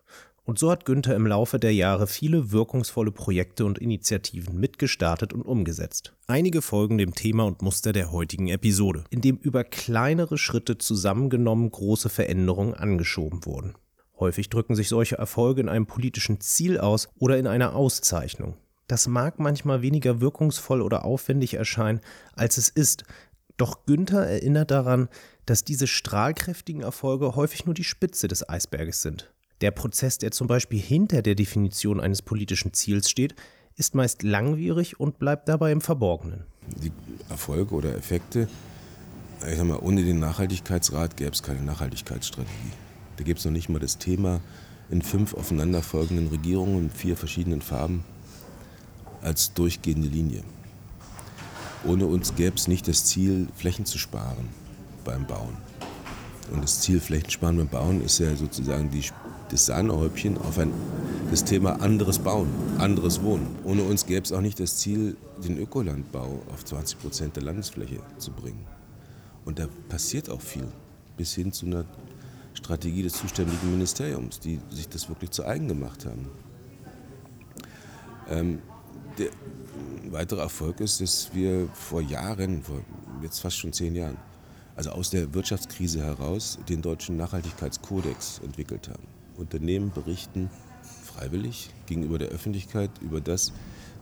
Und 0.44 0.58
so 0.58 0.70
hat 0.70 0.86
Günther 0.86 1.14
im 1.14 1.26
Laufe 1.26 1.58
der 1.58 1.74
Jahre 1.74 2.06
viele 2.06 2.50
wirkungsvolle 2.50 3.12
Projekte 3.12 3.64
und 3.64 3.78
Initiativen 3.78 4.58
mitgestartet 4.58 5.32
und 5.32 5.42
umgesetzt. 5.42 6.14
Einige 6.26 6.62
folgen 6.62 6.98
dem 6.98 7.14
Thema 7.14 7.44
und 7.44 7.62
Muster 7.62 7.92
der 7.92 8.10
heutigen 8.10 8.48
Episode, 8.48 9.04
in 9.10 9.20
dem 9.20 9.36
über 9.36 9.62
kleinere 9.62 10.38
Schritte 10.38 10.78
zusammengenommen 10.78 11.70
große 11.70 12.08
Veränderungen 12.08 12.74
angeschoben 12.74 13.44
wurden. 13.44 13.74
Häufig 14.20 14.50
drücken 14.50 14.76
sich 14.76 14.90
solche 14.90 15.16
Erfolge 15.16 15.62
in 15.62 15.70
einem 15.70 15.86
politischen 15.86 16.40
Ziel 16.40 16.78
aus 16.78 17.08
oder 17.18 17.38
in 17.38 17.46
einer 17.46 17.74
Auszeichnung. 17.74 18.54
Das 18.86 19.08
mag 19.08 19.38
manchmal 19.38 19.80
weniger 19.80 20.20
wirkungsvoll 20.20 20.82
oder 20.82 21.04
aufwendig 21.04 21.54
erscheinen, 21.54 22.00
als 22.34 22.58
es 22.58 22.68
ist, 22.68 23.04
doch 23.56 23.86
Günther 23.86 24.26
erinnert 24.26 24.70
daran, 24.70 25.08
dass 25.46 25.64
diese 25.64 25.86
strahlkräftigen 25.86 26.82
Erfolge 26.82 27.34
häufig 27.34 27.66
nur 27.66 27.74
die 27.74 27.84
Spitze 27.84 28.28
des 28.28 28.46
Eisberges 28.48 29.02
sind. 29.02 29.32
Der 29.60 29.70
Prozess, 29.70 30.18
der 30.18 30.30
zum 30.30 30.46
Beispiel 30.46 30.80
hinter 30.80 31.22
der 31.22 31.34
Definition 31.34 32.00
eines 32.00 32.22
politischen 32.22 32.72
Ziels 32.72 33.10
steht, 33.10 33.34
ist 33.76 33.94
meist 33.94 34.22
langwierig 34.22 35.00
und 35.00 35.18
bleibt 35.18 35.48
dabei 35.48 35.72
im 35.72 35.80
Verborgenen. 35.80 36.44
Die 36.82 36.92
Erfolge 37.28 37.74
oder 37.74 37.94
Effekte, 37.94 38.48
ich 39.48 39.56
sag 39.56 39.66
mal, 39.66 39.78
ohne 39.78 40.04
den 40.04 40.18
Nachhaltigkeitsrat 40.18 41.16
gäbe 41.16 41.32
es 41.32 41.42
keine 41.42 41.62
Nachhaltigkeitsstrategie. 41.62 42.72
Da 43.20 43.24
gibt 43.24 43.40
es 43.40 43.44
noch 43.44 43.52
nicht 43.52 43.68
mal 43.68 43.78
das 43.78 43.98
Thema 43.98 44.40
in 44.88 45.02
fünf 45.02 45.34
aufeinanderfolgenden 45.34 46.28
Regierungen 46.28 46.84
in 46.84 46.90
vier 46.90 47.18
verschiedenen 47.18 47.60
Farben 47.60 48.02
als 49.20 49.52
durchgehende 49.52 50.08
Linie. 50.08 50.42
Ohne 51.84 52.06
uns 52.06 52.34
gäbe 52.34 52.56
es 52.56 52.66
nicht 52.66 52.88
das 52.88 53.04
Ziel, 53.04 53.48
Flächen 53.54 53.84
zu 53.84 53.98
sparen 53.98 54.48
beim 55.04 55.26
Bauen. 55.26 55.54
Und 56.50 56.64
das 56.64 56.80
Ziel 56.80 56.98
Flächensparen 56.98 57.58
beim 57.58 57.68
Bauen 57.68 58.00
ist 58.02 58.20
ja 58.20 58.34
sozusagen 58.34 58.90
die, 58.90 59.04
das 59.50 59.66
Sahnehäubchen 59.66 60.38
auf 60.38 60.58
ein, 60.58 60.72
das 61.30 61.44
Thema 61.44 61.72
anderes 61.82 62.20
Bauen, 62.20 62.48
anderes 62.78 63.22
Wohnen. 63.22 63.48
Ohne 63.64 63.82
uns 63.82 64.06
gäbe 64.06 64.22
es 64.22 64.32
auch 64.32 64.40
nicht 64.40 64.58
das 64.58 64.78
Ziel, 64.78 65.18
den 65.44 65.58
Ökolandbau 65.58 66.40
auf 66.50 66.64
20 66.64 66.98
Prozent 66.98 67.36
der 67.36 67.42
Landesfläche 67.42 68.00
zu 68.16 68.32
bringen. 68.32 68.64
Und 69.44 69.58
da 69.58 69.66
passiert 69.90 70.30
auch 70.30 70.40
viel, 70.40 70.68
bis 71.18 71.34
hin 71.34 71.52
zu 71.52 71.66
einer 71.66 71.84
Strategie 72.54 73.02
des 73.02 73.14
zuständigen 73.14 73.70
Ministeriums, 73.70 74.40
die 74.40 74.60
sich 74.70 74.88
das 74.88 75.08
wirklich 75.08 75.30
zu 75.30 75.44
eigen 75.44 75.68
gemacht 75.68 76.06
haben. 76.06 76.28
Ähm, 78.28 78.60
der 79.18 79.30
weitere 80.10 80.40
Erfolg 80.40 80.80
ist, 80.80 81.00
dass 81.00 81.34
wir 81.34 81.68
vor 81.72 82.00
Jahren, 82.00 82.62
vor 82.62 82.80
jetzt 83.22 83.40
fast 83.40 83.56
schon 83.56 83.72
zehn 83.72 83.94
Jahren, 83.94 84.16
also 84.76 84.90
aus 84.90 85.10
der 85.10 85.34
Wirtschaftskrise 85.34 86.02
heraus 86.02 86.58
den 86.68 86.80
deutschen 86.82 87.16
Nachhaltigkeitskodex 87.16 88.40
entwickelt 88.42 88.88
haben. 88.88 89.06
Unternehmen 89.36 89.92
berichten 89.92 90.50
freiwillig 91.04 91.70
gegenüber 91.86 92.18
der 92.18 92.28
Öffentlichkeit 92.28 92.90
über 93.00 93.20
das, 93.20 93.52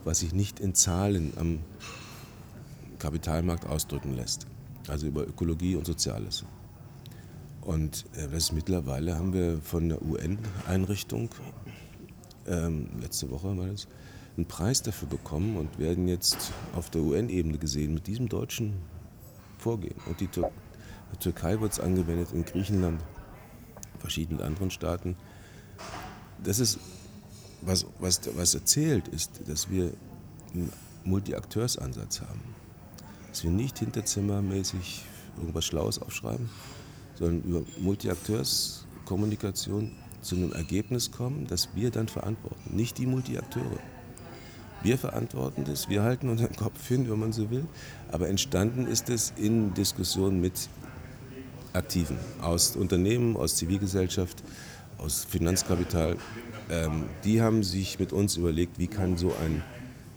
was 0.04 0.20
sich 0.20 0.32
nicht 0.32 0.60
in 0.60 0.74
Zahlen 0.74 1.32
am 1.36 1.60
Kapitalmarkt 2.98 3.66
ausdrücken 3.66 4.14
lässt. 4.14 4.46
Also 4.88 5.06
über 5.06 5.26
Ökologie 5.26 5.76
und 5.76 5.86
Soziales. 5.86 6.44
Und 7.68 8.06
äh, 8.16 8.26
das 8.28 8.50
mittlerweile 8.50 9.18
haben 9.18 9.34
wir 9.34 9.60
von 9.60 9.90
der 9.90 10.00
UN-Einrichtung, 10.00 11.28
ähm, 12.46 12.88
letzte 12.98 13.30
Woche 13.30 13.58
war 13.58 13.66
das, 13.66 13.88
einen 14.38 14.46
Preis 14.46 14.80
dafür 14.80 15.06
bekommen 15.06 15.58
und 15.58 15.78
werden 15.78 16.08
jetzt 16.08 16.50
auf 16.74 16.88
der 16.88 17.02
UN-Ebene 17.02 17.58
gesehen 17.58 17.92
mit 17.92 18.06
diesem 18.06 18.30
deutschen 18.30 18.72
Vorgehen. 19.58 19.96
Und 20.06 20.18
die 20.18 20.28
Tür 20.28 20.50
Türkei 21.20 21.60
wird 21.60 21.72
es 21.72 21.78
angewendet, 21.78 22.28
in 22.32 22.46
Griechenland, 22.46 23.02
verschiedenen 23.98 24.40
anderen 24.40 24.70
Staaten. 24.70 25.14
Das 26.42 26.60
ist, 26.60 26.78
was, 27.60 27.84
was, 27.98 28.34
was 28.34 28.54
erzählt, 28.54 29.08
ist, 29.08 29.42
dass 29.46 29.68
wir 29.68 29.92
einen 30.54 30.72
Multi-Akteurs-Ansatz 31.04 32.22
haben. 32.22 32.40
Dass 33.28 33.44
wir 33.44 33.50
nicht 33.50 33.78
hinterzimmermäßig 33.78 35.04
irgendwas 35.36 35.66
Schlaues 35.66 35.98
aufschreiben, 35.98 36.48
sondern 37.18 37.42
über 37.42 37.62
Multi-Akteurs-Kommunikation 37.80 39.90
zu 40.22 40.36
einem 40.36 40.52
Ergebnis 40.52 41.10
kommen, 41.10 41.46
das 41.48 41.70
wir 41.74 41.90
dann 41.90 42.08
verantworten, 42.08 42.76
nicht 42.76 42.98
die 42.98 43.06
Multi-Akteure. 43.06 43.80
Wir 44.82 44.96
verantworten 44.96 45.64
das, 45.64 45.88
wir 45.88 46.02
halten 46.02 46.28
unseren 46.28 46.54
Kopf 46.54 46.86
hin, 46.86 47.10
wenn 47.10 47.18
man 47.18 47.32
so 47.32 47.50
will, 47.50 47.66
aber 48.12 48.28
entstanden 48.28 48.86
ist 48.86 49.10
es 49.10 49.32
in 49.36 49.74
Diskussionen 49.74 50.40
mit 50.40 50.68
Aktiven 51.72 52.16
aus 52.40 52.76
Unternehmen, 52.76 53.36
aus 53.36 53.56
Zivilgesellschaft, 53.56 54.44
aus 54.98 55.24
Finanzkapital. 55.24 56.16
Ähm, 56.70 57.06
die 57.24 57.42
haben 57.42 57.64
sich 57.64 57.98
mit 57.98 58.12
uns 58.12 58.36
überlegt, 58.36 58.78
wie 58.78 58.86
kann 58.86 59.16
so 59.16 59.34
ein 59.44 59.64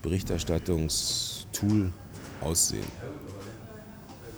Berichterstattungstool 0.04 1.92
aussehen. 2.42 2.86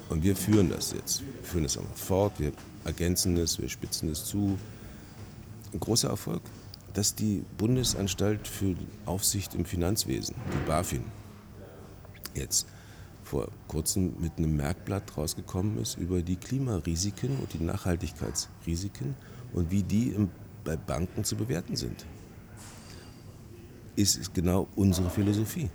Und 0.09 0.23
wir 0.23 0.35
führen 0.35 0.69
das 0.69 0.91
jetzt. 0.91 1.21
Wir 1.21 1.43
führen 1.43 1.63
das 1.63 1.77
auch 1.77 1.83
fort, 1.95 2.39
wir 2.39 2.51
ergänzen 2.85 3.37
es, 3.37 3.59
wir 3.59 3.69
spitzen 3.69 4.09
es 4.09 4.25
zu. 4.25 4.57
Ein 5.73 5.79
großer 5.79 6.09
Erfolg. 6.09 6.41
dass 6.93 7.15
die 7.15 7.43
Bundesanstalt 7.57 8.47
für 8.47 8.75
Aufsicht 9.07 9.55
im 9.55 9.65
Finanzwesen, 9.65 10.35
die 10.53 10.67
BaFin, 10.67 11.03
jetzt 12.35 12.67
vor 13.23 13.47
kurzem 13.67 14.13
mit 14.19 14.37
einem 14.37 14.55
Merkblatt 14.55 15.17
rausgekommen 15.17 15.79
ist 15.79 15.97
über 15.97 16.21
die 16.21 16.35
Klimarisiken 16.35 17.39
und 17.39 17.51
die 17.53 17.63
Nachhaltigkeitsrisiken 17.63 19.15
und 19.53 19.71
wie 19.71 19.81
die 19.81 20.15
bei 20.63 20.75
Banken 20.75 21.23
zu 21.23 21.35
bewerten 21.35 21.75
sind. 21.75 22.05
Ist 23.95 24.33
genau 24.33 24.67
unsere 24.75 25.09
Philosophie. 25.09 25.69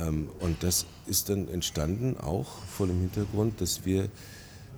Ähm, 0.00 0.28
und 0.40 0.62
das 0.62 0.86
ist 1.06 1.28
dann 1.28 1.48
entstanden 1.48 2.16
auch 2.16 2.48
vor 2.66 2.86
dem 2.86 3.00
Hintergrund, 3.00 3.60
dass 3.60 3.84
wir 3.84 4.08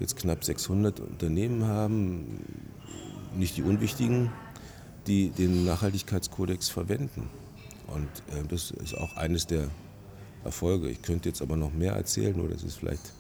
jetzt 0.01 0.17
knapp 0.17 0.45
600 0.45 1.01
Unternehmen 1.01 1.65
haben, 1.65 2.41
nicht 3.37 3.57
die 3.57 3.63
unwichtigen, 3.63 4.31
die 5.07 5.31
den 5.31 5.65
Nachhaltigkeitskodex 5.65 6.69
verwenden. 6.69 7.31
Und 7.87 8.09
äh, 8.37 8.47
das 8.49 8.71
ist 8.71 8.97
auch 8.97 9.17
eines 9.17 9.47
der 9.47 9.69
Erfolge. 10.45 10.89
Ich 10.89 11.03
könnte 11.03 11.29
jetzt 11.29 11.43
aber 11.43 11.57
noch 11.57 11.73
mehr 11.73 11.93
erzählen, 11.93 12.37
nur 12.37 12.49
das 12.49 12.63
ist 12.63 12.77
vielleicht 12.77 13.13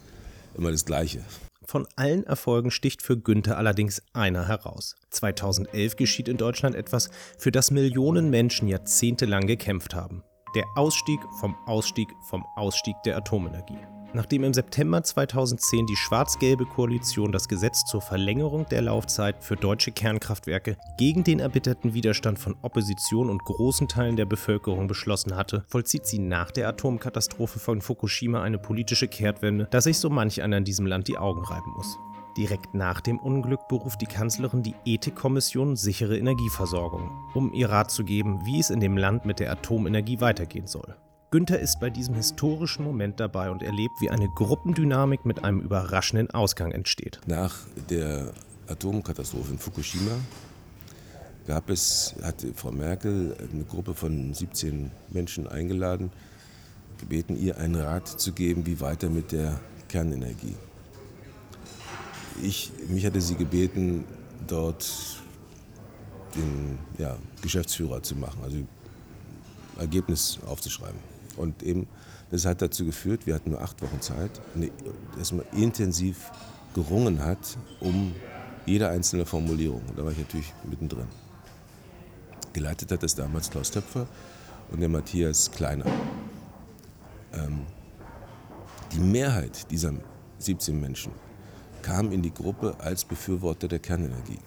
immer 0.57 0.71
das 0.71 0.85
Gleiche. 0.85 1.23
Von 1.65 1.87
allen 1.97 2.25
Erfolgen 2.25 2.71
sticht 2.71 3.03
für 3.03 3.19
Günther 3.19 3.59
allerdings 3.59 4.01
einer 4.13 4.47
heraus. 4.47 4.95
2011 5.11 5.97
geschieht 5.97 6.29
in 6.29 6.37
Deutschland 6.37 6.77
etwas, 6.77 7.11
für 7.39 7.51
das 7.51 7.73
Millionen 7.73 8.31
Menschen 8.31 8.69
jahrzehntelang 8.69 9.49
gekämpft 9.49 9.95
haben. 9.95 10.23
Der 10.55 10.65
Ausstieg 10.75 11.21
vom 11.41 11.57
Ausstieg 11.67 12.15
vom 12.21 12.47
Ausstieg 12.55 12.97
der 13.05 13.17
Atomenergie. 13.17 13.79
Nachdem 14.15 14.45
im 14.45 14.55
September 14.55 15.03
2010 15.03 15.87
die 15.87 15.97
schwarz-gelbe 15.97 16.65
Koalition 16.65 17.33
das 17.33 17.49
Gesetz 17.49 17.85
zur 17.85 18.01
Verlängerung 18.01 18.65
der 18.67 18.81
Laufzeit 18.81 19.43
für 19.45 19.57
deutsche 19.57 19.93
Kernkraftwerke 19.93 20.79
gegen 20.97 21.25
den 21.25 21.41
erbitterten 21.41 21.93
Widerstand 21.93 22.39
von 22.39 22.57
Opposition 22.63 23.29
und 23.29 23.45
großen 23.45 23.89
Teilen 23.89 24.17
der 24.17 24.25
Bevölkerung 24.25 24.87
beschlossen 24.87 25.37
hatte, 25.37 25.65
vollzieht 25.69 26.07
sie 26.07 26.19
nach 26.19 26.51
der 26.51 26.69
Atomkatastrophe 26.69 27.59
von 27.59 27.83
Fukushima 27.83 28.41
eine 28.41 28.59
politische 28.59 29.09
Kehrtwende, 29.09 29.67
dass 29.71 29.85
sich 29.85 29.99
so 29.99 30.09
manch 30.09 30.41
einer 30.41 30.57
in 30.59 30.65
diesem 30.65 30.87
Land 30.87 31.09
die 31.09 31.19
Augen 31.19 31.45
reiben 31.45 31.73
muss. 31.77 31.99
Direkt 32.37 32.75
nach 32.75 33.01
dem 33.01 33.19
Unglück 33.19 33.67
beruft 33.67 34.03
die 34.03 34.07
Kanzlerin 34.07 34.63
die 34.63 34.75
Ethikkommission 34.85 35.75
Sichere 35.75 36.19
Energieversorgung, 36.19 37.11
um 37.33 37.53
ihr 37.55 37.71
Rat 37.71 37.91
zu 37.91 38.05
geben, 38.05 38.45
wie 38.45 38.61
es 38.61 38.69
in 38.69 38.81
dem 38.81 38.99
Land 38.99 39.25
mit 39.25 39.41
der 39.41 39.51
Atomenergie 39.51 40.21
weitergehen 40.21 40.67
soll. 40.67 40.97
Günther 41.31 41.59
ist 41.59 41.81
bei 41.81 41.89
diesem 41.89 42.15
historischen 42.15 42.85
Moment 42.85 43.21
dabei 43.21 43.51
und 43.51 43.63
erlebt, 43.63 43.95
wie 44.01 44.11
eine 44.11 44.29
Gruppendynamik 44.29 45.25
mit 45.25 45.45
einem 45.45 45.61
überraschenden 45.61 46.31
Ausgang 46.31 46.73
entsteht. 46.73 47.21
Nach 47.27 47.57
der 47.89 48.33
Atomkatastrophe 48.69 49.53
in 49.53 49.59
Fukushima 49.59 50.13
gab 51.47 51.71
es, 51.71 52.15
hatte 52.23 52.53
Frau 52.55 52.71
Merkel 52.71 53.35
eine 53.53 53.65
Gruppe 53.65 53.95
von 53.95 54.35
17 54.35 54.91
Menschen 55.09 55.47
eingeladen, 55.49 56.11
gebeten, 56.99 57.37
ihr 57.37 57.57
einen 57.57 57.77
Rat 57.77 58.09
zu 58.09 58.33
geben, 58.33 58.67
wie 58.67 58.81
weiter 58.81 59.09
mit 59.09 59.33
der 59.33 59.59
Kernenergie. 59.89 60.55
Ich, 62.43 62.73
mich 62.89 63.07
hatte 63.07 63.21
sie 63.21 63.35
gebeten, 63.35 64.05
dort 64.47 64.87
den 66.35 66.79
ja, 66.99 67.17
Geschäftsführer 67.43 68.03
zu 68.03 68.15
machen, 68.17 68.41
also 68.43 68.59
Ergebnis 69.79 70.39
aufzuschreiben. 70.47 70.99
Und 71.37 71.63
eben, 71.63 71.87
das 72.31 72.45
hat 72.45 72.63
dazu 72.63 72.85
geführt, 72.85 73.27
wir 73.27 73.35
hatten 73.35 73.51
nur 73.51 73.61
acht 73.61 73.81
Wochen 73.83 74.01
Zeit, 74.01 74.31
dass 75.17 75.33
man 75.33 75.45
intensiv 75.53 76.31
gerungen 76.75 77.23
hat 77.25 77.57
um 77.81 78.15
jede 78.67 78.89
einzelne 78.89 79.25
Formulierung. 79.25 79.83
Und 79.89 79.99
da 79.99 80.05
war 80.05 80.13
ich 80.13 80.19
natürlich 80.19 80.53
mittendrin. 80.69 81.07
Geleitet 82.53 82.91
hat 82.91 83.03
das 83.03 83.15
damals 83.15 83.51
Klaus 83.51 83.71
Töpfer 83.71 84.07
und 84.71 84.81
der 84.81 84.89
Matthias 84.89 85.51
Kleiner. 85.51 85.85
Ähm, 87.33 87.61
die 88.93 88.99
Mehrheit 88.99 89.71
dieser 89.71 89.93
17 90.39 90.79
Menschen 90.79 91.13
kam 91.87 92.11
in 92.11 92.21
die 92.21 92.35
Gruppe 92.35 92.75
als 92.81 93.05
Befürworter 93.05 93.69
der 93.69 93.79
Kernenergie. 93.79 94.41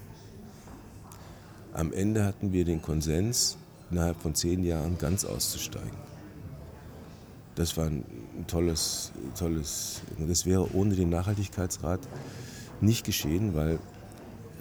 Am 1.72 1.94
Ende 1.94 2.26
hatten 2.26 2.52
wir 2.52 2.66
den 2.66 2.82
Konsens, 2.82 3.58
innerhalb 3.90 4.22
von 4.22 4.36
zehn 4.36 4.62
Jahren 4.66 4.98
ganz 4.98 5.24
auszusteigen. 5.24 5.98
Das 7.56 7.78
war 7.78 7.86
ein 7.86 8.04
tolles, 8.48 9.14
tolles, 9.38 10.02
das 10.18 10.46
wäre 10.46 10.76
ohne 10.76 10.96
den 10.96 11.10
Nachhaltigkeitsrat 11.10 12.02
nicht 12.82 13.06
geschehen, 13.06 13.56
weil 13.56 13.80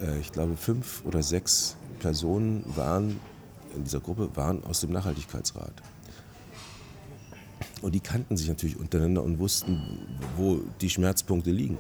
äh, 0.01 0.21
ich 0.21 0.31
glaube 0.31 0.57
fünf 0.57 1.03
oder 1.05 1.25
sechs 1.25 1.77
Personen 1.99 2.63
waren 2.77 3.19
in 3.75 3.83
dieser 3.83 4.01
Gruppe 4.01 4.31
waren 4.37 4.63
aus 4.63 4.83
dem 4.83 4.93
Nachhaltigkeitsrat. 4.93 5.75
Und 7.83 7.97
die 7.97 8.01
kannten 8.01 8.37
sich 8.37 8.47
natürlich 8.47 8.79
untereinander 8.79 9.25
und 9.25 9.41
wussten, 9.41 9.83
wo 10.37 10.61
die 10.81 10.91
Schmerzpunkte 10.91 11.51
liegen. 11.51 11.77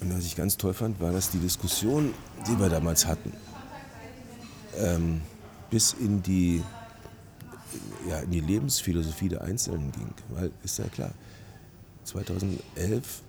Und 0.00 0.16
was 0.16 0.24
ich 0.24 0.36
ganz 0.36 0.56
toll 0.56 0.74
fand, 0.74 1.00
war, 1.00 1.12
dass 1.12 1.30
die 1.30 1.38
Diskussion, 1.38 2.12
die 2.46 2.58
wir 2.58 2.68
damals 2.68 3.06
hatten, 3.06 3.32
ähm, 4.78 5.22
bis 5.70 5.94
in 5.94 6.22
die 6.22 6.62
ja, 8.08 8.20
in 8.20 8.30
die 8.30 8.40
Lebensphilosophie 8.40 9.28
der 9.28 9.42
Einzelnen 9.42 9.92
ging. 9.92 10.12
Weil, 10.30 10.52
ist 10.62 10.78
ja 10.78 10.86
klar, 10.86 11.12
2011, 12.04 13.22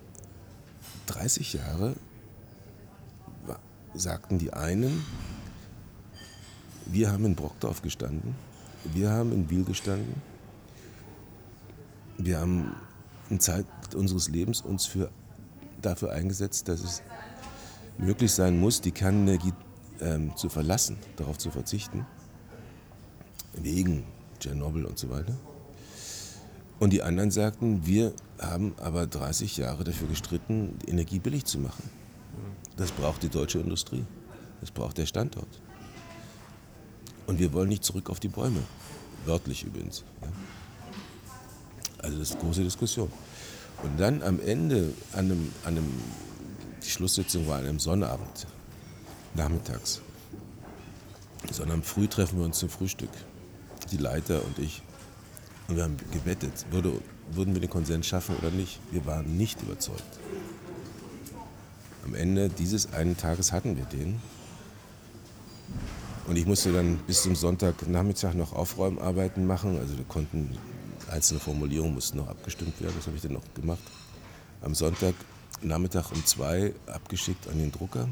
30 1.06 1.52
Jahre, 1.54 1.94
sagten 3.94 4.38
die 4.38 4.52
einen, 4.52 5.04
wir 6.86 7.10
haben 7.10 7.24
in 7.24 7.34
Brockdorf 7.34 7.82
gestanden, 7.82 8.34
wir 8.84 9.10
haben 9.10 9.32
in 9.32 9.46
Biel 9.46 9.64
gestanden, 9.64 10.22
wir 12.16 12.38
haben 12.38 12.74
in 13.30 13.40
Zeit 13.40 13.66
unseres 13.94 14.28
Lebens 14.28 14.60
uns 14.60 14.86
für, 14.86 15.10
dafür 15.80 16.12
eingesetzt, 16.12 16.68
dass 16.68 16.80
es 16.80 17.02
möglich 17.98 18.32
sein 18.32 18.58
muss, 18.58 18.80
die 18.80 18.92
Kernenergie 18.92 19.52
ähm, 20.00 20.36
zu 20.36 20.48
verlassen, 20.48 20.98
darauf 21.16 21.38
zu 21.38 21.50
verzichten, 21.50 22.06
wegen 23.54 24.04
Tschernobyl 24.38 24.84
und 24.84 24.98
so 24.98 25.10
weiter. 25.10 25.34
Und 26.78 26.92
die 26.92 27.02
anderen 27.02 27.30
sagten, 27.30 27.86
wir 27.86 28.12
haben 28.38 28.74
aber 28.78 29.06
30 29.06 29.56
Jahre 29.56 29.82
dafür 29.82 30.06
gestritten, 30.06 30.78
Energie 30.86 31.18
billig 31.18 31.44
zu 31.44 31.58
machen. 31.58 31.90
Das 32.76 32.92
braucht 32.92 33.24
die 33.24 33.28
deutsche 33.28 33.58
Industrie. 33.58 34.04
Das 34.60 34.70
braucht 34.70 34.98
der 34.98 35.06
Standort. 35.06 35.60
Und 37.26 37.40
wir 37.40 37.52
wollen 37.52 37.68
nicht 37.68 37.84
zurück 37.84 38.10
auf 38.10 38.20
die 38.20 38.28
Bäume. 38.28 38.62
Wörtlich 39.26 39.64
übrigens. 39.64 40.04
Also 41.98 42.18
das 42.18 42.30
ist 42.30 42.36
eine 42.36 42.44
große 42.44 42.62
Diskussion. 42.62 43.10
Und 43.82 43.98
dann 43.98 44.22
am 44.22 44.40
Ende, 44.40 44.92
an 45.12 45.26
einem, 45.26 45.52
an 45.64 45.76
einem, 45.76 45.92
die 46.84 46.90
Schlusssitzung 46.90 47.46
war 47.46 47.58
an 47.58 47.66
einem 47.66 47.78
Sonnabend, 47.78 48.46
nachmittags. 49.34 50.00
Sondern 51.50 51.82
früh 51.82 52.08
treffen 52.08 52.38
wir 52.38 52.44
uns 52.44 52.58
zum 52.58 52.68
Frühstück 52.68 53.10
die 53.90 53.96
Leiter 53.96 54.44
und 54.44 54.58
ich. 54.58 54.82
Und 55.68 55.76
wir 55.76 55.84
haben 55.84 55.96
gewettet, 56.12 56.66
würde, 56.70 56.92
würden 57.32 57.54
wir 57.54 57.60
den 57.60 57.70
Konsens 57.70 58.06
schaffen 58.06 58.36
oder 58.36 58.50
nicht. 58.50 58.80
Wir 58.90 59.04
waren 59.06 59.36
nicht 59.36 59.62
überzeugt. 59.62 60.02
Am 62.04 62.14
Ende 62.14 62.48
dieses 62.48 62.92
einen 62.92 63.16
Tages 63.16 63.52
hatten 63.52 63.76
wir 63.76 63.84
den. 63.84 64.20
Und 66.26 66.36
ich 66.36 66.46
musste 66.46 66.72
dann 66.72 66.98
bis 67.06 67.22
zum 67.22 67.36
Sonntagnachmittag 67.36 68.34
noch 68.34 68.52
Aufräumarbeiten 68.52 69.46
machen. 69.46 69.78
Also 69.78 69.96
wir 69.96 70.04
konnten 70.04 70.56
einzelne 71.10 71.40
Formulierungen 71.40 71.94
mussten 71.94 72.18
noch 72.18 72.28
abgestimmt 72.28 72.80
werden. 72.80 72.94
Das 72.96 73.06
habe 73.06 73.16
ich 73.16 73.22
dann 73.22 73.32
noch 73.32 73.54
gemacht. 73.54 73.80
Am 74.62 74.74
Sonntagnachmittag 74.74 76.10
um 76.12 76.24
zwei 76.24 76.74
abgeschickt 76.86 77.48
an 77.48 77.58
den 77.58 77.72
Drucker. 77.72 78.08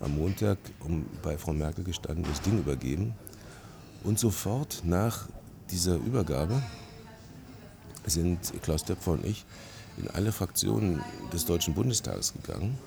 Am 0.00 0.16
Montag 0.16 0.58
um 0.80 1.06
bei 1.22 1.38
Frau 1.38 1.52
Merkel 1.52 1.84
gestanden, 1.84 2.24
das 2.24 2.40
Ding 2.40 2.58
übergeben. 2.58 3.14
Und 4.02 4.18
sofort 4.18 4.82
nach 4.84 5.28
dieser 5.70 5.96
Übergabe 5.96 6.62
sind 8.06 8.52
Klaus 8.62 8.84
Töpfer 8.84 9.12
und 9.12 9.24
ich 9.24 9.44
in 9.96 10.10
alle 10.10 10.32
Fraktionen 10.32 11.00
des 11.32 11.46
Deutschen 11.46 11.74
Bundestages 11.74 12.32
gegangen. 12.34 12.78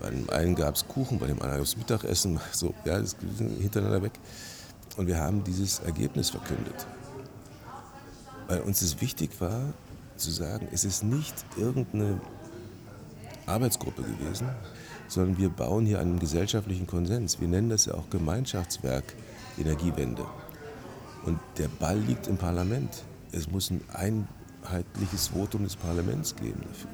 Bei 0.00 0.10
dem 0.10 0.28
einen 0.30 0.54
gab 0.54 0.76
es 0.76 0.86
Kuchen, 0.86 1.18
bei 1.18 1.26
dem 1.26 1.40
anderen 1.40 1.58
gab 1.58 1.66
es 1.66 1.76
Mittagessen, 1.76 2.40
so, 2.52 2.74
ja, 2.84 2.98
das 2.98 3.16
sind 3.36 3.60
hintereinander 3.60 4.02
weg. 4.02 4.12
Und 4.96 5.06
wir 5.06 5.18
haben 5.18 5.42
dieses 5.44 5.80
Ergebnis 5.80 6.30
verkündet. 6.30 6.86
Weil 8.48 8.60
uns 8.60 8.82
es 8.82 9.00
wichtig 9.00 9.40
war, 9.40 9.72
zu 10.16 10.30
sagen, 10.30 10.68
es 10.72 10.84
ist 10.84 11.02
nicht 11.02 11.34
irgendeine 11.56 12.20
Arbeitsgruppe 13.46 14.02
gewesen, 14.02 14.48
sondern 15.08 15.38
wir 15.38 15.48
bauen 15.48 15.86
hier 15.86 16.00
einen 16.00 16.18
gesellschaftlichen 16.18 16.86
Konsens. 16.86 17.40
Wir 17.40 17.48
nennen 17.48 17.68
das 17.68 17.86
ja 17.86 17.94
auch 17.94 18.08
Gemeinschaftswerk 18.10 19.14
Energiewende. 19.58 20.26
Und 21.24 21.38
der 21.58 21.68
Ball 21.68 21.98
liegt 21.98 22.26
im 22.26 22.36
Parlament. 22.36 23.04
Es 23.32 23.50
muss 23.50 23.70
ein 23.70 23.82
einheitliches 23.92 25.28
Votum 25.28 25.64
des 25.64 25.76
Parlaments 25.76 26.36
geben 26.36 26.60
dafür. 26.68 26.90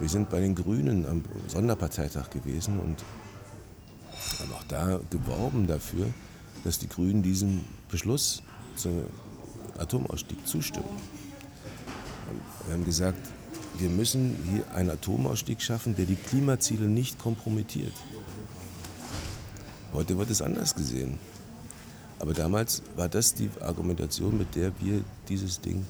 Wir 0.00 0.08
sind 0.08 0.28
bei 0.28 0.40
den 0.40 0.54
Grünen 0.54 1.06
am 1.06 1.24
Sonderparteitag 1.46 2.28
gewesen 2.30 2.78
und 2.80 3.02
haben 4.38 4.52
auch 4.52 4.64
da 4.64 5.00
geworben 5.10 5.66
dafür, 5.66 6.06
dass 6.64 6.78
die 6.78 6.88
Grünen 6.88 7.22
diesem 7.22 7.64
Beschluss 7.88 8.42
zum 8.74 9.04
Atomausstieg 9.78 10.46
zustimmen. 10.46 10.88
Wir 12.66 12.74
haben 12.74 12.84
gesagt, 12.84 13.18
wir 13.78 13.90
müssen 13.90 14.36
hier 14.50 14.64
einen 14.74 14.90
Atomausstieg 14.90 15.60
schaffen, 15.60 15.94
der 15.96 16.06
die 16.06 16.16
Klimaziele 16.16 16.86
nicht 16.86 17.18
kompromittiert. 17.18 17.92
Heute 19.92 20.18
wird 20.18 20.30
es 20.30 20.42
anders 20.42 20.74
gesehen. 20.74 21.18
Aber 22.18 22.32
damals 22.32 22.82
war 22.96 23.08
das 23.08 23.34
die 23.34 23.50
Argumentation, 23.60 24.38
mit 24.38 24.54
der 24.54 24.72
wir 24.80 25.02
dieses 25.28 25.60
Ding 25.60 25.84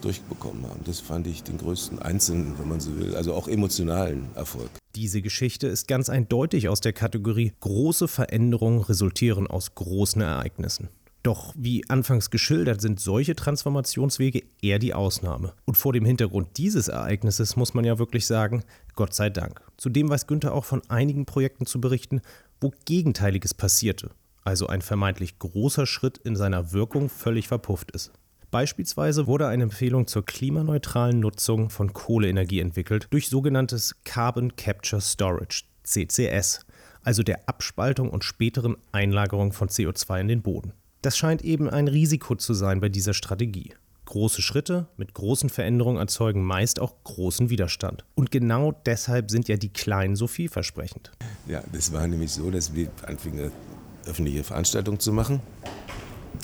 durchbekommen 0.00 0.66
haben. 0.68 0.80
Das 0.84 1.00
fand 1.00 1.26
ich 1.26 1.42
den 1.42 1.58
größten 1.58 2.00
einzelnen, 2.00 2.58
wenn 2.58 2.68
man 2.68 2.80
so 2.80 2.96
will, 2.98 3.14
also 3.14 3.34
auch 3.34 3.48
emotionalen 3.48 4.28
Erfolg. 4.34 4.70
Diese 4.94 5.22
Geschichte 5.22 5.66
ist 5.66 5.88
ganz 5.88 6.08
eindeutig 6.08 6.68
aus 6.68 6.80
der 6.80 6.92
Kategorie 6.92 7.52
große 7.60 8.06
Veränderungen 8.08 8.80
resultieren 8.80 9.46
aus 9.46 9.74
großen 9.74 10.20
Ereignissen. 10.20 10.88
Doch 11.24 11.54
wie 11.56 11.88
anfangs 11.88 12.28
geschildert 12.28 12.82
sind 12.82 13.00
solche 13.00 13.34
Transformationswege 13.34 14.42
eher 14.60 14.78
die 14.78 14.92
Ausnahme. 14.92 15.54
Und 15.64 15.78
vor 15.78 15.94
dem 15.94 16.04
Hintergrund 16.04 16.58
dieses 16.58 16.88
Ereignisses 16.88 17.56
muss 17.56 17.72
man 17.72 17.86
ja 17.86 17.98
wirklich 17.98 18.26
sagen, 18.26 18.62
Gott 18.94 19.14
sei 19.14 19.30
Dank. 19.30 19.62
Zudem 19.78 20.10
weiß 20.10 20.26
Günther 20.26 20.52
auch 20.52 20.66
von 20.66 20.82
einigen 20.90 21.24
Projekten 21.24 21.64
zu 21.64 21.80
berichten, 21.80 22.20
wo 22.60 22.72
Gegenteiliges 22.84 23.54
passierte, 23.54 24.10
also 24.44 24.66
ein 24.66 24.82
vermeintlich 24.82 25.38
großer 25.38 25.86
Schritt 25.86 26.18
in 26.18 26.36
seiner 26.36 26.72
Wirkung 26.72 27.08
völlig 27.08 27.48
verpufft 27.48 27.90
ist. 27.92 28.12
Beispielsweise 28.50 29.26
wurde 29.26 29.46
eine 29.46 29.62
Empfehlung 29.62 30.06
zur 30.06 30.26
klimaneutralen 30.26 31.20
Nutzung 31.20 31.70
von 31.70 31.94
Kohleenergie 31.94 32.60
entwickelt 32.60 33.06
durch 33.08 33.30
sogenanntes 33.30 33.96
Carbon 34.04 34.56
Capture 34.56 35.00
Storage, 35.00 35.64
CCS, 35.84 36.66
also 37.02 37.22
der 37.22 37.48
Abspaltung 37.48 38.10
und 38.10 38.24
späteren 38.24 38.76
Einlagerung 38.92 39.52
von 39.54 39.68
CO2 39.68 40.20
in 40.20 40.28
den 40.28 40.42
Boden. 40.42 40.74
Das 41.04 41.18
scheint 41.18 41.42
eben 41.42 41.68
ein 41.68 41.86
Risiko 41.86 42.34
zu 42.34 42.54
sein 42.54 42.80
bei 42.80 42.88
dieser 42.88 43.12
Strategie. 43.12 43.74
Große 44.06 44.40
Schritte 44.40 44.86
mit 44.96 45.12
großen 45.12 45.50
Veränderungen 45.50 45.98
erzeugen 45.98 46.42
meist 46.42 46.80
auch 46.80 46.94
großen 47.04 47.50
Widerstand. 47.50 48.06
Und 48.14 48.30
genau 48.30 48.72
deshalb 48.86 49.30
sind 49.30 49.46
ja 49.46 49.58
die 49.58 49.68
Kleinen 49.68 50.16
so 50.16 50.26
vielversprechend. 50.26 51.12
Ja, 51.46 51.62
das 51.74 51.92
war 51.92 52.06
nämlich 52.06 52.32
so, 52.32 52.50
dass 52.50 52.74
wir 52.74 52.88
anfingen, 53.06 53.52
öffentliche 54.06 54.44
Veranstaltungen 54.44 54.98
zu 54.98 55.12
machen. 55.12 55.40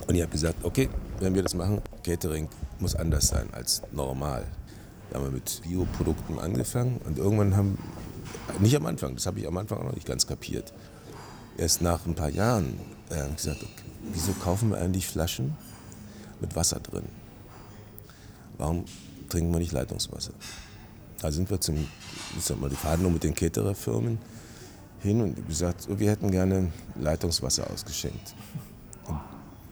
Und 0.06 0.14
ich 0.14 0.20
habe 0.20 0.30
gesagt, 0.30 0.62
okay, 0.62 0.90
wenn 1.20 1.34
wir 1.34 1.42
das 1.42 1.54
machen, 1.54 1.80
Catering 2.04 2.46
muss 2.80 2.94
anders 2.94 3.28
sein 3.28 3.48
als 3.52 3.80
normal. 3.92 4.44
Da 5.08 5.16
haben 5.16 5.24
wir 5.24 5.32
mit 5.32 5.62
Bioprodukten 5.66 6.38
angefangen 6.38 7.00
und 7.06 7.16
irgendwann 7.16 7.56
haben, 7.56 7.78
nicht 8.58 8.76
am 8.76 8.84
Anfang, 8.84 9.14
das 9.14 9.24
habe 9.24 9.40
ich 9.40 9.48
am 9.48 9.56
Anfang 9.56 9.78
auch 9.78 9.84
noch 9.84 9.94
nicht 9.94 10.06
ganz 10.06 10.26
kapiert, 10.26 10.74
erst 11.56 11.80
nach 11.80 12.04
ein 12.04 12.14
paar 12.14 12.28
Jahren 12.28 12.78
äh, 13.08 13.26
gesagt, 13.34 13.62
okay, 13.62 13.79
wieso 14.12 14.32
kaufen 14.32 14.70
wir 14.70 14.78
eigentlich 14.78 15.06
Flaschen 15.06 15.56
mit 16.40 16.56
Wasser 16.56 16.80
drin? 16.80 17.04
Warum 18.58 18.84
trinken 19.28 19.52
wir 19.52 19.58
nicht 19.58 19.72
Leitungswasser? 19.72 20.32
Da 21.20 21.30
sind 21.30 21.50
wir 21.50 21.60
zum, 21.60 21.76
ich 22.36 22.44
sag 22.44 22.60
mal, 22.60 22.70
die 22.70 22.76
Verhandlung 22.76 23.12
mit 23.12 23.24
den 23.24 23.34
Catererfirmen 23.34 24.18
hin 25.00 25.20
und 25.20 25.48
gesagt, 25.48 25.86
wir 25.88 26.10
hätten 26.10 26.30
gerne 26.30 26.72
Leitungswasser 26.98 27.70
ausgeschenkt. 27.70 28.34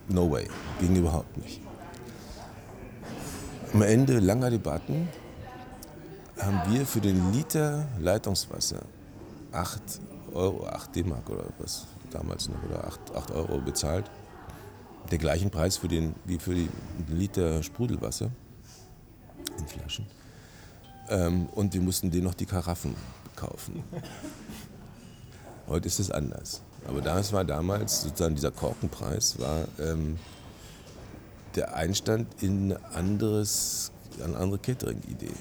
no 0.09 0.31
way, 0.31 0.49
ging 0.81 0.97
überhaupt 0.97 1.37
nicht. 1.39 1.61
Am 3.73 3.83
Ende 3.83 4.19
langer 4.19 4.51
Debatten 4.51 5.09
haben 6.39 6.73
wir 6.73 6.87
für 6.87 7.01
den 7.01 7.33
Liter 7.33 7.87
Leitungswasser 7.99 8.83
8 9.53 9.81
Euro, 10.33 10.67
8 10.67 10.97
D-Mark 10.97 11.29
oder 11.29 11.45
was 11.59 11.87
damals 12.11 12.49
noch, 12.49 12.63
oder 12.65 12.87
8, 12.87 13.15
8 13.15 13.31
Euro 13.33 13.59
bezahlt 13.59 14.11
der 15.11 15.19
gleichen 15.19 15.51
Preis 15.51 15.77
für 15.77 15.89
den, 15.89 16.15
wie 16.25 16.39
für 16.39 16.55
die 16.55 16.69
Liter 17.09 17.63
Sprudelwasser 17.63 18.31
in 19.59 19.67
Flaschen. 19.67 20.07
Ähm, 21.09 21.47
und 21.55 21.73
wir 21.75 21.81
mussten 21.81 22.11
denen 22.11 22.25
noch 22.25 22.35
die 22.35 22.47
Karaffen 22.47 22.95
kaufen. 23.37 23.83
Heute 25.67 25.87
ist 25.87 25.99
es 25.99 26.11
anders. 26.11 26.63
Aber 26.87 27.01
das 27.01 27.33
war 27.33 27.45
damals, 27.45 28.03
sozusagen 28.03 28.35
dieser 28.35 28.51
Korkenpreis, 28.51 29.39
war 29.39 29.67
ähm, 29.79 30.19
der 31.55 31.75
Einstand 31.75 32.43
in 32.43 32.77
anderes, 32.95 33.91
eine 34.23 34.37
andere 34.37 34.59
Catering-Idee. 34.59 35.33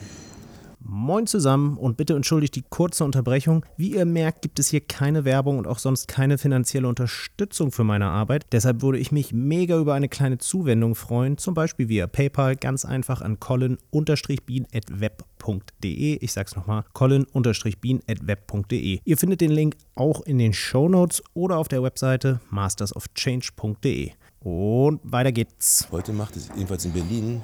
Moin 0.90 1.28
zusammen 1.28 1.78
und 1.78 1.98
bitte 1.98 2.16
entschuldigt 2.16 2.56
die 2.56 2.62
kurze 2.62 3.04
Unterbrechung. 3.04 3.66
Wie 3.76 3.96
ihr 3.96 4.06
merkt, 4.06 4.42
gibt 4.42 4.58
es 4.58 4.70
hier 4.70 4.80
keine 4.80 5.26
Werbung 5.26 5.58
und 5.58 5.68
auch 5.68 5.80
sonst 5.80 6.08
keine 6.08 6.38
finanzielle 6.38 6.88
Unterstützung 6.88 7.74
für 7.74 7.84
meine 7.84 8.06
Arbeit. 8.06 8.46
Deshalb 8.54 8.82
würde 8.82 8.98
ich 8.98 9.12
mich 9.12 9.34
mega 9.34 9.78
über 9.78 9.96
eine 9.96 10.08
kleine 10.08 10.38
Zuwendung 10.38 10.96
freuen, 10.96 11.38
zum 11.38 11.54
Beispiel 11.54 11.90
via 11.90 12.08
PayPal, 12.08 12.56
ganz 12.56 12.86
einfach 12.86 13.20
an 13.20 13.38
colin-bean.web.de. 13.38 16.18
Ich 16.22 16.32
sag's 16.32 16.56
nochmal, 16.56 16.86
colin-bean.web.de. 16.94 19.00
Ihr 19.04 19.18
findet 19.18 19.42
den 19.42 19.52
Link 19.52 19.76
auch 19.96 20.22
in 20.22 20.38
den 20.38 20.54
Show 20.54 20.88
Notes 20.88 21.22
oder 21.34 21.58
auf 21.58 21.68
der 21.68 21.84
Webseite 21.84 22.40
mastersofchange.de. 22.50 24.12
Und 24.40 25.02
weiter 25.04 25.34
geht's. 25.34 25.90
Heute 25.92 26.14
macht 26.14 26.38
es 26.38 26.48
jedenfalls 26.56 26.86
in 26.86 26.94
Berlin 26.94 27.44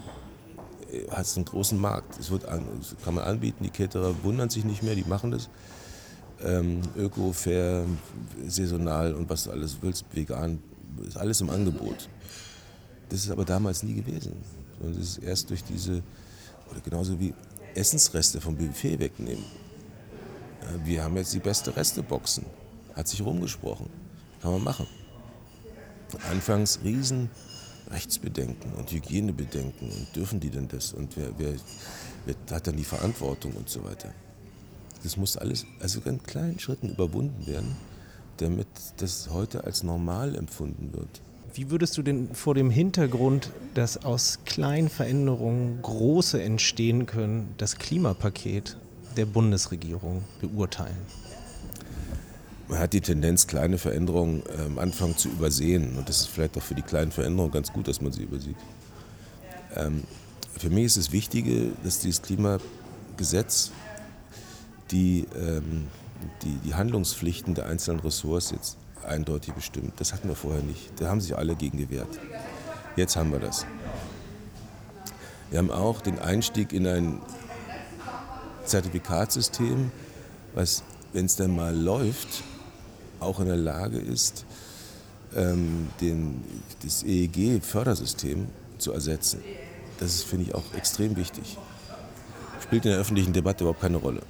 hat 1.10 1.26
es 1.26 1.36
einen 1.36 1.46
großen 1.46 1.80
Markt. 1.80 2.20
Es 2.20 2.32
wird 2.32 2.46
an, 2.46 2.64
kann 3.04 3.16
man 3.16 3.24
anbieten, 3.24 3.64
die 3.64 3.70
Caterer 3.70 4.16
wundern 4.24 4.50
sich 4.50 4.66
nicht 4.66 4.84
mehr, 4.84 4.96
die 4.96 5.04
machen 5.04 5.32
das. 5.32 5.50
Ähm, 6.44 6.82
Öko, 6.98 7.32
fair, 7.32 7.86
saisonal 8.48 9.14
und 9.14 9.30
was 9.30 9.46
du 9.46 9.52
alles 9.52 9.78
willst, 9.82 10.06
vegan, 10.12 10.62
ist 11.08 11.18
alles 11.18 11.42
im 11.42 11.50
Angebot. 11.50 12.10
Das 13.10 13.20
ist 13.20 13.32
aber 13.32 13.46
damals 13.46 13.84
nie 13.84 13.94
gewesen. 13.94 14.34
Und 14.80 14.98
das 14.98 15.04
ist 15.04 15.18
erst 15.20 15.50
durch 15.50 15.64
diese, 15.64 16.04
oder 16.70 16.82
genauso 16.84 17.20
wie 17.20 17.34
Essensreste 17.76 18.42
vom 18.42 18.56
Buffet 18.56 19.00
wegnehmen. 19.00 19.46
Wir 20.84 21.04
haben 21.04 21.16
jetzt 21.18 21.34
die 21.34 21.40
beste 21.40 21.76
Resteboxen. 21.76 22.46
Hat 22.96 23.08
sich 23.08 23.22
rumgesprochen. 23.24 23.90
Kann 24.42 24.52
man 24.52 24.64
machen. 24.64 24.88
Anfangs 26.30 26.80
riesen 26.84 27.30
Rechtsbedenken 27.94 28.74
und 28.74 28.92
Hygienebedenken 28.92 29.90
und 29.90 30.16
dürfen 30.16 30.40
die 30.40 30.50
denn 30.50 30.68
das 30.68 30.94
und 30.94 31.16
wer, 31.16 31.30
wer, 31.38 31.54
wer 32.26 32.36
hat 32.52 32.68
dann 32.68 32.76
die 32.76 32.84
Verantwortung 32.84 33.54
und 33.54 33.70
so 33.70 33.84
weiter. 33.84 34.10
Das 35.04 35.18
muss 35.18 35.38
alles, 35.38 35.66
also 35.80 36.02
in 36.06 36.24
kleinen 36.24 36.60
Schritten 36.60 36.90
überwunden 36.90 37.46
werden, 37.46 37.76
damit 38.38 38.68
das 38.98 39.30
heute 39.30 39.64
als 39.66 39.84
normal 39.84 40.36
empfunden 40.36 40.94
wird. 40.94 41.22
Wie 41.54 41.70
würdest 41.70 41.98
du 41.98 42.02
denn 42.02 42.34
vor 42.34 42.56
dem 42.56 42.72
Hintergrund, 42.72 43.52
dass 43.76 44.04
aus 44.04 44.40
kleinen 44.46 44.90
Veränderungen 44.90 45.82
große 45.84 46.42
entstehen 46.42 47.06
können, 47.06 47.54
das 47.58 47.78
Klimapaket 47.78 48.78
der 49.18 49.28
Bundesregierung 49.28 50.24
beurteilen? 50.42 50.98
Man 52.68 52.80
hat 52.80 52.94
die 52.94 53.02
Tendenz, 53.02 53.48
kleine 53.48 53.78
Veränderungen 53.78 54.44
am 54.58 54.72
ähm, 54.74 54.80
Anfang 54.80 55.18
zu 55.18 55.30
übersehen. 55.30 55.98
Und 55.98 56.08
das 56.10 56.22
ist 56.22 56.30
vielleicht 56.30 56.58
auch 56.58 56.62
für 56.62 56.76
die 56.76 56.82
kleinen 56.82 57.12
Veränderungen 57.12 57.52
ganz 57.52 57.72
gut, 57.74 57.88
dass 57.88 58.02
man 58.02 58.12
sie 58.12 58.24
übersieht. 58.24 58.56
Ähm, 59.76 60.04
für 60.58 60.70
mich 60.70 60.86
ist 60.86 60.98
es 60.98 61.12
Wichtige, 61.12 61.72
dass 61.84 62.00
dieses 62.00 62.22
Klimagesetz 62.22 63.72
die, 64.92 65.28
ähm, 65.36 65.88
die, 66.44 66.56
die 66.66 66.74
Handlungspflichten 66.76 67.54
der 67.56 67.66
einzelnen 67.66 68.00
Ressorts 68.00 68.52
jetzt 68.52 68.78
eindeutig 69.06 69.54
bestimmt. 69.54 69.94
Das 69.98 70.14
hatten 70.14 70.28
wir 70.28 70.36
vorher 70.36 70.64
nicht. 70.64 71.00
Da 71.00 71.10
haben 71.10 71.20
sich 71.20 71.36
alle 71.36 71.56
gegen 71.56 71.78
gewehrt. 71.78 72.20
Jetzt 72.96 73.16
haben 73.16 73.32
wir 73.32 73.40
das. 73.40 73.66
Wir 75.50 75.60
haben 75.60 75.72
auch 75.72 76.02
den 76.02 76.20
Einstieg 76.20 76.72
in 76.72 76.88
ein 76.88 77.22
Zertifikatssystem, 78.66 79.92
was, 80.54 80.84
wenn 81.12 81.26
es 81.26 81.36
dann 81.36 81.56
mal 81.56 81.76
läuft, 81.76 82.44
auch 83.24 83.40
in 83.40 83.48
der 83.48 83.58
Lage 83.58 83.98
ist, 83.98 84.46
ähm, 85.36 85.90
den, 86.02 86.44
das 86.84 87.04
EEG-Fördersystem 87.04 88.48
zu 88.78 88.92
ersetzen. 88.94 89.42
Das 90.00 90.24
finde 90.24 90.46
ich, 90.46 90.56
auch 90.56 90.74
extrem 90.76 91.16
wichtig. 91.16 91.58
Spielt 92.62 92.86
in 92.86 92.92
der 92.92 93.00
öffentlichen 93.00 93.34
Debatte 93.34 93.64
überhaupt 93.64 93.82
keine 93.82 93.98
Rolle. 93.98 94.22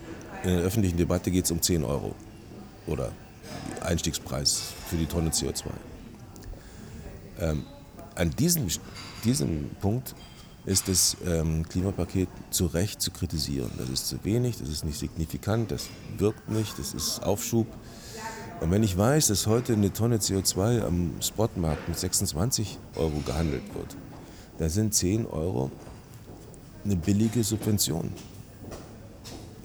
In 0.44 0.50
der 0.50 0.60
öffentlichen 0.60 0.98
Debatte 0.98 1.32
geht 1.32 1.46
es 1.46 1.52
um 1.52 1.62
10 1.62 1.84
Euro 1.84 2.16
oder 2.88 3.12
Einstiegspreis 3.82 4.62
für 4.90 4.98
die 4.98 5.06
Tonne 5.06 5.30
CO2. 5.30 5.66
Ähm, 7.40 7.64
an 8.16 8.30
diesem, 8.32 8.68
diesem 9.24 9.70
Punkt 9.82 10.16
ist 10.66 10.88
das 10.88 11.18
ähm, 11.26 11.68
Klimapaket 11.68 12.30
zu 12.50 12.68
Recht 12.68 13.02
zu 13.02 13.12
kritisieren. 13.12 13.72
Das 13.78 13.90
ist 13.90 14.08
zu 14.08 14.24
wenig, 14.24 14.58
das 14.58 14.70
ist 14.70 14.86
nicht 14.86 14.98
signifikant, 14.98 15.72
das 15.72 15.90
wirkt 16.18 16.50
nicht, 16.50 16.78
das 16.80 16.94
ist 16.94 17.22
Aufschub. 17.24 17.68
Und 18.64 18.72
wenn 18.72 18.82
ich 18.82 18.98
weiß, 18.98 19.28
dass 19.28 19.46
heute 19.46 19.74
eine 19.74 19.92
Tonne 19.92 20.20
CO2 20.20 20.86
am 20.86 21.22
Spotmarkt 21.22 21.90
mit 21.90 22.00
26 22.00 22.80
Euro 22.96 23.22
gehandelt 23.26 23.64
wird, 23.76 23.98
da 24.58 24.70
sind 24.70 24.94
10 24.94 25.26
Euro 25.26 25.70
eine 26.86 26.96
billige 26.96 27.44
Subvention. 27.44 28.14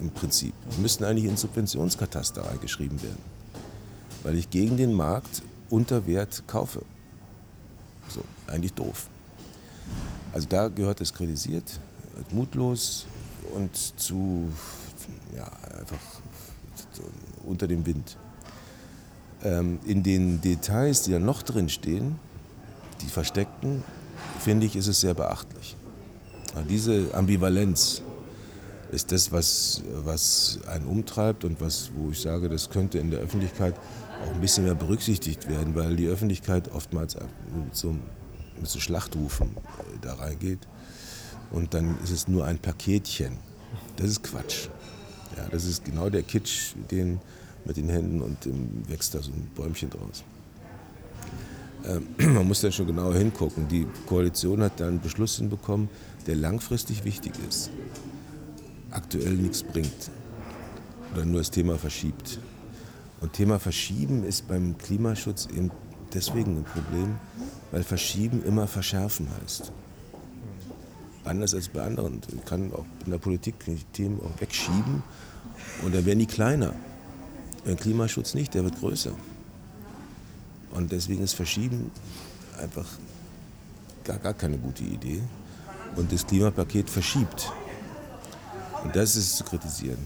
Im 0.01 0.09
Prinzip. 0.09 0.53
Die 0.75 0.81
müssten 0.81 1.05
eigentlich 1.05 1.23
in 1.31 1.37
Subventionskataster 1.37 2.51
eingeschrieben 2.51 3.01
werden. 3.01 3.23
weil 4.23 4.35
ich 4.35 4.49
gegen 4.49 4.75
den 4.75 4.91
Markt 4.91 5.43
unter 5.69 6.05
Wert 6.05 6.43
kaufe. 6.45 6.81
So, 8.09 8.21
eigentlich 8.47 8.73
doof. 8.73 9.07
Also 10.33 10.45
da 10.49 10.67
gehört 10.67 10.99
es 10.99 11.13
kritisiert, 11.13 11.79
mutlos 12.31 13.05
und 13.55 13.73
zu, 13.97 14.49
ja, 15.37 15.49
einfach 15.79 15.99
unter 17.45 17.65
dem 17.65 17.85
Wind. 17.85 18.17
Ähm, 19.43 19.79
in 19.85 20.03
den 20.03 20.41
Details, 20.41 21.03
die 21.03 21.11
da 21.11 21.19
noch 21.19 21.41
drin 21.43 21.69
stehen, 21.69 22.19
die 23.01 23.07
versteckten, 23.07 23.83
finde 24.39 24.65
ich, 24.65 24.75
ist 24.75 24.87
es 24.87 25.01
sehr 25.01 25.13
beachtlich. 25.13 25.75
Diese 26.67 27.13
Ambivalenz 27.13 28.01
ist 28.91 29.11
das, 29.11 29.31
was, 29.31 29.83
was 30.03 30.59
einen 30.67 30.85
umtreibt 30.87 31.43
und 31.43 31.61
was, 31.61 31.91
wo 31.95 32.11
ich 32.11 32.19
sage, 32.19 32.49
das 32.49 32.69
könnte 32.69 32.97
in 32.97 33.11
der 33.11 33.19
Öffentlichkeit 33.19 33.75
auch 34.23 34.33
ein 34.33 34.41
bisschen 34.41 34.65
mehr 34.65 34.75
berücksichtigt 34.75 35.47
werden, 35.47 35.75
weil 35.75 35.95
die 35.95 36.07
Öffentlichkeit 36.07 36.71
oftmals 36.73 37.15
mit 37.15 37.75
so, 37.75 37.91
mit 38.57 38.67
so 38.67 38.79
Schlachtrufen 38.79 39.49
äh, 39.49 39.97
da 40.01 40.15
reingeht 40.15 40.67
und 41.51 41.73
dann 41.73 41.97
ist 42.03 42.11
es 42.11 42.27
nur 42.27 42.45
ein 42.45 42.57
Paketchen. 42.57 43.37
Das 43.95 44.09
ist 44.09 44.23
Quatsch. 44.23 44.67
Ja, 45.37 45.47
das 45.49 45.65
ist 45.65 45.85
genau 45.85 46.09
der 46.09 46.23
Kitsch, 46.23 46.73
den 46.89 47.19
mit 47.69 47.77
den 47.77 47.89
Händen 47.89 48.21
und 48.21 48.45
dann 48.45 48.83
wächst 48.87 49.13
da 49.13 49.21
so 49.21 49.31
ein 49.31 49.47
Bäumchen 49.55 49.91
draus. 49.91 50.23
Ähm, 51.85 52.07
man 52.33 52.47
muss 52.47 52.61
dann 52.61 52.71
schon 52.71 52.87
genauer 52.87 53.15
hingucken. 53.15 53.67
Die 53.67 53.85
Koalition 54.07 54.63
hat 54.63 54.79
dann 54.79 54.87
einen 54.87 55.01
Beschluss 55.01 55.37
hinbekommen, 55.37 55.87
der 56.25 56.35
langfristig 56.35 57.05
wichtig 57.05 57.33
ist, 57.47 57.69
aktuell 58.89 59.33
nichts 59.33 59.61
bringt 59.61 60.09
oder 61.13 61.25
nur 61.25 61.41
das 61.41 61.51
Thema 61.51 61.77
verschiebt. 61.77 62.39
Und 63.21 63.33
Thema 63.33 63.59
Verschieben 63.59 64.23
ist 64.23 64.47
beim 64.47 64.77
Klimaschutz 64.77 65.47
eben 65.55 65.71
deswegen 66.13 66.57
ein 66.57 66.63
Problem, 66.63 67.15
weil 67.71 67.83
Verschieben 67.83 68.43
immer 68.43 68.65
verschärfen 68.67 69.27
heißt. 69.41 69.71
Anders 71.23 71.53
als 71.53 71.67
bei 71.67 71.83
anderen. 71.83 72.21
Ich 72.35 72.45
kann 72.45 72.73
auch 72.73 72.85
in 73.05 73.11
der 73.11 73.19
Politik 73.19 73.55
Themen 73.93 74.19
auch 74.21 74.41
wegschieben 74.41 75.03
und 75.83 75.93
dann 75.93 76.05
werden 76.05 76.19
die 76.19 76.25
kleiner. 76.25 76.73
Der 77.65 77.75
Klimaschutz 77.75 78.33
nicht, 78.33 78.53
der 78.53 78.63
wird 78.63 78.79
größer. 78.79 79.11
Und 80.71 80.91
deswegen 80.91 81.23
ist 81.23 81.33
Verschieben 81.33 81.91
einfach 82.61 82.87
gar, 84.03 84.17
gar 84.17 84.33
keine 84.33 84.57
gute 84.57 84.83
Idee. 84.83 85.21
Und 85.95 86.11
das 86.11 86.25
Klimapaket 86.25 86.89
verschiebt. 86.89 87.51
Und 88.83 88.95
das 88.95 89.15
ist 89.15 89.37
zu 89.37 89.43
kritisieren. 89.43 89.97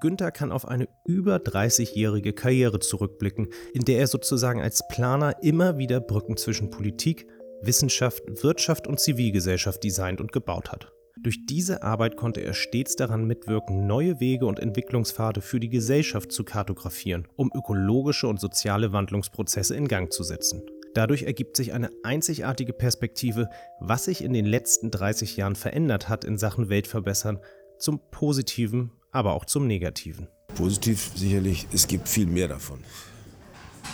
Günther 0.00 0.30
kann 0.30 0.52
auf 0.52 0.66
eine 0.66 0.88
über 1.04 1.36
30-jährige 1.36 2.32
Karriere 2.32 2.80
zurückblicken, 2.80 3.48
in 3.72 3.84
der 3.84 4.00
er 4.00 4.06
sozusagen 4.06 4.60
als 4.60 4.86
Planer 4.88 5.42
immer 5.42 5.78
wieder 5.78 6.00
Brücken 6.00 6.36
zwischen 6.36 6.70
Politik, 6.70 7.26
Wissenschaft, 7.66 8.22
Wirtschaft 8.42 8.86
und 8.86 9.00
Zivilgesellschaft 9.00 9.82
designt 9.84 10.20
und 10.20 10.32
gebaut 10.32 10.72
hat. 10.72 10.92
Durch 11.22 11.46
diese 11.46 11.82
Arbeit 11.82 12.16
konnte 12.16 12.40
er 12.42 12.54
stets 12.54 12.94
daran 12.94 13.26
mitwirken, 13.26 13.86
neue 13.86 14.20
Wege 14.20 14.46
und 14.46 14.60
Entwicklungspfade 14.60 15.40
für 15.40 15.58
die 15.58 15.70
Gesellschaft 15.70 16.30
zu 16.30 16.44
kartografieren, 16.44 17.26
um 17.36 17.50
ökologische 17.54 18.28
und 18.28 18.38
soziale 18.38 18.92
Wandlungsprozesse 18.92 19.74
in 19.74 19.88
Gang 19.88 20.12
zu 20.12 20.22
setzen. 20.22 20.62
Dadurch 20.94 21.24
ergibt 21.24 21.56
sich 21.56 21.72
eine 21.72 21.90
einzigartige 22.04 22.72
Perspektive, 22.72 23.48
was 23.80 24.04
sich 24.04 24.22
in 24.22 24.32
den 24.32 24.46
letzten 24.46 24.90
30 24.90 25.36
Jahren 25.36 25.56
verändert 25.56 26.08
hat 26.08 26.24
in 26.24 26.38
Sachen 26.38 26.68
Weltverbessern, 26.68 27.38
zum 27.78 28.00
Positiven, 28.10 28.92
aber 29.10 29.34
auch 29.34 29.44
zum 29.44 29.66
Negativen. 29.66 30.28
Positiv 30.54 31.12
sicherlich, 31.14 31.66
es 31.72 31.86
gibt 31.86 32.08
viel 32.08 32.26
mehr 32.26 32.48
davon. 32.48 32.78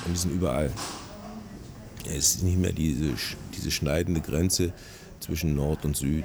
Und 0.04 0.12
die 0.12 0.18
sind 0.18 0.32
überall. 0.32 0.70
Es 2.07 2.36
ist 2.36 2.42
nicht 2.42 2.59
mehr 2.59 2.72
diese, 2.72 3.12
diese 3.57 3.70
schneidende 3.70 4.20
Grenze 4.20 4.72
zwischen 5.20 5.55
Nord 5.55 5.84
und 5.84 5.96
Süd 5.96 6.24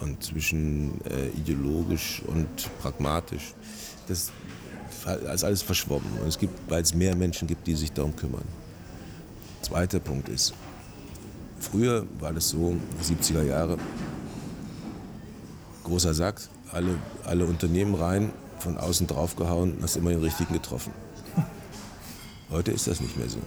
und 0.00 0.22
zwischen 0.22 1.00
äh, 1.04 1.28
ideologisch 1.36 2.22
und 2.26 2.48
pragmatisch. 2.80 3.54
Das 4.08 4.32
ist 5.34 5.44
alles 5.44 5.62
verschwommen. 5.62 6.10
Und 6.20 6.28
es 6.28 6.38
gibt, 6.38 6.54
weil 6.70 6.82
es 6.82 6.94
mehr 6.94 7.14
Menschen 7.14 7.46
gibt, 7.46 7.66
die 7.66 7.74
sich 7.74 7.92
darum 7.92 8.14
kümmern. 8.16 8.44
Zweiter 9.62 10.00
Punkt 10.00 10.28
ist, 10.28 10.54
früher 11.60 12.06
war 12.18 12.32
das 12.32 12.48
so, 12.48 12.76
70er 13.02 13.44
Jahre, 13.44 13.78
großer 15.84 16.14
Sack, 16.14 16.40
alle, 16.72 16.96
alle 17.24 17.44
Unternehmen 17.46 17.94
rein, 17.94 18.32
von 18.58 18.76
außen 18.76 19.06
draufgehauen, 19.06 19.78
hast 19.82 19.96
immer 19.96 20.10
den 20.10 20.20
richtigen 20.20 20.52
getroffen. 20.52 20.92
Heute 22.50 22.72
ist 22.72 22.86
das 22.86 23.00
nicht 23.00 23.16
mehr 23.16 23.28
so. 23.28 23.38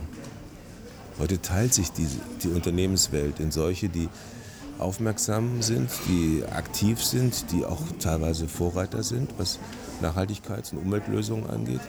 Heute 1.18 1.41
teilt 1.41 1.74
sich 1.74 1.91
die, 1.91 2.07
die 2.43 2.49
Unternehmenswelt 2.49 3.39
in 3.39 3.49
solche, 3.51 3.88
die 3.88 4.09
aufmerksam 4.80 5.61
sind, 5.61 5.89
die 6.07 6.43
aktiv 6.43 7.01
sind, 7.01 7.51
die 7.51 7.63
auch 7.63 7.82
teilweise 7.99 8.49
Vorreiter 8.49 9.01
sind, 9.01 9.34
was 9.38 9.59
Nachhaltigkeits- 10.01 10.74
und 10.74 10.80
Umweltlösungen 10.80 11.49
angeht. 11.49 11.80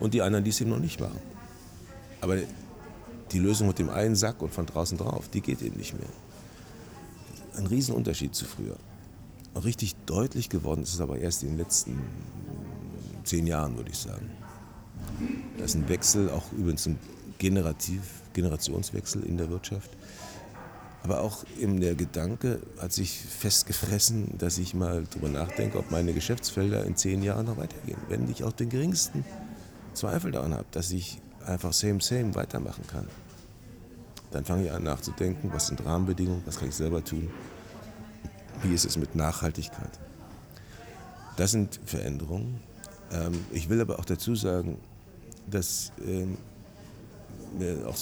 Und 0.00 0.14
die 0.14 0.22
anderen, 0.22 0.44
die 0.44 0.50
es 0.50 0.60
eben 0.60 0.70
noch 0.70 0.78
nicht 0.78 1.00
machen. 1.00 1.20
Aber 2.22 2.38
die 3.32 3.38
Lösung 3.38 3.68
mit 3.68 3.78
dem 3.78 3.90
einen 3.90 4.16
Sack 4.16 4.40
und 4.40 4.52
von 4.54 4.64
draußen 4.64 4.96
drauf, 4.96 5.28
die 5.28 5.42
geht 5.42 5.60
eben 5.60 5.76
nicht 5.76 5.98
mehr. 5.98 6.08
Ein 7.56 7.66
Riesenunterschied 7.66 8.34
zu 8.34 8.46
früher. 8.46 8.76
Richtig 9.64 9.96
deutlich 10.06 10.48
geworden 10.48 10.82
ist 10.82 10.94
es 10.94 11.00
aber 11.00 11.18
erst 11.18 11.42
in 11.42 11.50
den 11.50 11.58
letzten 11.58 11.98
zehn 13.24 13.46
Jahren, 13.46 13.76
würde 13.76 13.90
ich 13.90 13.98
sagen. 13.98 14.30
Da 15.58 15.64
ist 15.64 15.74
ein 15.74 15.88
Wechsel, 15.88 16.30
auch 16.30 16.52
übrigens 16.52 16.86
ein 16.86 16.98
Generativ, 17.38 18.00
Generationswechsel 18.32 19.22
in 19.22 19.36
der 19.36 19.50
Wirtschaft. 19.50 19.90
Aber 21.02 21.20
auch 21.20 21.44
eben 21.60 21.80
der 21.80 21.94
Gedanke 21.94 22.60
hat 22.80 22.92
sich 22.92 23.20
festgefressen, 23.20 24.38
dass 24.38 24.58
ich 24.58 24.74
mal 24.74 25.04
darüber 25.08 25.28
nachdenke, 25.28 25.78
ob 25.78 25.90
meine 25.90 26.12
Geschäftsfelder 26.12 26.84
in 26.84 26.96
zehn 26.96 27.22
Jahren 27.22 27.46
noch 27.46 27.58
weitergehen. 27.58 27.98
Wenn 28.08 28.28
ich 28.28 28.42
auch 28.42 28.52
den 28.52 28.70
geringsten 28.70 29.24
Zweifel 29.94 30.32
daran 30.32 30.52
habe, 30.52 30.66
dass 30.72 30.90
ich 30.90 31.20
einfach 31.46 31.72
same, 31.72 32.00
same 32.00 32.34
weitermachen 32.34 32.84
kann, 32.88 33.06
dann 34.32 34.44
fange 34.44 34.66
ich 34.66 34.72
an 34.72 34.82
nachzudenken, 34.82 35.50
was 35.52 35.68
sind 35.68 35.84
Rahmenbedingungen, 35.84 36.42
was 36.44 36.58
kann 36.58 36.68
ich 36.68 36.74
selber 36.74 37.04
tun, 37.04 37.30
wie 38.62 38.74
ist 38.74 38.84
es 38.84 38.96
mit 38.96 39.14
Nachhaltigkeit. 39.14 40.00
Das 41.36 41.52
sind 41.52 41.78
Veränderungen. 41.84 42.60
Ähm, 43.12 43.32
ich 43.52 43.68
will 43.68 43.80
aber 43.80 43.98
auch 43.98 44.04
dazu 44.04 44.34
sagen, 44.34 44.78
dass 45.46 45.92
ähm, 46.04 46.36
mir 47.58 47.86
auch 47.88 47.96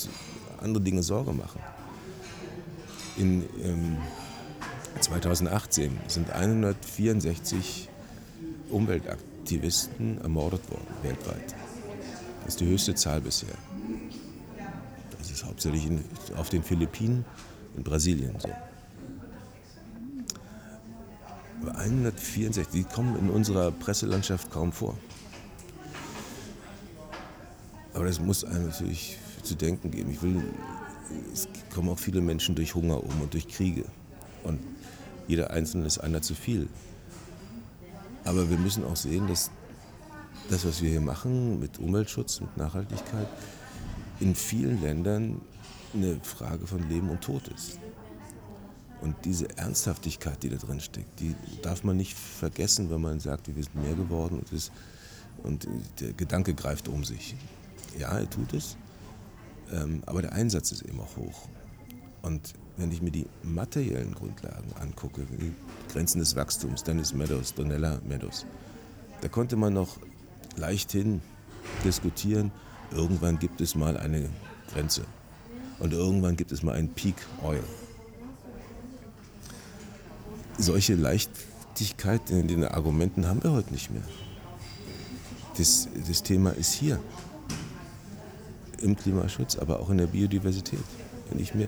andere 0.61 0.83
Dinge 0.83 1.03
Sorge 1.03 1.33
machen. 1.33 1.61
In 3.17 3.45
ähm, 3.63 3.99
2018 5.01 5.99
sind 6.09 6.31
164 6.31 7.89
Umweltaktivisten 8.71 10.21
ermordet 10.21 10.69
worden 10.71 10.87
weltweit. 11.03 11.55
Das 12.45 12.55
ist 12.55 12.61
die 12.61 12.67
höchste 12.67 12.95
Zahl 12.95 13.21
bisher. 13.21 13.55
Das 15.19 15.31
ist 15.31 15.45
hauptsächlich 15.45 15.87
in, 15.87 16.05
auf 16.37 16.51
den 16.51 16.63
Philippinen, 16.63 17.25
in 17.77 17.83
Brasilien 17.83 18.35
so. 18.39 18.51
Aber 21.63 21.79
164, 21.79 22.67
die 22.73 22.85
kommen 22.85 23.19
in 23.19 23.31
unserer 23.31 23.71
Presselandschaft 23.71 24.51
kaum 24.51 24.73
vor. 24.73 24.99
Aber 28.05 28.11
das 28.11 28.21
muss 28.21 28.45
einem 28.45 28.67
natürlich 28.67 29.17
zu 29.43 29.55
denken 29.55 29.91
geben. 29.91 30.11
Ich 30.11 30.21
will, 30.21 30.43
es 31.33 31.49
kommen 31.73 31.89
auch 31.89 31.99
viele 31.99 32.21
Menschen 32.21 32.55
durch 32.55 32.75
Hunger 32.75 33.03
um 33.03 33.23
und 33.23 33.33
durch 33.33 33.49
Kriege. 33.49 33.87
Und 34.43 34.61
jeder 35.27 35.53
Einzelne 35.53 35.87
ist 35.87 36.01
einer 36.01 36.21
zu 36.21 36.35
viel. 36.35 36.69
Aber 38.25 38.51
wir 38.51 38.59
müssen 38.59 38.85
auch 38.85 38.97
sehen, 38.97 39.27
dass 39.27 39.51
das, 40.51 40.67
was 40.67 40.83
wir 40.83 40.91
hier 40.91 41.01
machen 41.01 41.59
mit 41.59 41.79
Umweltschutz, 41.79 42.43
mit 42.43 42.55
Nachhaltigkeit, 42.59 43.27
in 44.21 44.35
vielen 44.35 44.83
Ländern 44.83 45.41
eine 45.95 46.21
Frage 46.23 46.67
von 46.67 46.87
Leben 46.91 47.09
und 47.09 47.23
Tod 47.23 47.49
ist. 47.49 47.79
Und 49.01 49.17
diese 49.25 49.49
Ernsthaftigkeit, 49.57 50.43
die 50.43 50.51
da 50.51 50.57
drin 50.57 50.81
steckt, 50.81 51.21
die 51.21 51.35
darf 51.63 51.85
man 51.85 51.97
nicht 51.97 52.13
vergessen, 52.13 52.91
wenn 52.91 53.01
man 53.01 53.19
sagt, 53.19 53.47
wir 53.47 53.63
sind 53.63 53.77
mehr 53.77 53.95
geworden 53.95 54.41
und, 54.41 54.53
das, 54.53 54.71
und 55.43 55.67
der 56.01 56.13
Gedanke 56.13 56.53
greift 56.53 56.87
um 56.89 57.03
sich. 57.03 57.35
Ja, 57.99 58.19
er 58.19 58.29
tut 58.29 58.53
es, 58.53 58.77
ähm, 59.73 60.03
aber 60.07 60.23
der 60.23 60.33
Einsatz 60.33 60.73
ist 60.73 60.83
eben 60.83 61.01
auch 61.01 61.17
hoch. 61.17 61.49
Und 62.23 62.55
wenn 62.77 62.91
ich 62.91 63.03
mir 63.03 63.11
die 63.11 63.27
materiellen 63.43 64.15
Grundlagen 64.15 64.73
angucke, 64.81 65.27
die 65.31 65.53
Grenzen 65.93 66.19
des 66.19 66.35
Wachstums, 66.35 66.83
Dennis 66.83 67.15
Meadows, 67.15 67.55
Donella 67.55 68.01
Meadows, 68.07 68.47
da 69.21 69.29
konnte 69.29 69.57
man 69.57 69.75
noch 69.75 69.99
leichthin 70.57 71.21
diskutieren, 71.85 72.51
irgendwann 72.91 73.39
gibt 73.39 73.61
es 73.61 73.75
mal 73.75 73.97
eine 73.97 74.29
Grenze 74.73 75.05
und 75.79 75.93
irgendwann 75.93 76.37
gibt 76.37 76.53
es 76.53 76.63
mal 76.63 76.75
einen 76.75 76.89
Peak 76.89 77.17
Oil. 77.43 77.63
solche 80.59 80.95
Leichtigkeit 80.95 82.31
in 82.31 82.49
den 82.49 82.65
Argumenten 82.65 83.27
haben 83.27 83.43
wir 83.43 83.53
heute 83.53 83.73
nicht 83.73 83.91
mehr. 83.91 84.03
Das, 85.57 85.89
das 86.09 86.23
Thema 86.23 86.51
ist 86.51 86.73
hier. 86.73 87.01
Im 88.85 88.97
Klimaschutz, 88.97 89.57
aber 89.57 89.81
auch 89.81 89.89
in 89.89 89.97
der 89.97 90.07
Biodiversität. 90.07 90.79
Wenn 91.31 91.41
ich 91.41 91.55
mir, 91.55 91.65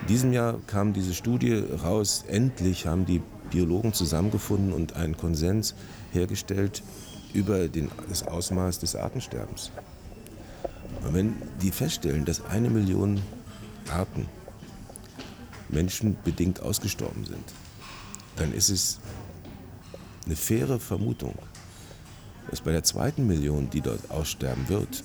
in 0.00 0.06
diesem 0.08 0.32
Jahr 0.32 0.58
kam 0.66 0.94
diese 0.94 1.12
Studie 1.12 1.62
raus, 1.82 2.24
endlich 2.26 2.86
haben 2.86 3.04
die 3.04 3.20
Biologen 3.50 3.92
zusammengefunden 3.92 4.72
und 4.72 4.96
einen 4.96 5.16
Konsens 5.16 5.74
hergestellt 6.12 6.82
über 7.34 7.68
den, 7.68 7.90
das 8.08 8.26
Ausmaß 8.26 8.78
des 8.78 8.96
Artensterbens. 8.96 9.72
Und 11.04 11.12
wenn 11.12 11.34
die 11.60 11.70
feststellen, 11.70 12.24
dass 12.24 12.42
eine 12.46 12.70
Million 12.70 13.20
Arten 13.92 14.26
menschenbedingt 15.68 16.60
ausgestorben 16.60 17.26
sind, 17.26 17.44
dann 18.36 18.54
ist 18.54 18.70
es 18.70 19.00
eine 20.24 20.36
faire 20.36 20.80
Vermutung, 20.80 21.34
dass 22.48 22.62
bei 22.62 22.72
der 22.72 22.84
zweiten 22.84 23.26
Million, 23.26 23.68
die 23.68 23.82
dort 23.82 24.10
aussterben 24.10 24.66
wird, 24.68 25.04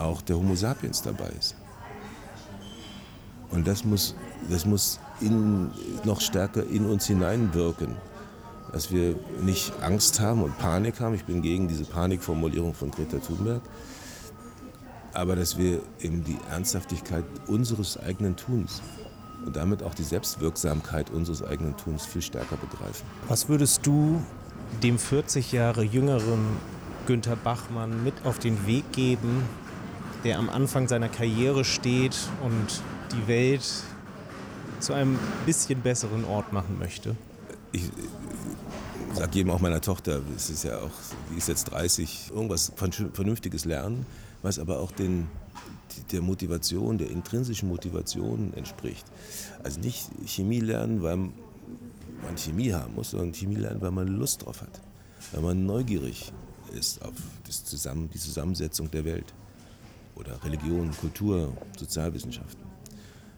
auch 0.00 0.22
der 0.22 0.36
Homo 0.36 0.54
sapiens 0.54 1.02
dabei 1.02 1.30
ist. 1.38 1.54
Und 3.50 3.66
das 3.66 3.84
muss, 3.84 4.14
das 4.48 4.64
muss 4.64 5.00
in, 5.20 5.70
noch 6.04 6.20
stärker 6.20 6.64
in 6.64 6.86
uns 6.86 7.06
hineinwirken, 7.06 7.96
dass 8.72 8.92
wir 8.92 9.16
nicht 9.42 9.72
Angst 9.82 10.20
haben 10.20 10.42
und 10.42 10.56
Panik 10.58 11.00
haben. 11.00 11.14
Ich 11.14 11.24
bin 11.24 11.42
gegen 11.42 11.66
diese 11.68 11.84
Panikformulierung 11.84 12.74
von 12.74 12.90
Greta 12.90 13.18
Thunberg. 13.18 13.62
Aber 15.12 15.34
dass 15.34 15.58
wir 15.58 15.82
eben 16.00 16.22
die 16.22 16.38
Ernsthaftigkeit 16.50 17.24
unseres 17.48 17.98
eigenen 17.98 18.36
Tuns 18.36 18.80
und 19.44 19.56
damit 19.56 19.82
auch 19.82 19.94
die 19.94 20.04
Selbstwirksamkeit 20.04 21.10
unseres 21.10 21.42
eigenen 21.42 21.76
Tuns 21.76 22.06
viel 22.06 22.22
stärker 22.22 22.56
begreifen. 22.56 23.04
Was 23.26 23.48
würdest 23.48 23.84
du 23.84 24.22
dem 24.84 24.98
40 24.98 25.50
Jahre 25.50 25.82
jüngeren 25.82 26.46
Günther 27.06 27.34
Bachmann 27.34 28.04
mit 28.04 28.14
auf 28.24 28.38
den 28.38 28.68
Weg 28.68 28.92
geben, 28.92 29.42
der 30.24 30.38
am 30.38 30.50
Anfang 30.50 30.88
seiner 30.88 31.08
Karriere 31.08 31.64
steht 31.64 32.16
und 32.42 32.82
die 33.12 33.28
Welt 33.28 33.64
zu 34.80 34.92
einem 34.92 35.18
bisschen 35.46 35.80
besseren 35.80 36.24
Ort 36.24 36.52
machen 36.52 36.78
möchte? 36.78 37.16
Ich 37.72 37.90
sage 39.14 39.30
jedem 39.34 39.50
auch 39.50 39.60
meiner 39.60 39.80
Tochter, 39.80 40.20
es 40.36 40.50
ist 40.50 40.64
ja 40.64 40.78
auch, 40.78 40.90
die 41.32 41.38
ist 41.38 41.48
jetzt 41.48 41.64
30, 41.64 42.30
irgendwas 42.34 42.72
Vernünftiges 42.74 43.64
lernen, 43.64 44.06
was 44.42 44.58
aber 44.58 44.80
auch 44.80 44.92
den, 44.92 45.28
der 46.12 46.22
Motivation, 46.22 46.98
der 46.98 47.10
intrinsischen 47.10 47.68
Motivation 47.68 48.52
entspricht. 48.54 49.04
Also 49.62 49.80
nicht 49.80 50.08
Chemie 50.26 50.60
lernen, 50.60 51.02
weil 51.02 51.16
man 51.16 52.36
Chemie 52.36 52.72
haben 52.72 52.94
muss, 52.94 53.10
sondern 53.10 53.32
Chemie 53.32 53.56
lernen, 53.56 53.80
weil 53.80 53.90
man 53.90 54.08
Lust 54.08 54.44
drauf 54.44 54.62
hat, 54.62 54.80
weil 55.32 55.42
man 55.42 55.66
neugierig 55.66 56.32
ist 56.72 57.02
auf 57.02 57.14
das 57.46 57.64
Zusammen, 57.64 58.10
die 58.12 58.18
Zusammensetzung 58.18 58.90
der 58.90 59.04
Welt 59.04 59.34
oder 60.20 60.42
Religion, 60.44 60.90
Kultur, 61.00 61.52
Sozialwissenschaften. 61.78 62.62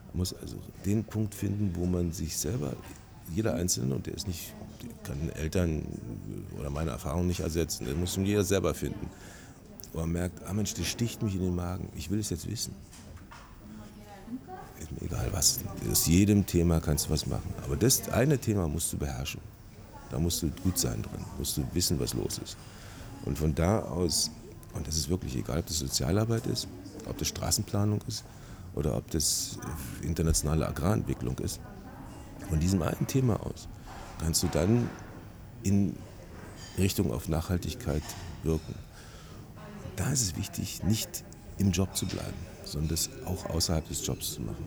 Man 0.09 0.17
muss 0.19 0.33
also 0.33 0.57
den 0.85 1.03
Punkt 1.03 1.33
finden, 1.33 1.71
wo 1.75 1.85
man 1.85 2.11
sich 2.11 2.37
selber, 2.37 2.73
jeder 3.33 3.55
Einzelne, 3.55 3.95
und 3.95 4.05
der 4.05 4.13
ist 4.13 4.27
nicht, 4.27 4.53
kann 5.03 5.29
Eltern 5.29 5.83
oder 6.59 6.69
meine 6.69 6.91
Erfahrung 6.91 7.25
nicht 7.25 7.39
ersetzen, 7.39 7.85
der 7.85 7.95
muss 7.95 8.15
jeder 8.17 8.43
selber 8.43 8.73
finden. 8.73 9.09
Wo 9.93 10.01
man 10.01 10.11
merkt, 10.11 10.43
ah 10.45 10.53
Mensch, 10.53 10.73
das 10.73 10.85
sticht 10.87 11.23
mich 11.23 11.35
in 11.35 11.41
den 11.41 11.55
Magen, 11.55 11.89
ich 11.95 12.11
will 12.11 12.19
es 12.19 12.29
jetzt 12.29 12.49
wissen. 12.49 12.75
Egal 15.01 15.29
was. 15.31 15.59
Aus 15.89 16.05
jedem 16.05 16.45
Thema 16.45 16.79
kannst 16.79 17.07
du 17.07 17.09
was 17.11 17.25
machen. 17.25 17.53
Aber 17.63 17.75
das 17.75 18.09
eine 18.09 18.37
Thema 18.37 18.67
musst 18.67 18.93
du 18.93 18.97
beherrschen. 18.97 19.41
Da 20.11 20.19
musst 20.19 20.43
du 20.43 20.49
gut 20.63 20.77
sein 20.77 21.01
drin, 21.01 21.25
musst 21.39 21.57
du 21.57 21.65
wissen, 21.73 21.99
was 21.99 22.13
los 22.13 22.37
ist. 22.37 22.57
Und 23.25 23.37
von 23.37 23.55
da 23.55 23.79
aus, 23.79 24.29
und 24.73 24.87
das 24.87 24.95
ist 24.95 25.09
wirklich 25.09 25.35
egal, 25.35 25.59
ob 25.59 25.65
das 25.67 25.79
Sozialarbeit 25.79 26.47
ist, 26.47 26.67
ob 27.07 27.17
das 27.17 27.27
Straßenplanung 27.27 28.01
ist, 28.07 28.23
oder 28.75 28.97
ob 28.97 29.09
das 29.11 29.57
internationale 30.01 30.67
Agrarentwicklung 30.67 31.37
ist. 31.39 31.59
Von 32.49 32.59
diesem 32.59 32.81
einen 32.81 33.07
Thema 33.07 33.39
aus 33.45 33.67
kannst 34.19 34.43
du 34.43 34.47
dann 34.47 34.89
in 35.63 35.95
Richtung 36.77 37.11
auf 37.11 37.29
Nachhaltigkeit 37.29 38.03
wirken. 38.43 38.75
Da 39.95 40.11
ist 40.11 40.21
es 40.21 40.35
wichtig, 40.35 40.83
nicht 40.83 41.23
im 41.57 41.71
Job 41.71 41.95
zu 41.95 42.05
bleiben, 42.07 42.33
sondern 42.65 42.89
das 42.89 43.09
auch 43.25 43.45
außerhalb 43.49 43.87
des 43.87 44.05
Jobs 44.05 44.33
zu 44.33 44.41
machen. 44.41 44.65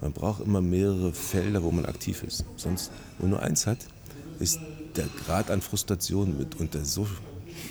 Man 0.00 0.12
braucht 0.12 0.42
immer 0.44 0.60
mehrere 0.60 1.12
Felder, 1.12 1.62
wo 1.62 1.70
man 1.70 1.86
aktiv 1.86 2.22
ist. 2.22 2.44
Sonst, 2.56 2.90
wenn 3.18 3.30
man 3.30 3.38
nur 3.38 3.42
eins 3.42 3.66
hat, 3.66 3.78
ist 4.38 4.60
der 4.96 5.06
Grad 5.24 5.50
an 5.50 5.60
Frustration 5.60 6.38
mitunter 6.38 6.84
so 6.84 7.06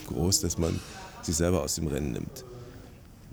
groß, 0.08 0.42
dass 0.42 0.58
man 0.58 0.80
sich 1.26 1.36
selber 1.36 1.64
aus 1.64 1.76
dem 1.76 1.88
Rennen 1.88 2.12
nimmt. 2.12 2.46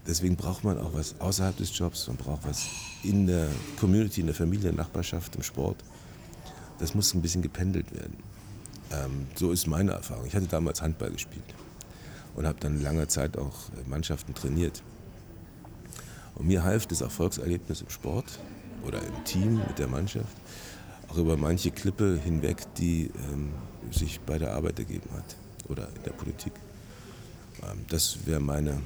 Deswegen 0.07 0.36
braucht 0.36 0.64
man 0.64 0.78
auch 0.78 0.95
was 0.95 1.20
außerhalb 1.20 1.57
des 1.57 1.76
Jobs, 1.76 2.07
man 2.09 2.16
braucht 2.16 2.47
was 2.47 2.66
in 3.03 3.26
der 3.26 3.49
Community, 3.78 4.20
in 4.20 4.26
der 4.26 4.34
Familie, 4.34 4.70
in 4.70 4.76
der 4.76 4.84
Nachbarschaft, 4.84 5.36
im 5.36 5.43
Sport. 5.43 5.76
Das 6.78 6.95
muss 6.95 7.12
ein 7.14 7.22
bisschen 7.22 7.43
gependelt 7.43 7.93
werden. 7.93 8.16
Ähm, 8.93 9.26
so 9.34 9.53
ist 9.53 9.66
meine 9.66 9.93
Erfahrung. 9.93 10.26
Ich 10.26 10.34
hatte 10.34 10.47
damals 10.47 10.80
Handball 10.80 11.11
gespielt 11.11 11.45
und 12.34 12.47
habe 12.47 12.59
dann 12.61 12.80
lange 12.80 13.07
Zeit 13.09 13.36
auch 13.36 13.55
Mannschaften 13.86 14.34
trainiert. 14.34 14.82
Und 16.34 16.47
mir 16.47 16.64
half 16.64 16.86
das 16.86 17.03
Erfolgserlebnis 17.03 17.82
im 17.82 17.91
Sport 17.91 18.38
oder 18.86 18.99
im 19.03 19.24
Team 19.24 19.59
mit 19.59 19.78
der 19.78 19.88
Mannschaft 19.88 20.34
auch 21.11 21.18
über 21.18 21.36
manche 21.36 21.70
Klippe 21.70 22.18
hinweg, 22.22 22.59
die 22.76 23.11
ähm, 23.32 23.53
sich 23.91 24.20
bei 24.20 24.38
der 24.38 24.55
Arbeit 24.55 24.78
ergeben 24.78 25.11
hat 25.14 25.36
oder 25.68 25.88
in 25.97 26.03
der 26.05 26.12
Politik. 26.12 26.53
Ähm, 27.62 27.84
das 27.88 28.18
wäre 28.26 28.40
meine 28.40 28.80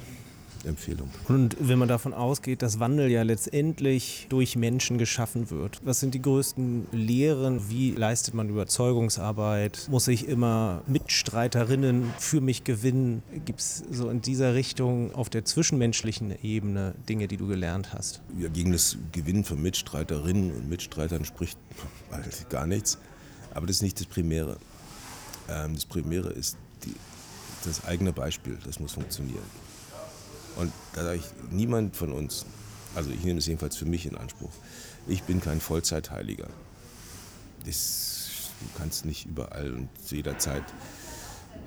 Empfehlung. 0.66 1.10
Und 1.28 1.56
wenn 1.60 1.78
man 1.78 1.88
davon 1.88 2.14
ausgeht, 2.14 2.62
dass 2.62 2.80
Wandel 2.80 3.10
ja 3.10 3.22
letztendlich 3.22 4.26
durch 4.28 4.56
Menschen 4.56 4.98
geschaffen 4.98 5.50
wird, 5.50 5.80
was 5.84 6.00
sind 6.00 6.14
die 6.14 6.22
größten 6.22 6.86
Lehren? 6.92 7.68
Wie 7.68 7.90
leistet 7.90 8.34
man 8.34 8.48
Überzeugungsarbeit? 8.48 9.88
Muss 9.90 10.08
ich 10.08 10.26
immer 10.28 10.82
Mitstreiterinnen 10.86 12.12
für 12.18 12.40
mich 12.40 12.64
gewinnen? 12.64 13.22
Gibt 13.44 13.60
es 13.60 13.84
so 13.90 14.08
in 14.08 14.22
dieser 14.22 14.54
Richtung 14.54 15.14
auf 15.14 15.28
der 15.28 15.44
zwischenmenschlichen 15.44 16.34
Ebene 16.42 16.94
Dinge, 17.08 17.28
die 17.28 17.36
du 17.36 17.46
gelernt 17.46 17.92
hast? 17.92 18.22
Ja, 18.38 18.48
gegen 18.48 18.72
das 18.72 18.96
Gewinnen 19.12 19.44
von 19.44 19.60
Mitstreiterinnen 19.60 20.52
und 20.52 20.68
Mitstreitern 20.68 21.24
spricht 21.24 21.58
gar 22.48 22.66
nichts. 22.66 22.98
Aber 23.52 23.66
das 23.66 23.76
ist 23.76 23.82
nicht 23.82 24.00
das 24.00 24.06
Primäre. 24.06 24.56
Ähm, 25.48 25.74
das 25.74 25.84
Primäre 25.84 26.30
ist 26.30 26.56
die, 26.84 26.94
das 27.66 27.84
eigene 27.84 28.12
Beispiel, 28.12 28.58
das 28.64 28.80
muss 28.80 28.92
funktionieren. 28.92 29.44
Und 30.56 30.72
da 30.94 31.04
sage 31.04 31.16
ich, 31.16 31.24
niemand 31.50 31.96
von 31.96 32.12
uns, 32.12 32.46
also 32.94 33.10
ich 33.10 33.24
nehme 33.24 33.38
es 33.38 33.46
jedenfalls 33.46 33.76
für 33.76 33.86
mich 33.86 34.06
in 34.06 34.16
Anspruch, 34.16 34.50
ich 35.06 35.22
bin 35.24 35.40
kein 35.40 35.60
Vollzeitheiliger. 35.60 36.48
Das, 37.66 38.50
du 38.60 38.78
kannst 38.78 39.04
nicht 39.04 39.26
überall 39.26 39.72
und 39.72 39.88
zu 40.06 40.16
jeder 40.16 40.38
Zeit 40.38 40.64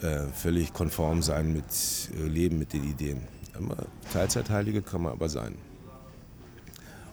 äh, 0.01 0.27
völlig 0.27 0.73
konform 0.73 1.21
sein 1.21 1.53
mit 1.53 1.65
äh, 2.15 2.27
Leben, 2.27 2.59
mit 2.59 2.73
den 2.73 2.83
Ideen. 2.83 3.21
Aber 3.53 3.87
Teilzeitheilige 4.13 4.81
kann 4.81 5.01
man 5.01 5.11
aber 5.11 5.29
sein. 5.29 5.55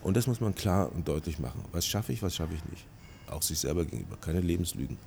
Und 0.03 0.17
das 0.17 0.27
muss 0.27 0.41
man 0.41 0.55
klar 0.55 0.93
und 0.93 1.09
deutlich 1.09 1.39
machen. 1.39 1.65
Was 1.73 1.87
schaffe 1.87 2.13
ich, 2.13 2.23
was 2.23 2.35
schaffe 2.35 2.55
ich 2.55 2.65
nicht. 2.71 2.87
Auch 3.27 3.41
sich 3.41 3.59
selber 3.59 3.87
gegenüber, 3.87 4.17
keine 4.19 4.41
Lebenslügen. 4.41 4.99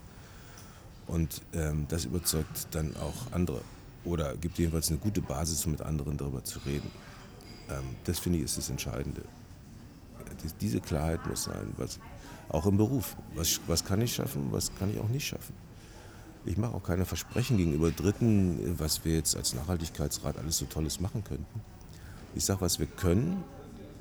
Und 1.08 1.42
ähm, 1.54 1.86
das 1.88 2.06
überzeugt 2.06 2.68
dann 2.72 2.96
auch 2.98 3.32
andere 3.32 3.62
oder 4.04 4.36
gibt 4.38 4.58
jedenfalls 4.58 4.90
eine 4.90 4.98
gute 4.98 5.22
Basis, 5.22 5.66
um 5.66 5.72
mit 5.72 5.82
anderen 5.82 6.18
darüber 6.18 6.44
zu 6.44 6.60
reden. 6.60 6.90
Ähm, 7.70 7.84
das 8.06 8.20
finde 8.20 8.40
ich 8.40 8.46
ist 8.46 8.58
das 8.58 8.70
Entscheidende. 8.70 9.22
Diese 10.62 10.80
Klarheit 10.80 11.26
muss 11.28 11.46
sein, 11.46 11.74
was, 11.78 12.00
auch 12.50 12.66
im 12.66 12.78
Beruf. 12.78 13.16
Was, 13.36 13.60
was 13.68 13.84
kann 13.84 14.02
ich 14.02 14.14
schaffen, 14.14 14.52
was 14.52 14.74
kann 14.76 14.92
ich 14.92 15.00
auch 15.00 15.10
nicht 15.10 15.28
schaffen. 15.28 15.54
Ich 16.46 16.58
mache 16.58 16.76
auch 16.76 16.84
keine 16.84 17.06
Versprechen 17.06 17.58
gegenüber 17.58 17.92
Dritten, 17.92 18.80
was 18.80 19.04
wir 19.04 19.16
jetzt 19.16 19.36
als 19.36 19.54
Nachhaltigkeitsrat 19.54 20.38
alles 20.38 20.58
so 20.58 20.66
Tolles 20.66 21.00
machen 21.00 21.24
könnten. 21.24 21.62
Ich 22.36 22.46
sage, 22.46 22.62
was 22.62 22.80
wir 22.80 22.88
können 22.88 23.44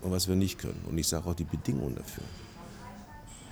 und 0.02 0.12
was 0.12 0.28
wir 0.28 0.36
nicht 0.36 0.58
können. 0.58 0.80
Und 0.88 0.98
ich 0.98 1.08
sage 1.08 1.26
auch 1.28 1.34
die 1.34 1.44
Bedingungen 1.44 1.96
dafür. 1.96 2.22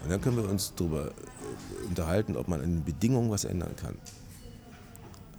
Und 0.05 0.11
dann 0.11 0.21
können 0.21 0.37
wir 0.37 0.49
uns 0.49 0.75
darüber 0.77 1.07
äh, 1.09 1.87
unterhalten, 1.89 2.37
ob 2.37 2.47
man 2.47 2.61
an 2.61 2.71
den 2.71 2.85
Bedingungen 2.85 3.31
was 3.31 3.45
ändern 3.45 3.75
kann. 3.77 3.97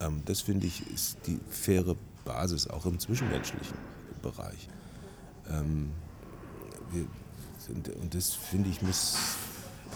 Ähm, 0.02 0.24
das 0.26 0.42
finde 0.42 0.66
ich 0.68 0.92
ist 0.92 1.18
die 1.28 1.40
faire 1.50 1.96
Basis, 2.26 2.68
auch 2.68 2.86
im 2.88 3.00
zwischenmenschlichen 3.00 3.78
Bereich. 4.24 4.68
Ähm, 5.50 5.92
sind, 7.60 7.90
und 7.90 8.14
das 8.14 8.34
finde 8.34 8.70
ich 8.70 8.82
muss, 8.82 9.16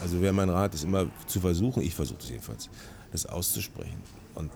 also 0.02 0.22
wäre 0.22 0.34
mein 0.34 0.50
Rat, 0.50 0.74
ist 0.74 0.84
immer 0.84 1.08
zu 1.28 1.40
versuchen, 1.40 1.82
ich 1.82 1.96
versuche 1.96 2.20
es 2.20 2.30
jedenfalls, 2.30 2.70
das 3.12 3.26
auszusprechen 3.26 4.02
und 4.36 4.52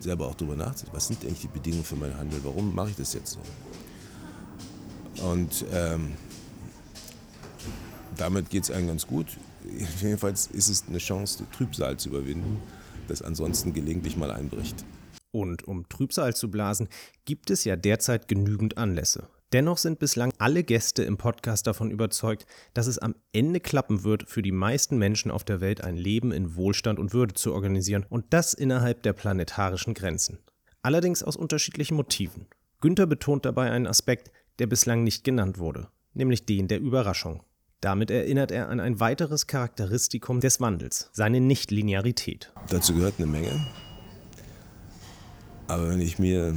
selber 0.00 0.26
auch 0.26 0.34
darüber 0.34 0.56
nachzudenken, 0.56 0.96
was 0.96 1.06
sind 1.06 1.24
eigentlich 1.24 1.40
die 1.40 1.48
Bedingungen 1.48 1.84
für 1.84 1.96
mein 1.96 2.16
Handeln, 2.16 2.42
warum 2.44 2.74
mache 2.74 2.90
ich 2.90 2.96
das 2.96 3.14
jetzt 3.14 3.38
so? 5.16 5.24
Und 5.24 5.64
ähm, 5.72 6.12
damit 8.16 8.50
geht 8.50 8.64
es 8.64 8.70
einem 8.70 8.88
ganz 8.88 9.06
gut. 9.06 9.26
jedenfalls 10.00 10.46
ist 10.48 10.68
es 10.68 10.84
eine 10.88 10.98
Chance, 10.98 11.44
Trübsal 11.52 11.96
zu 11.96 12.10
überwinden, 12.10 12.60
das 13.08 13.22
ansonsten 13.22 13.72
gelegentlich 13.72 14.16
mal 14.16 14.30
einbricht. 14.30 14.84
Und 15.30 15.66
um 15.66 15.88
Trübsal 15.88 16.34
zu 16.34 16.50
blasen, 16.50 16.88
gibt 17.24 17.50
es 17.50 17.64
ja 17.64 17.76
derzeit 17.76 18.28
genügend 18.28 18.78
Anlässe. 18.78 19.28
Dennoch 19.52 19.78
sind 19.78 19.98
bislang 19.98 20.32
alle 20.38 20.64
Gäste 20.64 21.04
im 21.04 21.16
Podcast 21.16 21.66
davon 21.66 21.90
überzeugt, 21.90 22.46
dass 22.72 22.86
es 22.86 22.98
am 22.98 23.14
Ende 23.32 23.60
klappen 23.60 24.02
wird, 24.02 24.28
für 24.28 24.42
die 24.42 24.52
meisten 24.52 24.98
Menschen 24.98 25.30
auf 25.30 25.44
der 25.44 25.60
Welt 25.60 25.82
ein 25.82 25.96
Leben 25.96 26.32
in 26.32 26.56
Wohlstand 26.56 26.98
und 26.98 27.12
Würde 27.12 27.34
zu 27.34 27.52
organisieren 27.52 28.04
und 28.08 28.26
das 28.30 28.54
innerhalb 28.54 29.02
der 29.02 29.12
planetarischen 29.12 29.94
Grenzen. 29.94 30.38
Allerdings 30.82 31.22
aus 31.22 31.36
unterschiedlichen 31.36 31.94
Motiven. 31.94 32.46
Günther 32.80 33.06
betont 33.06 33.44
dabei 33.44 33.70
einen 33.70 33.86
Aspekt, 33.86 34.30
der 34.58 34.66
bislang 34.66 35.04
nicht 35.04 35.24
genannt 35.24 35.58
wurde, 35.58 35.88
nämlich 36.14 36.46
den 36.46 36.68
der 36.68 36.80
Überraschung. 36.80 37.42
Damit 37.84 38.10
erinnert 38.10 38.50
er 38.50 38.70
an 38.70 38.80
ein 38.80 38.98
weiteres 38.98 39.46
Charakteristikum 39.46 40.40
des 40.40 40.58
Wandels, 40.58 41.10
seine 41.12 41.38
Nichtlinearität. 41.38 42.50
Dazu 42.70 42.94
gehört 42.94 43.16
eine 43.18 43.26
Menge. 43.26 43.66
Aber 45.66 45.90
wenn 45.90 46.00
ich 46.00 46.18
mir 46.18 46.56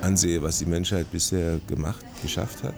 ansehe, 0.00 0.42
was 0.42 0.60
die 0.60 0.66
Menschheit 0.66 1.10
bisher 1.10 1.58
gemacht, 1.66 2.04
geschafft 2.22 2.62
hat, 2.62 2.76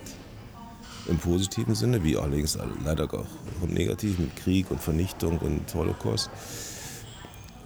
im 1.06 1.18
positiven 1.18 1.74
Sinne, 1.74 2.02
wie 2.02 2.16
allerdings 2.16 2.56
leider 2.82 3.04
auch 3.12 3.26
im 3.62 3.74
negativen, 3.74 4.24
mit 4.24 4.36
Krieg 4.36 4.70
und 4.70 4.80
Vernichtung 4.80 5.38
und 5.40 5.74
Holocaust, 5.74 6.30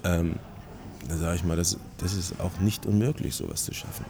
ähm, 0.03 0.41
da 1.09 1.17
sage 1.19 1.37
ich 1.37 1.45
mal, 1.45 1.57
das, 1.57 1.79
das 1.99 2.15
ist 2.15 2.41
auch 2.41 2.59
nicht 2.59 2.85
unmöglich, 2.85 3.37
sowas 3.37 3.65
zu 3.65 3.73
schaffen. 3.73 4.05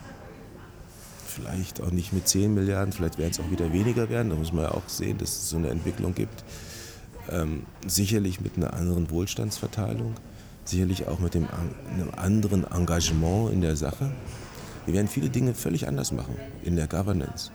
Vielleicht 1.35 1.83
auch 1.83 1.91
nicht 1.91 2.13
mit 2.13 2.29
10 2.29 2.55
Milliarden, 2.55 2.93
vielleicht 2.93 3.19
werden 3.19 3.33
es 3.33 3.41
auch 3.41 3.51
wieder 3.51 3.73
weniger 3.73 4.09
werden, 4.09 4.31
da 4.31 4.37
muss 4.37 4.53
man 4.53 4.65
ja 4.67 4.71
auch 4.71 4.89
sehen, 4.89 5.19
dass 5.19 5.31
es 5.31 5.51
so 5.51 5.57
eine 5.57 5.69
Entwicklung 5.69 6.15
gibt. 6.15 6.45
Ähm, 7.29 7.65
sicherlich 7.87 8.41
mit 8.41 8.57
einer 8.57 8.73
anderen 8.75 9.11
Wohlstandsverteilung, 9.11 10.15
sicherlich 10.65 11.09
auch 11.09 11.19
mit 11.19 11.35
dem, 11.35 11.49
einem 11.93 12.11
anderen 12.15 12.65
Engagement 12.71 13.53
in 13.53 13.63
der 13.63 13.75
Sache. 13.75 14.13
Wir 14.87 14.95
werden 14.95 15.09
viele 15.09 15.29
Dinge 15.29 15.55
völlig 15.55 15.89
anders 15.89 16.13
machen 16.13 16.37
in 16.63 16.77
der 16.77 16.87
Governance, 16.87 17.51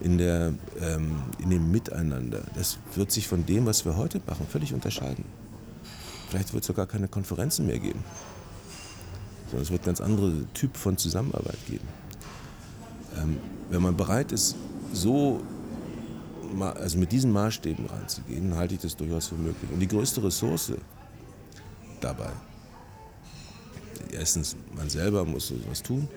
in, 0.00 0.18
der, 0.18 0.54
ähm, 0.80 1.22
in 1.38 1.50
dem 1.50 1.70
Miteinander. 1.70 2.40
Das 2.56 2.78
wird 2.96 3.12
sich 3.12 3.28
von 3.28 3.46
dem, 3.46 3.66
was 3.66 3.84
wir 3.84 3.96
heute 3.96 4.20
machen, 4.26 4.48
völlig 4.48 4.74
unterscheiden. 4.74 5.26
Vielleicht 6.28 6.52
wird 6.52 6.64
es 6.64 6.66
sogar 6.66 6.86
keine 6.86 7.06
Konferenzen 7.06 7.66
mehr 7.66 7.78
geben, 7.78 8.02
sondern 9.44 9.62
es 9.62 9.70
wird 9.70 9.82
ein 9.82 9.86
ganz 9.86 10.00
anderer 10.00 10.32
Typ 10.54 10.76
von 10.76 10.96
Zusammenarbeit 10.96 11.58
geben. 11.68 11.86
Ähm, 13.16 13.38
wenn 13.70 13.82
man 13.82 13.96
bereit 13.96 14.32
ist, 14.32 14.56
so 14.92 15.40
also 16.60 16.98
mit 16.98 17.12
diesen 17.12 17.32
Maßstäben 17.32 17.86
ranzugehen, 17.86 18.54
halte 18.54 18.74
ich 18.74 18.80
das 18.80 18.96
durchaus 18.96 19.28
für 19.28 19.34
möglich. 19.34 19.70
Und 19.72 19.80
die 19.80 19.88
größte 19.88 20.22
Ressource 20.22 20.72
dabei, 22.00 22.30
erstens, 24.12 24.56
man 24.74 24.88
selber 24.88 25.24
muss 25.24 25.48
sowas 25.48 25.82
tun, 25.82 26.08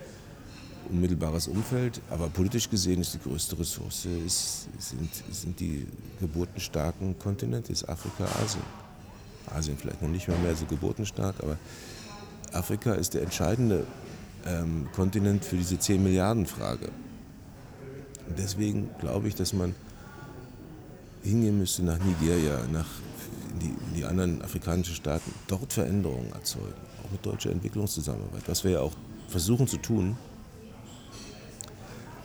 unmittelbares 0.90 1.48
Umfeld, 1.48 2.02
aber 2.10 2.30
politisch 2.30 2.70
gesehen 2.70 3.02
ist 3.02 3.14
die 3.14 3.20
größte 3.20 3.58
Ressource 3.60 4.06
ist, 4.26 4.68
sind, 4.80 5.10
sind 5.32 5.60
die 5.60 5.88
geburtenstarken 6.20 7.18
Kontinente, 7.20 7.72
ist 7.72 7.88
Afrika, 7.88 8.26
Asien. 8.44 8.64
Asien 9.48 9.78
vielleicht 9.78 10.02
noch 10.02 10.10
nicht 10.10 10.28
mehr, 10.28 10.38
mehr 10.40 10.56
so 10.56 10.66
geburtenstark, 10.66 11.36
aber 11.42 11.58
Afrika 12.52 12.94
ist 12.94 13.14
der 13.14 13.24
entscheidende 13.24 13.86
ähm, 14.46 14.88
Kontinent 14.94 15.46
für 15.46 15.58
diese 15.58 15.80
10 15.80 16.02
Milliarden 16.02 16.46
Frage. 16.46 16.90
Deswegen 18.38 18.90
glaube 19.00 19.28
ich, 19.28 19.36
dass 19.36 19.54
man 19.54 19.76
hingehen 21.24 21.58
müsste 21.58 21.84
nach 21.84 22.00
Nigeria, 22.00 22.60
nach 22.72 22.88
die, 23.62 23.74
die 23.96 24.06
anderen 24.06 24.42
afrikanischen 24.42 24.96
Staaten, 24.96 25.34
dort 25.48 25.74
Veränderungen 25.74 26.32
erzeugen, 26.34 26.74
auch 27.04 27.12
mit 27.12 27.26
deutscher 27.26 27.52
Entwicklungszusammenarbeit, 27.52 28.44
was 28.48 28.64
wir 28.64 28.72
ja 28.72 28.80
auch 28.82 28.94
versuchen 29.28 29.68
zu 29.68 29.78
tun. 29.78 30.18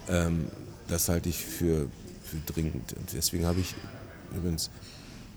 Ähm, 0.08 0.48
das 0.88 1.08
halte 1.08 1.28
ich 1.28 1.44
für, 1.44 1.88
für 2.22 2.36
dringend. 2.52 2.92
Und 2.92 3.12
deswegen 3.12 3.46
habe 3.46 3.60
ich 3.60 3.74
übrigens 4.36 4.70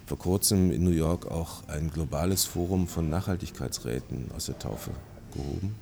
vor 0.05 0.17
kurzem 0.17 0.71
in 0.71 0.83
New 0.83 0.91
York 0.91 1.25
auch 1.27 1.67
ein 1.67 1.89
globales 1.89 2.45
Forum 2.45 2.87
von 2.87 3.09
Nachhaltigkeitsräten 3.09 4.31
aus 4.35 4.45
der 4.45 4.59
Taufe 4.59 4.91
gehoben, 5.33 5.75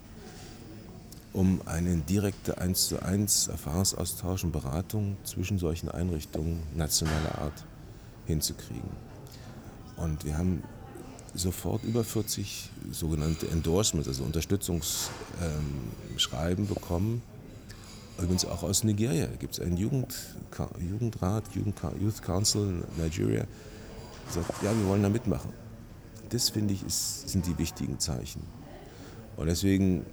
um 1.36 1.62
einen 1.66 2.06
direkten 2.06 2.54
1 2.54 2.88
zu 2.88 3.04
1 3.04 3.50
Erfahrungsaustausch 3.50 4.46
und 4.46 4.54
Beratung 4.54 5.18
zwischen 5.26 5.60
solchen 5.60 5.90
Einrichtungen 5.90 6.64
nationaler 6.76 7.40
Art 7.40 7.66
hinzukriegen. 8.26 8.90
Und 9.98 10.24
wir 10.24 10.38
haben 10.38 10.64
sofort 11.34 11.84
über 11.84 12.06
40 12.06 12.70
sogenannte 12.92 13.50
Endorsements, 13.50 14.08
also 14.08 14.24
Unterstützungsschreiben 14.24 16.68
bekommen 16.68 17.22
Übrigens 18.18 18.46
auch 18.46 18.64
aus 18.64 18.86
Nigeria 18.86 19.28
gibt 19.40 19.56
es 19.56 19.60
einen 19.60 19.76
Jugend, 19.76 20.16
Jugendrat, 20.80 21.44
Jugend, 21.54 21.76
Youth 22.00 22.22
Council 22.22 22.62
in 22.62 22.86
Nigeria, 23.04 23.46
der 24.26 24.44
sagt, 24.44 24.64
ja, 24.64 24.72
wir 24.72 24.88
wollen 24.88 25.04
da 25.04 25.10
mitmachen. 25.10 25.52
Das 26.30 26.50
finde 26.50 26.74
ich 26.74 26.86
ist, 26.86 27.28
sind 27.28 27.46
die 27.46 27.58
wichtigen 27.58 28.00
Zeichen. 28.00 28.42
Und 29.36 29.48
deswegen 29.48 30.06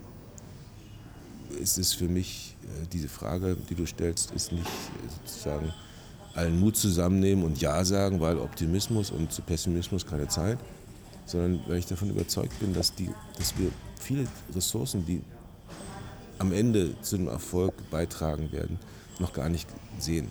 ist 1.60 1.78
es 1.78 1.92
für 1.92 2.08
mich, 2.08 2.56
äh, 2.62 2.86
diese 2.92 3.08
Frage, 3.08 3.56
die 3.68 3.74
du 3.74 3.86
stellst, 3.86 4.30
ist 4.32 4.52
nicht 4.52 4.66
äh, 4.66 5.26
sozusagen 5.26 5.72
allen 6.34 6.58
Mut 6.58 6.76
zusammennehmen 6.76 7.44
und 7.44 7.60
Ja 7.60 7.84
sagen, 7.84 8.20
weil 8.20 8.38
Optimismus 8.38 9.10
und 9.10 9.32
zu 9.32 9.42
Pessimismus 9.42 10.06
keine 10.06 10.28
Zeit, 10.28 10.58
sondern 11.26 11.60
weil 11.66 11.78
ich 11.78 11.86
davon 11.86 12.10
überzeugt 12.10 12.58
bin, 12.60 12.72
dass, 12.72 12.94
die, 12.94 13.10
dass 13.38 13.58
wir 13.58 13.70
viele 14.00 14.26
Ressourcen, 14.54 15.04
die 15.04 15.22
am 16.38 16.52
Ende 16.52 16.94
zu 17.02 17.16
dem 17.16 17.28
Erfolg 17.28 17.74
beitragen 17.90 18.50
werden, 18.52 18.78
noch 19.18 19.32
gar 19.32 19.48
nicht 19.48 19.68
sehen. 19.98 20.28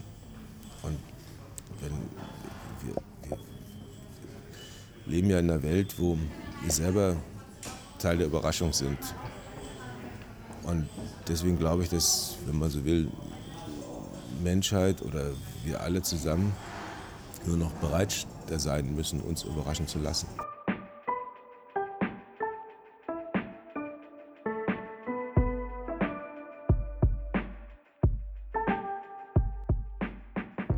Und 0.81 0.97
wenn 1.81 1.91
wir, 2.87 2.95
wir, 3.29 3.37
wir 5.05 5.13
leben 5.13 5.29
ja 5.29 5.39
in 5.39 5.49
einer 5.49 5.63
Welt, 5.63 5.95
wo 5.97 6.17
wir 6.63 6.71
selber 6.71 7.15
Teil 8.01 8.17
der 8.17 8.27
Überraschung 8.27 8.73
sind. 8.73 8.97
Und 10.71 10.87
deswegen 11.27 11.59
glaube 11.59 11.83
ich, 11.83 11.89
dass, 11.89 12.37
wenn 12.45 12.57
man 12.57 12.69
so 12.69 12.85
will, 12.85 13.09
Menschheit 14.41 15.01
oder 15.01 15.31
wir 15.65 15.81
alle 15.81 16.01
zusammen 16.01 16.53
nur 17.45 17.57
noch 17.57 17.71
bereit 17.73 18.25
sein 18.55 18.95
müssen, 18.95 19.19
uns 19.21 19.43
überraschen 19.43 19.87
zu 19.87 19.99
lassen. 19.99 20.27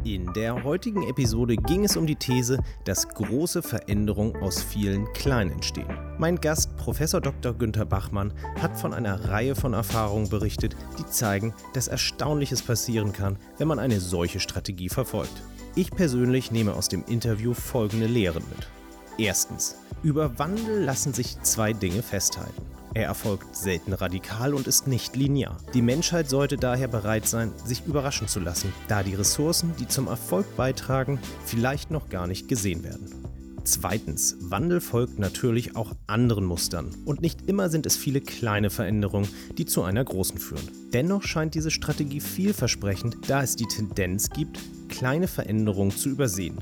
In 0.03 0.33
der 0.33 0.63
heutigen 0.63 1.03
Episode 1.07 1.55
ging 1.55 1.85
es 1.85 1.95
um 1.95 2.07
die 2.07 2.15
These, 2.15 2.59
dass 2.85 3.07
große 3.07 3.61
Veränderungen 3.61 4.35
aus 4.37 4.61
vielen 4.61 5.11
kleinen 5.13 5.51
entstehen. 5.51 6.02
Mein 6.24 6.39
Gast, 6.39 6.78
Prof. 6.78 6.99
Dr. 6.99 7.53
Günther 7.53 7.84
Bachmann, 7.84 8.32
hat 8.61 8.78
von 8.78 8.93
einer 8.93 9.30
Reihe 9.30 9.55
von 9.55 9.74
Erfahrungen 9.74 10.30
berichtet, 10.30 10.74
die 10.97 11.05
zeigen, 11.05 11.53
dass 11.74 11.89
Erstaunliches 11.89 12.61
passieren 12.61 13.11
kann, 13.11 13.36
wenn 13.57 13.67
man 13.67 13.78
eine 13.78 13.99
solche 13.99 14.39
Strategie 14.39 14.88
verfolgt. 14.88 15.43
Ich 15.76 15.91
persönlich 15.91 16.49
nehme 16.49 16.76
aus 16.76 16.88
dem 16.88 17.03
Interview 17.09 17.53
folgende 17.53 18.05
Lehren 18.05 18.45
mit. 18.55 18.69
Erstens. 19.17 19.76
Über 20.01 20.39
Wandel 20.39 20.86
lassen 20.86 21.13
sich 21.13 21.41
zwei 21.41 21.74
Dinge 21.74 22.01
festhalten. 22.01 22.61
Er 22.93 23.07
erfolgt 23.07 23.53
selten 23.53 23.91
radikal 23.91 24.53
und 24.53 24.65
ist 24.65 24.88
nicht 24.88 25.17
linear. 25.17 25.57
Die 25.74 25.82
Menschheit 25.82 26.30
sollte 26.30 26.55
daher 26.55 26.88
bereit 26.88 27.28
sein, 27.28 27.51
sich 27.65 27.86
überraschen 27.86 28.30
zu 28.30 28.39
lassen, 28.39 28.71
da 28.88 29.03
die 29.03 29.15
Ressourcen, 29.15 29.74
die 29.78 29.89
zum 29.89 30.07
Erfolg 30.07 30.55
beitragen, 30.55 31.19
vielleicht 31.43 31.91
noch 31.91 32.07
gar 32.07 32.28
nicht 32.28 32.47
gesehen 32.47 32.86
werden. 32.86 33.22
Zweitens, 33.66 34.36
Wandel 34.41 34.82
folgt 34.82 35.20
natürlich 35.20 35.78
auch 35.78 35.93
anderen 36.05 36.43
Mustern 36.43 36.89
und 37.05 37.22
nicht 37.22 37.47
immer 37.47 37.70
sind 37.70 37.86
es 37.86 37.95
viele 37.95 38.20
kleine 38.20 38.70
Veränderungen, 38.70 39.30
die 39.57 39.66
zu 39.66 39.84
einer 39.84 40.03
großen 40.03 40.38
führen. 40.38 40.68
Dennoch 40.91 41.24
scheint 41.24 41.55
diese 41.55 41.72
Strategie 41.72 42.20
vielversprechend, 42.20 43.18
da 43.28 43.41
es 43.41 43.55
die 43.55 43.68
Tendenz 43.68 44.30
gibt, 44.30 44.59
kleine 44.89 45.30
Veränderungen 45.30 45.91
zu 45.91 46.09
übersehen. 46.09 46.61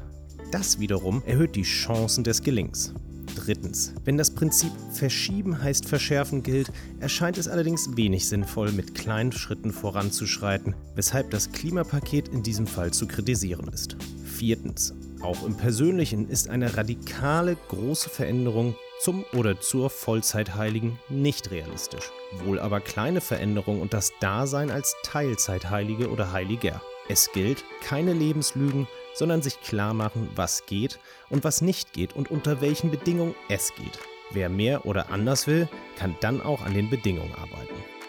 Das 0.52 0.80
wiederum 0.80 1.24
erhöht 1.26 1.56
die 1.56 1.64
Chancen 1.64 2.24
des 2.24 2.44
Gelings. 2.44 2.94
Drittens, 3.36 3.94
wenn 4.04 4.18
das 4.18 4.32
Prinzip 4.32 4.72
Verschieben 4.92 5.62
heißt 5.62 5.86
Verschärfen 5.88 6.44
gilt, 6.44 6.72
erscheint 7.00 7.38
es 7.38 7.48
allerdings 7.48 7.96
wenig 7.96 8.28
sinnvoll, 8.28 8.72
mit 8.74 8.94
kleinen 8.94 9.32
Schritten 9.32 9.72
voranzuschreiten, 9.72 10.76
weshalb 10.96 11.32
das 11.32 11.52
Klimapaket 11.52 12.28
in 12.28 12.44
diesem 12.44 12.68
Fall 12.68 12.92
zu 12.92 13.08
kritisieren 13.08 13.70
ist. 13.70 13.96
Viertens, 14.26 14.94
auch 15.24 15.46
im 15.46 15.56
Persönlichen 15.56 16.30
ist 16.30 16.50
eine 16.50 16.78
radikale 16.78 17.56
große 17.68 18.10
Veränderung 18.10 18.76
zum 19.00 19.24
oder 19.34 19.60
zur 19.60 19.90
Vollzeitheiligen 19.90 21.00
nicht 21.10 21.52
realistisch. 21.52 22.12
Wohl 22.44 22.60
aber 22.60 22.82
kleine 22.82 23.22
Veränderungen 23.22 23.82
und 23.82 23.94
das 23.94 24.14
Dasein 24.20 24.72
als 24.72 24.96
Teilzeitheilige 25.04 26.10
oder 26.10 26.32
Heiliger. 26.32 26.82
Es 27.08 27.32
gilt, 27.32 27.64
keine 27.82 28.14
Lebenslügen, 28.14 28.88
sondern 29.14 29.42
sich 29.42 29.60
klar 29.62 29.94
machen, 29.94 30.30
was 30.36 30.66
geht 30.66 31.00
und 31.30 31.44
was 31.44 31.62
nicht 31.62 31.94
geht 31.94 32.16
und 32.16 32.32
unter 32.32 32.62
welchen 32.62 32.92
Bedingungen 32.92 33.36
es 33.50 33.74
geht. 33.76 34.00
Wer 34.32 34.50
mehr 34.50 34.86
oder 34.86 35.12
anders 35.12 35.46
will, 35.48 35.68
kann 35.98 36.16
dann 36.22 36.42
auch 36.42 36.62
an 36.62 36.74
den 36.74 36.90
Bedingungen 36.90 37.34
arbeiten. 37.36 38.01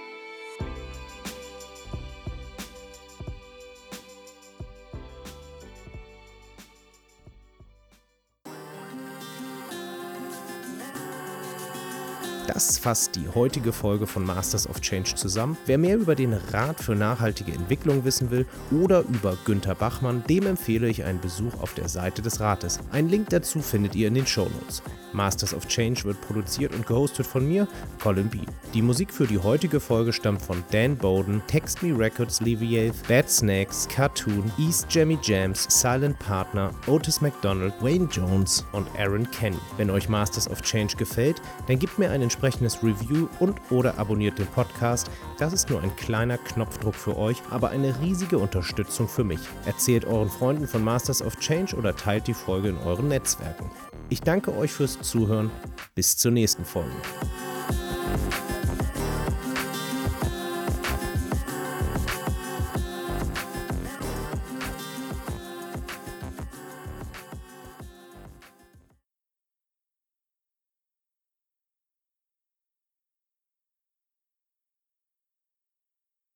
Das 12.68 12.78
fasst 12.78 13.16
die 13.16 13.28
heutige 13.34 13.72
Folge 13.72 14.06
von 14.06 14.24
Masters 14.24 14.68
of 14.68 14.80
Change 14.80 15.16
zusammen. 15.16 15.56
Wer 15.66 15.78
mehr 15.78 15.96
über 15.96 16.14
den 16.14 16.32
Rat 16.32 16.78
für 16.78 16.94
nachhaltige 16.94 17.50
Entwicklung 17.50 18.04
wissen 18.04 18.30
will 18.30 18.46
oder 18.70 19.00
über 19.00 19.36
Günter 19.44 19.74
Bachmann, 19.74 20.22
dem 20.28 20.46
empfehle 20.46 20.88
ich 20.88 21.02
einen 21.02 21.20
Besuch 21.20 21.60
auf 21.60 21.74
der 21.74 21.88
Seite 21.88 22.22
des 22.22 22.38
Rates. 22.38 22.78
Einen 22.92 23.08
Link 23.08 23.30
dazu 23.30 23.60
findet 23.60 23.96
ihr 23.96 24.06
in 24.06 24.14
den 24.14 24.28
Shownotes. 24.28 24.80
Masters 25.12 25.52
of 25.52 25.66
Change 25.66 26.04
wird 26.04 26.20
produziert 26.20 26.72
und 26.74 26.86
gehostet 26.86 27.26
von 27.26 27.46
mir, 27.46 27.66
Colin 28.00 28.28
B. 28.28 28.38
Die 28.72 28.80
Musik 28.80 29.12
für 29.12 29.26
die 29.26 29.38
heutige 29.38 29.80
Folge 29.80 30.12
stammt 30.12 30.40
von 30.40 30.62
Dan 30.70 30.96
Bowden, 30.96 31.42
Text 31.48 31.82
Me 31.82 31.96
Records, 31.96 32.40
Leviath, 32.40 32.94
Bad 33.08 33.28
Snacks, 33.28 33.88
Cartoon, 33.88 34.50
East 34.56 34.86
Jammy 34.88 35.18
Jams, 35.20 35.66
Silent 35.68 36.18
Partner, 36.20 36.70
Otis 36.86 37.20
McDonald, 37.20 37.74
Wayne 37.80 38.08
Jones 38.10 38.64
und 38.72 38.88
Aaron 38.98 39.30
Kenny. 39.32 39.58
Wenn 39.76 39.90
euch 39.90 40.08
Masters 40.08 40.48
of 40.48 40.62
Change 40.62 40.96
gefällt, 40.96 41.42
dann 41.66 41.78
gebt 41.78 41.98
mir 41.98 42.10
ein 42.10 42.22
entsprechendes 42.52 42.82
Review 42.82 43.28
und 43.40 43.60
oder 43.70 43.98
abonniert 43.98 44.38
den 44.38 44.46
Podcast. 44.46 45.10
Das 45.38 45.52
ist 45.52 45.70
nur 45.70 45.80
ein 45.82 45.94
kleiner 45.96 46.38
Knopfdruck 46.38 46.94
für 46.94 47.16
euch, 47.16 47.36
aber 47.50 47.70
eine 47.70 48.00
riesige 48.00 48.38
Unterstützung 48.38 49.08
für 49.08 49.24
mich. 49.24 49.40
Erzählt 49.64 50.04
euren 50.04 50.28
Freunden 50.28 50.66
von 50.66 50.84
Masters 50.84 51.22
of 51.22 51.36
Change 51.36 51.76
oder 51.76 51.96
teilt 51.96 52.26
die 52.26 52.34
Folge 52.34 52.68
in 52.68 52.78
euren 52.78 53.08
Netzwerken. 53.08 53.70
Ich 54.08 54.20
danke 54.20 54.56
euch 54.56 54.72
fürs 54.72 55.00
Zuhören. 55.00 55.50
Bis 55.94 56.16
zur 56.16 56.32
nächsten 56.32 56.64
Folge. 56.64 56.90